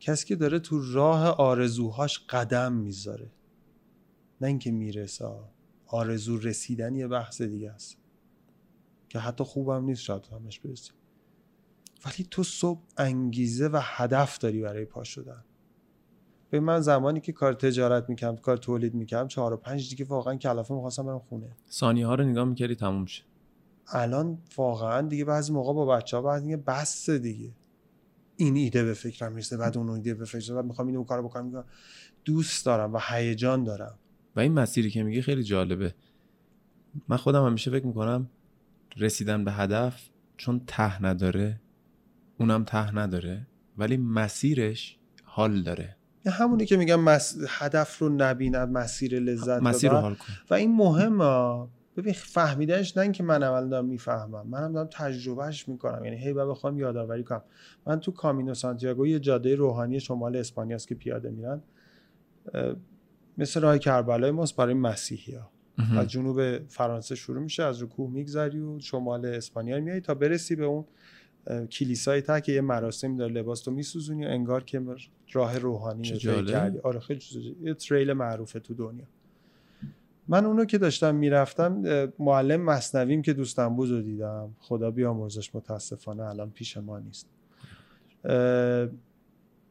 [0.00, 3.30] کسی که داره تو راه آرزوهاش قدم می‌ذاره.
[4.40, 5.28] نه اینکه می‌رسه.
[5.86, 7.96] آرزو رسیدن یه بحث دیگه است.
[9.10, 10.94] که حتی خوبم نیست شاید همش برسیم.
[12.06, 15.44] ولی تو صبح انگیزه و هدف داری برای پا شدن.
[16.50, 20.34] به من زمانی که کار تجارت می‌کردم کار تولید می‌کردم چهار و پنج دیگه واقعا
[20.34, 21.56] کلافه می‌خواستم برم خونه.
[21.70, 23.24] ثانیه ها رو نگاه می‌کردی تموم شه
[23.88, 27.52] الان واقعا دیگه بعضی موقع با بچه ها بعد دیگه بس دیگه.
[28.36, 30.56] این ایده به فکرم می‌رسه بعد اون ایده به فکرم.
[30.56, 31.64] بعد می‌خوام اینو کارو بکنم می‌کنم
[32.24, 33.98] دوست دارم و هیجان دارم.
[34.36, 35.94] و این مسیری که میگی خیلی جالبه.
[37.08, 38.30] من خودم همیشه فکر می‌کنم
[38.96, 41.60] رسیدن به هدف چون ته نداره
[42.38, 43.46] اونم ته نداره
[43.78, 45.96] ولی مسیرش حال داره.
[46.26, 47.36] یه همونی که میگم مس...
[47.48, 49.96] هدف رو نبیند مسیر لذت مسیر رو.
[49.96, 51.68] حال کن و این مهمه.
[51.96, 54.46] ببین فهمیدنش نه اینکه من اول دارم می‌فهمم.
[54.46, 56.04] منم دارم تجربهش می‌کنم.
[56.04, 57.42] یعنی هی بخوام یادآوری کنم.
[57.86, 61.62] من تو کامینو سانتیاگو یه جاده روحانی شمال اسپانیا است که پیاده میرن
[63.38, 65.50] مثل راه کربلای ماست برای مسیحی ها
[65.98, 70.56] از جنوب فرانسه شروع میشه از رو کوه میگذری و شمال اسپانیا میای تا برسی
[70.56, 70.84] به اون
[71.70, 74.82] کلیسای ته که یه مراسم داره لباس تو میسوزونی انگار که
[75.32, 76.42] راه روحانی رو.
[76.42, 76.78] کردی.
[76.78, 77.20] آره خیلی
[77.62, 79.04] یه تریل معروفه تو دنیا.
[80.28, 81.82] من اونو که داشتم می‌رفتم
[82.18, 84.56] معلم مصنویم که دوستم بود رو دیدم.
[84.60, 87.26] خدا بیامرزش متاسفانه الان پیش ما نیست.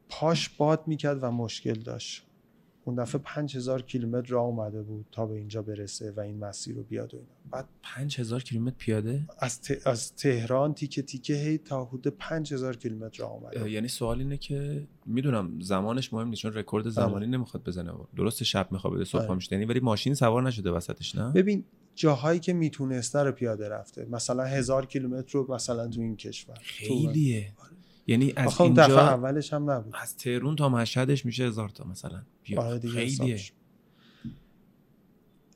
[0.08, 2.26] پاش باد می‌کرد و مشکل داشت.
[2.84, 6.82] اون دفعه 5000 کیلومتر راه اومده بود تا به اینجا برسه و این مسیر رو
[6.82, 7.28] بیاد و اینا.
[7.50, 9.86] بعد پنج هزار کیلومتر پیاده؟ از, ت...
[9.86, 14.86] از تهران تیکه تیکه هی تا حدود 5000 کیلومتر راه اومده یعنی سوال اینه که
[15.06, 17.92] می‌دونم زمانش مهم نیست چون رکورد زمانی نمی‌خواد بزنه.
[18.16, 19.34] درست شب می‌خواد بده صبح آره.
[19.34, 24.06] میشه یعنی ولی ماشین سوار نشده وسطش نه؟ ببین جاهایی که می‌تونسته رو پیاده رفته.
[24.10, 26.54] مثلا هزار کیلومتر رو مثلا تو این کشور.
[26.54, 27.52] تو- خیلیه.
[28.10, 29.94] یعنی از آخه اون دفعه اینجا اولش هم نبود.
[30.02, 32.22] از تهرون تا مشهدش میشه هزار تا مثلا.
[32.56, 33.40] آره خیلیه.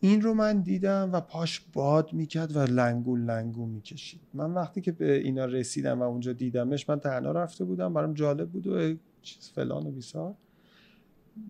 [0.01, 4.21] این رو من دیدم و پاش باد می‌کرد و لنگول لنگول می‌کشید.
[4.35, 7.95] من وقتی که به اینا رسیدم و اونجا دیدمش من تنها رفته بودم.
[7.95, 10.35] برام جالب بود و چیز فلان و بیسار.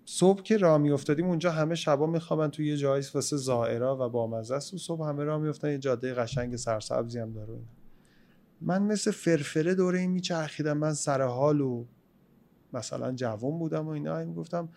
[0.05, 4.55] صبح که راه میافتادیم اونجا همه شبا میخوابن توی یه جایی واسه زائرا و بامزه
[4.55, 5.71] است و صبح همه راه میافتن.
[5.71, 7.55] یه جاده قشنگ سرسبزی هم داره
[8.61, 10.79] من مثل فرفره دوره این میچرخیدم.
[10.79, 11.87] من سر حال و
[12.73, 14.25] مثلا جوان بودم و اینا.
[14.25, 14.69] می‌گفتم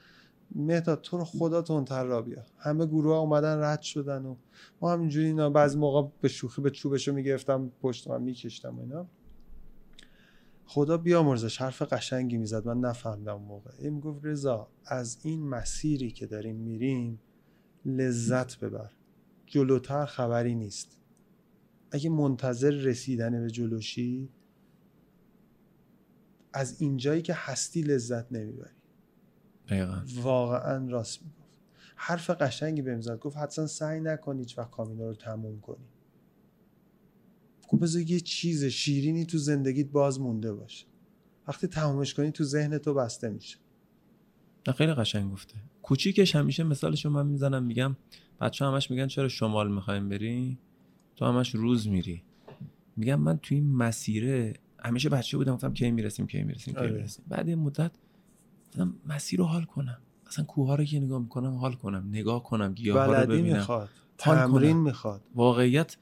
[0.55, 4.35] مهداد تو رو خدا تندتر را بیا همه گروه ها اومدن رد شدن و
[4.81, 9.07] ما همینجوری اینا بعضی موقع به شوخی به چوبشو می‌گرفتم پشت من میکشتم و اینا.
[10.65, 12.67] خدا بیامرزش حرف قشنگی می‌زد.
[12.67, 13.71] من نفهمیدم موقع.
[13.79, 17.19] این می‌گفت رضا از این مسیری که داریم میریم
[17.85, 18.91] لذت ببر.
[19.45, 20.96] جلوتر خبری نیست.
[21.91, 24.29] اگه منتظر رسیدن به جلوشی
[26.53, 28.75] از اینجایی که هستی لذت نمی‌بری.
[29.67, 30.01] دقیقا.
[30.21, 31.47] واقعا راست می‌گفت.
[31.95, 33.19] حرف قشنگی بهم زد.
[33.19, 35.85] گفت حتما سعی نکنی هیچ وقت کامینا رو تموم کنی.
[37.69, 40.85] گفت بذار یه چیز شیرینی تو زندگیت باز مونده باشه.
[41.47, 43.57] وقتی تمومش کنی تو ذهن تو بسته میشه.
[44.67, 45.55] نه خیلی قشنگ گفته.
[45.81, 47.95] کوچیکش همیشه مثالش من می‌زنم میگم
[48.41, 50.59] بچه همش میگن چرا شمال می‌خوایم بری
[51.17, 52.23] تو همش روز میری.
[52.95, 54.53] میگم من تو این مسیره
[54.83, 56.91] همیشه بچه بودم گفتم کی می‌رسیم کی می‌رسیم کی آره.
[56.91, 57.25] می‌رسیم.
[57.27, 57.91] بعد یه مدت
[58.67, 60.01] گفتم مسیر رو حال کنم.
[60.27, 63.57] اصلا کوه ها رو که نگاه می‌کنم حال کنم نگاه کنم گیاه ها رو ببینم.
[63.57, 64.77] می‌خواد تمرین.
[64.77, 65.21] می‌خواد.
[65.35, 65.97] واقعیت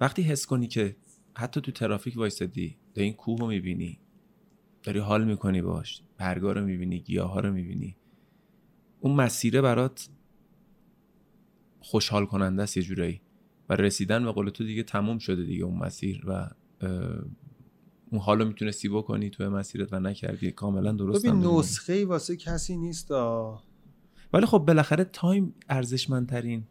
[0.00, 0.96] وقتی حس کنی که
[1.34, 3.98] حتی تو ترافیک وایسادی داری این کوه رو می‌بینی
[4.82, 7.96] داری حال می‌کنی باش برگا رو می‌بینی گیاه ها رو می‌بینی.
[9.00, 10.08] اون مسیره برات
[11.80, 13.20] خوشحال کننده است یه جورایی.
[13.68, 16.50] و رسیدن به قول تو دیگه تموم شده دیگه اون مسیر و
[18.10, 21.40] اون حالو می‌تونستی بکنی تو مسیرت و نکردی کاملا درست ببین.
[21.40, 23.10] نسخه ای واسه کسی نیست.
[24.32, 26.64] ولی خب بالاخره تایم ارزشمندترین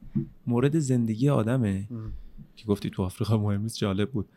[0.48, 2.14] مورد زندگی آدمه ام.
[2.56, 4.30] که گفتی تو آفریقا مهم نیست جالب بود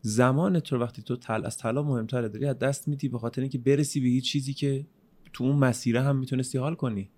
[0.00, 3.58] زمان تو وقتی تو تل از طلا مهمتره داری از دست میدی به خاطر اینکه
[3.58, 4.86] برسی به یه چیزی که
[5.32, 7.10] تو اون مسیره هم می‌تونستی حال کنی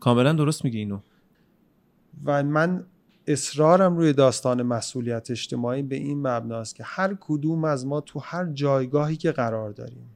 [0.00, 1.00] کاملا درست میگی اینو
[2.24, 2.84] و من
[3.26, 8.46] اصرارم روی داستان مسئولیت اجتماعی به این مبناست که هر کدوم از ما تو هر
[8.46, 10.10] جایگاهی که قرار داریم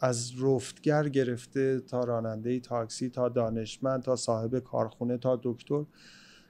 [0.00, 5.84] از رفتگر گرفته تا راننده تاکسی تا دانشمند تا صاحب کارخونه تا دکتر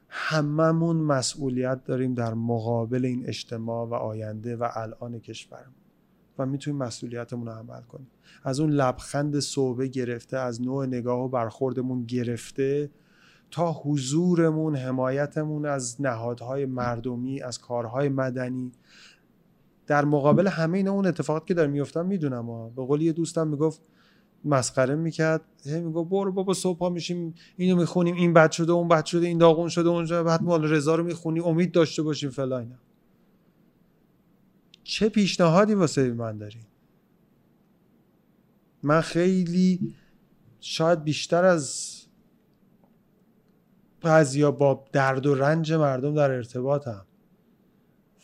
[0.09, 5.75] هممون مسئولیت داریم در مقابل این اجتماع و آینده و الان کشورمون
[6.39, 8.11] و می‌تونیم مسئولیتمون رو عمل کنیم.
[8.45, 12.91] از اون لبخند صحبه گرفته از نوع نگاه و برخوردمون گرفته
[13.53, 18.73] تا حضورمون حمایتمون از نهادهای مردمی از کارهای مدنی.
[19.87, 22.69] در مقابل همه اینا اون اتفاقات که داره میفتن می‌دونم ها.
[22.69, 23.81] به قول یه دوستم می‌گفت
[24.45, 25.41] مسخره می‌کرد.
[25.65, 29.27] هی می‌گفت برو بابا صبح پا میشیم اینو می‌خونیم این بد شده اون بد شده
[29.27, 32.77] این داغون شده اونجا بعد مال رضا رو می‌خونی امید داشته باشیم فلا اینا.
[34.85, 36.61] چه پیشنهادی واسه من داری؟
[38.83, 39.95] من خیلی
[40.61, 41.93] شاید بیشتر از
[44.03, 47.07] بعضیا با درد و رنج مردم در ارتباطم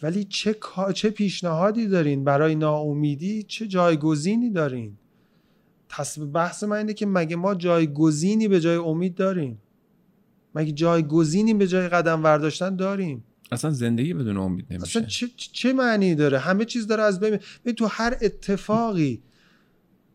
[0.02, 0.56] ولی چه
[0.94, 4.98] چه پیشنهادی دارین؟ برای ناامیدی چه جایگزینی دارین؟
[5.90, 9.62] تص- بحث من اینه که مگه ما جایگزینی به جای امید داریم؟
[10.54, 14.98] مگه جایگزینی به جای قدم برداشتن داریم؟ اصلا زندگی بدون امید نمیشه.
[14.98, 17.38] اصلا چه, چه معنی داره؟ همه چیز داره از بین
[17.76, 19.22] تو هر اتفاقی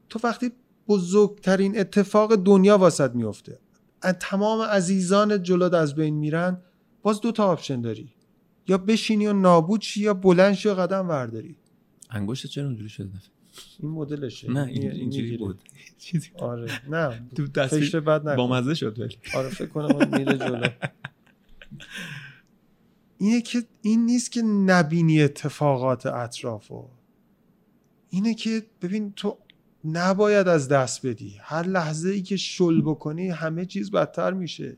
[0.10, 0.52] تو وقتی
[0.88, 3.60] بزرگترین اتفاق دنیا واسط میفته.
[4.04, 6.58] از تمام عزیزان جلوت از بین میرن
[7.02, 8.14] باز دو تا option داری.
[8.68, 11.56] یا بشینی و نابود شی یا بلند شی و قدم ورداری
[12.10, 13.10] انگشت چرا اونجوری شده
[13.80, 14.52] این مدلشه.
[14.52, 15.38] نه این- این- این اینجوری.
[15.38, 15.60] بود.
[15.98, 16.90] چیزی آره.
[16.90, 17.22] نه.
[17.36, 18.36] تو تصویر بد نکن.
[18.38, 19.18] با مزه شد ولی.
[19.36, 20.68] آره فکر کنم میره جلو.
[23.18, 26.88] اینه که این نیست که نبینی اتفاقات اطرافو.
[28.10, 29.38] اینه که ببین تو
[29.86, 31.38] نباید از دست بدی.
[31.42, 34.78] هر لحظه ای که شل بکنی همه چیز بدتر میشه.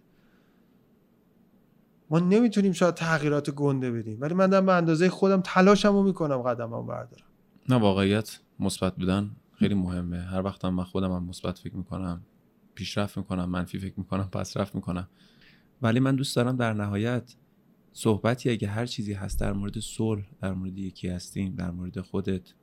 [2.10, 7.26] ما نمی‌تونیم شاید تغییرات گنده بدیم ولی من به اندازه خودم تلاشمو می‌کنم قدمم بردارم.
[7.69, 10.22] نه واقعیت مثبت بودن خیلی مهمه.
[10.22, 12.22] هر وقتم من خودم هم مثبت فکر می‌کنم
[12.76, 15.07] پیشرفت می‌کنم منفی فکر می‌کنم پس رفت می‌کنم.
[15.82, 17.36] ولی من دوست دارم در نهایت
[17.91, 22.53] صحبتی اگه هر چیزی هست در مورد صلح در مورد یکی هستیم در مورد خودت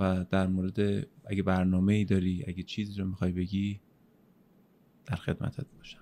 [0.00, 3.80] و در مورد اگه برنامه ای داری اگه چیزی رو می‌خوای بگی
[5.06, 6.00] در خدمتت باشم.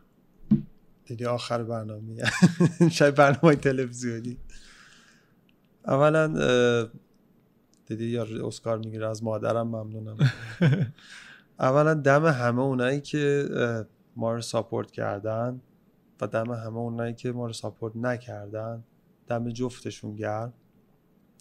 [1.04, 2.24] دیدی آخر برنامه.
[2.90, 4.36] شاید برنامه تلویزیونی.
[5.86, 6.88] اولا
[7.86, 10.16] دیدی یا اسکار می‌گیره از مادرم ممنونم.
[11.60, 13.48] اولا دم همه اونایی که
[14.16, 15.60] ما رو ساپورت کردن
[16.20, 18.84] و دم همه اونایی که ما رو ساپورت نکردن
[19.26, 20.52] دم جفتشون گرم.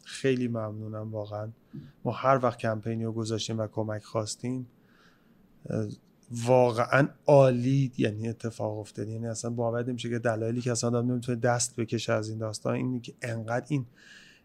[0.08, 1.50] خیلی ممنونم واقعا.
[2.06, 4.68] ما هر وقت کمپینی رو گذاشتیم و کمک خواستیم
[6.46, 9.08] واقعا عالی یعنی اتفاق افتاد.
[9.08, 12.76] یعنی اصلا باور نمیشه که دلایلی که اصلا آدم نمی‌تونه دست بکشه از این داستان
[12.76, 13.86] اینه که انقدر این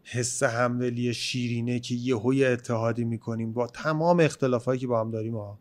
[0.03, 3.53] حس همدلی شیرینه که یهو اتحادی می‌کنیم.
[3.53, 5.59] با تمام اختلافایی که با هم داریم ها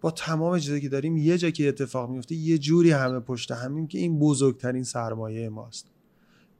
[0.00, 3.86] با تمام چیزی که داریم یه جا که اتفاق میفته یه جوری همه پشت همیم
[3.86, 5.90] که این بزرگترین سرمایه ماست.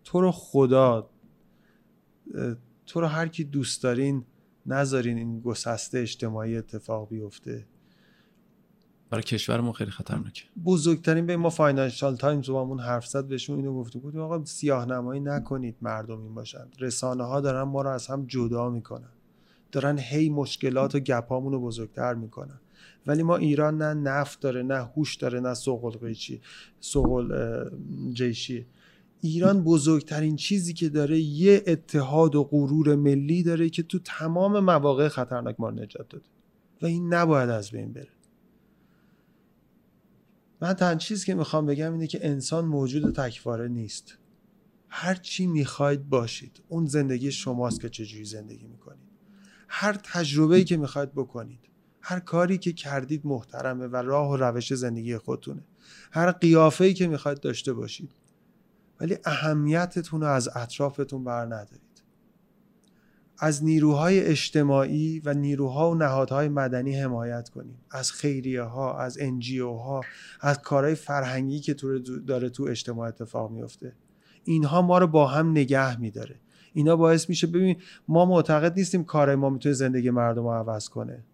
[0.05, 1.11] تو رو خدا
[2.87, 4.25] تو رو هر کی دوست دارین
[4.67, 7.67] نذارین این گسسته اجتماعی اتفاق بیفته.
[9.11, 10.43] برای کشورمون خیلی خطرناکه.
[10.65, 14.85] بزرگترین به ما Financial Times با همون حرف زد بهشون اینو گفته بود آقا سیاه
[14.85, 16.67] نمایی نکنید مردم این باشن.
[16.79, 19.13] رسانه ها دارن ما رو از هم جدا می‌کنن.
[19.73, 22.61] دارن هی مشکلات و gap امون رو بزرگتر می‌کنن.
[23.07, 26.41] ولی ما ایران نه نفت داره نه هوش داره نه سوق القیچی
[26.81, 27.71] سوق
[28.13, 28.67] الجیشی.
[29.21, 35.09] ایران بزرگترین چیزی که داره یه اتحاد و غرور ملی داره که تو تمام مواقع
[35.09, 36.25] خطرناک ما نجات داده.
[36.83, 38.09] و این نباید از بین بره.
[40.61, 44.19] من تنها چیزی که می‌خوام بگم اینه که انسان موجود تکواره نیست.
[44.89, 46.63] هر چی می‌خواید باشید.
[46.69, 49.11] اون زندگی شماست که چجوری زندگی می‌کنید.
[49.69, 51.61] هر تجربه که می‌خواید بکنید.
[52.01, 55.65] هر کاری که کردید محترمه و راه و روش زندگی خودتونه.
[56.13, 58.11] هر قیافه که می‌خواید داشته باشید.
[59.01, 62.03] ولی اهمیتتون رو از اطرافتون بر ندارید.
[63.43, 69.73] از نیروهای اجتماعی و نیروها و نهادهای مدنی حمایت کنیم از خیریه ها از انجیو
[69.73, 70.01] ها
[70.41, 71.77] از کارهای فرهنگی که
[72.27, 73.93] داره تو اجتماع اتفاق میفته
[74.45, 76.41] اینها ما رو با هم نگه میداره.
[76.73, 77.77] اینا باعث میشه ببین
[78.09, 81.25] ما معتقد نیستیم کارهای ما می‌تونه زندگی مردم رو عوض کنه.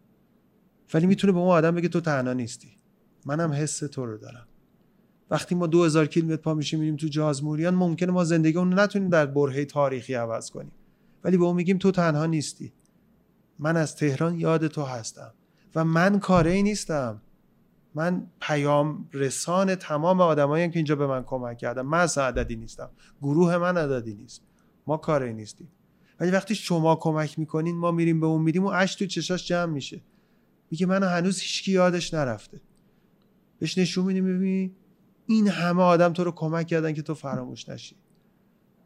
[0.95, 2.79] ولی می‌تونه به ما آدم بگه تو تنها نیستی.
[3.27, 4.47] منم حس تو رو دارم.
[5.31, 9.27] وقتی ما 2000 کیلومتر پا میشیم میریم تو جازموریان ممکنه ما زندگی اون نتونیم در
[9.27, 10.73] برهه تاریخی عوض کنیم.
[11.25, 12.73] ولی به اون میگیم تو تنها نیستی.
[13.59, 15.33] من از تهران یاد تو هستم.
[15.75, 17.21] و من کاره ای نیستم.
[17.95, 21.83] من پیام رسان تمام آدمایی که اینجا به من کمک کردن.
[21.83, 22.91] من از عددی نیستم.
[23.23, 24.43] گروه من عددی نیست.
[24.87, 25.69] ما کاری نیستیم.
[26.21, 29.73] ولی وقتی شما کمک می‌کنین ما میریم به اون میریم و اش تو چشاش جمع
[29.73, 30.01] میشه.
[30.71, 32.61] میگه منو هنوز هیچکی یادش نرفته.
[33.59, 34.73] بهش نشون میدیم ببین
[35.27, 37.97] این همه آدم تو رو کمک کردن که تو فراموش نشی.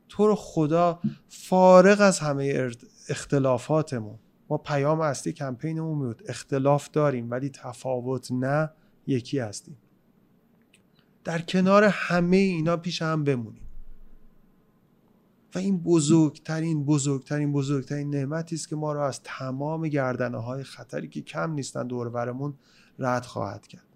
[0.09, 2.71] تو رو خدا فارغ از همه
[3.09, 4.19] اختلافاتمون.
[4.51, 6.23] ما پیام اصلی کمپینمون بود.
[6.29, 8.71] اختلاف داریم ولی تفاوت نه
[9.07, 9.77] یکی هستیم.
[11.25, 13.67] در کنار همه اینا پیش هم بمونیم.
[15.55, 21.09] و این بزرگترین بزرگترین بزرگترین نعمتی است که ما رو از تمام گردنه های خطری
[21.09, 22.55] که کم نیستن دور برمون
[22.99, 23.87] رد خواهد کرد.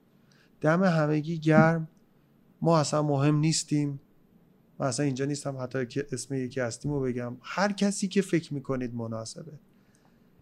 [0.61, 1.89] دم همگی گرم.
[2.65, 4.01] ما اصلا مهم نیستیم.
[4.78, 7.36] من اصلا اینجا نیستم حتی که اسم یکی هستیم رو بگم.
[7.43, 9.59] هر کسی که فکر می‌کنید مناسبه.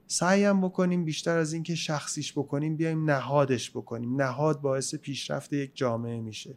[0.07, 4.23] سعیم بکنیم بیشتر از اینکه شخصیش بکنیم بیایم نهادش بکنیم.
[4.23, 6.55] نهاد باعث پیشرفت یک جامعه میشه.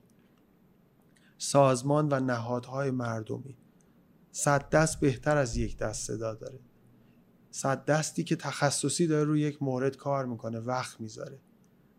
[1.38, 3.58] سازمان و نهادهای مردمی.
[4.32, 6.60] صد دست بهتر از یک دست صدا داره.
[7.52, 11.40] صد دستی که تخصصی داره روی یک مورد کار می‌کنه وقت می‌ذاره.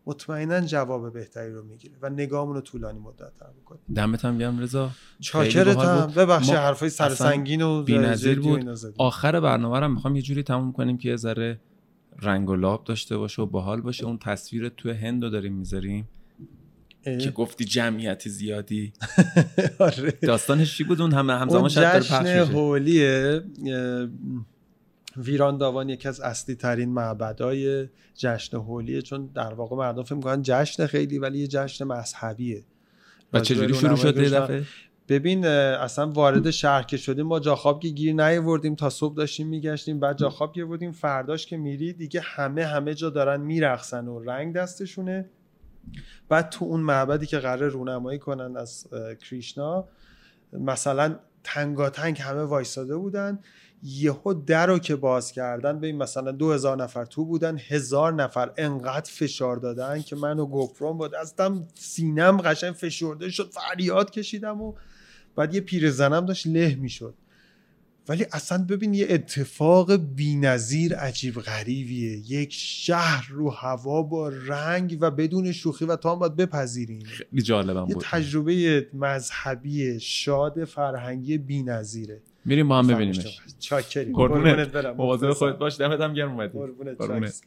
[0.07, 3.79] مطمئنا جواب بهتری رو می‌گیره و نگاهمون رو طولانی مدت تر می‌کنه.
[3.95, 4.89] دمت هم گرم رضا.
[5.19, 8.69] چاکرتم ببخشید حرفای سر سنگین و بی‌نظیر بود.
[8.97, 11.59] آخر برنامه رو می‌خوام یه جوری تموم کنیم که یه ذره
[12.21, 14.05] رنگ و لاب داشته باشه و باحال باشه.
[14.05, 16.09] اون تصویر تو هند رو داریم می‌ذاریم
[17.03, 18.93] که گفتی جمعیت زیادی.
[19.79, 20.11] آره.
[20.21, 23.43] داستانش چی بود؟ اون همه همزمان شاید جشن هولیه
[25.17, 30.41] ویران داوان یکی از اصلی ترین معبدای جشن هولیه چون در واقع مردم فکر می‌کنن
[30.41, 32.63] جشن خیلی ولی یه جشن مذهبیه.
[33.33, 34.63] و چجوری شروع شد دفعه؟
[35.09, 39.99] ببین اصلا وارد شهر که شدیم ما جاخواب که گیر نیاوردیم تا صبح داشتیم میگشتیم
[39.99, 44.55] بعد جاخواب گیر بودیم فرداش که میری دیگه همه همه جا دارن میرقصن و رنگ
[44.55, 45.29] دستشونه.
[46.29, 48.87] بعد تو اون معبدی که قرار رونمایی کنن از
[49.29, 49.87] کریشنا
[50.53, 53.39] مثلا تنگاتنگ همه وایساده بودن.
[53.83, 58.51] یهو در رو که باز کردن ببین مثلا دو هزار نفر تو بودن هزار نفر
[58.57, 64.73] انقدر فشار دادن که منو گفرون بود ازم سینم قشنگ فشرده شد فریاد کشیدم و
[65.35, 67.13] بعد یه پیرزنم داشت له می‌شد.
[68.09, 72.31] ولی اصلا ببین یه اتفاق بینظیر عجیب غریبیه.
[72.31, 77.41] یک شهر رو هوا با رنگ و بدون شوخی و تا هم باید بپذیرین خیلی
[77.41, 77.89] جالبم بود.
[77.89, 82.21] یه تجربه مذهبی شاد فرهنگی بینظیره.
[82.47, 83.41] میریم با هم ببینیمش.
[83.59, 84.15] چاکریم.
[84.15, 84.67] قربونت.
[84.71, 84.95] برم.
[84.95, 85.79] مواظب خودت باش.
[85.79, 86.57] دمت هم گرم اومدی.
[86.97, 87.41] قربونت.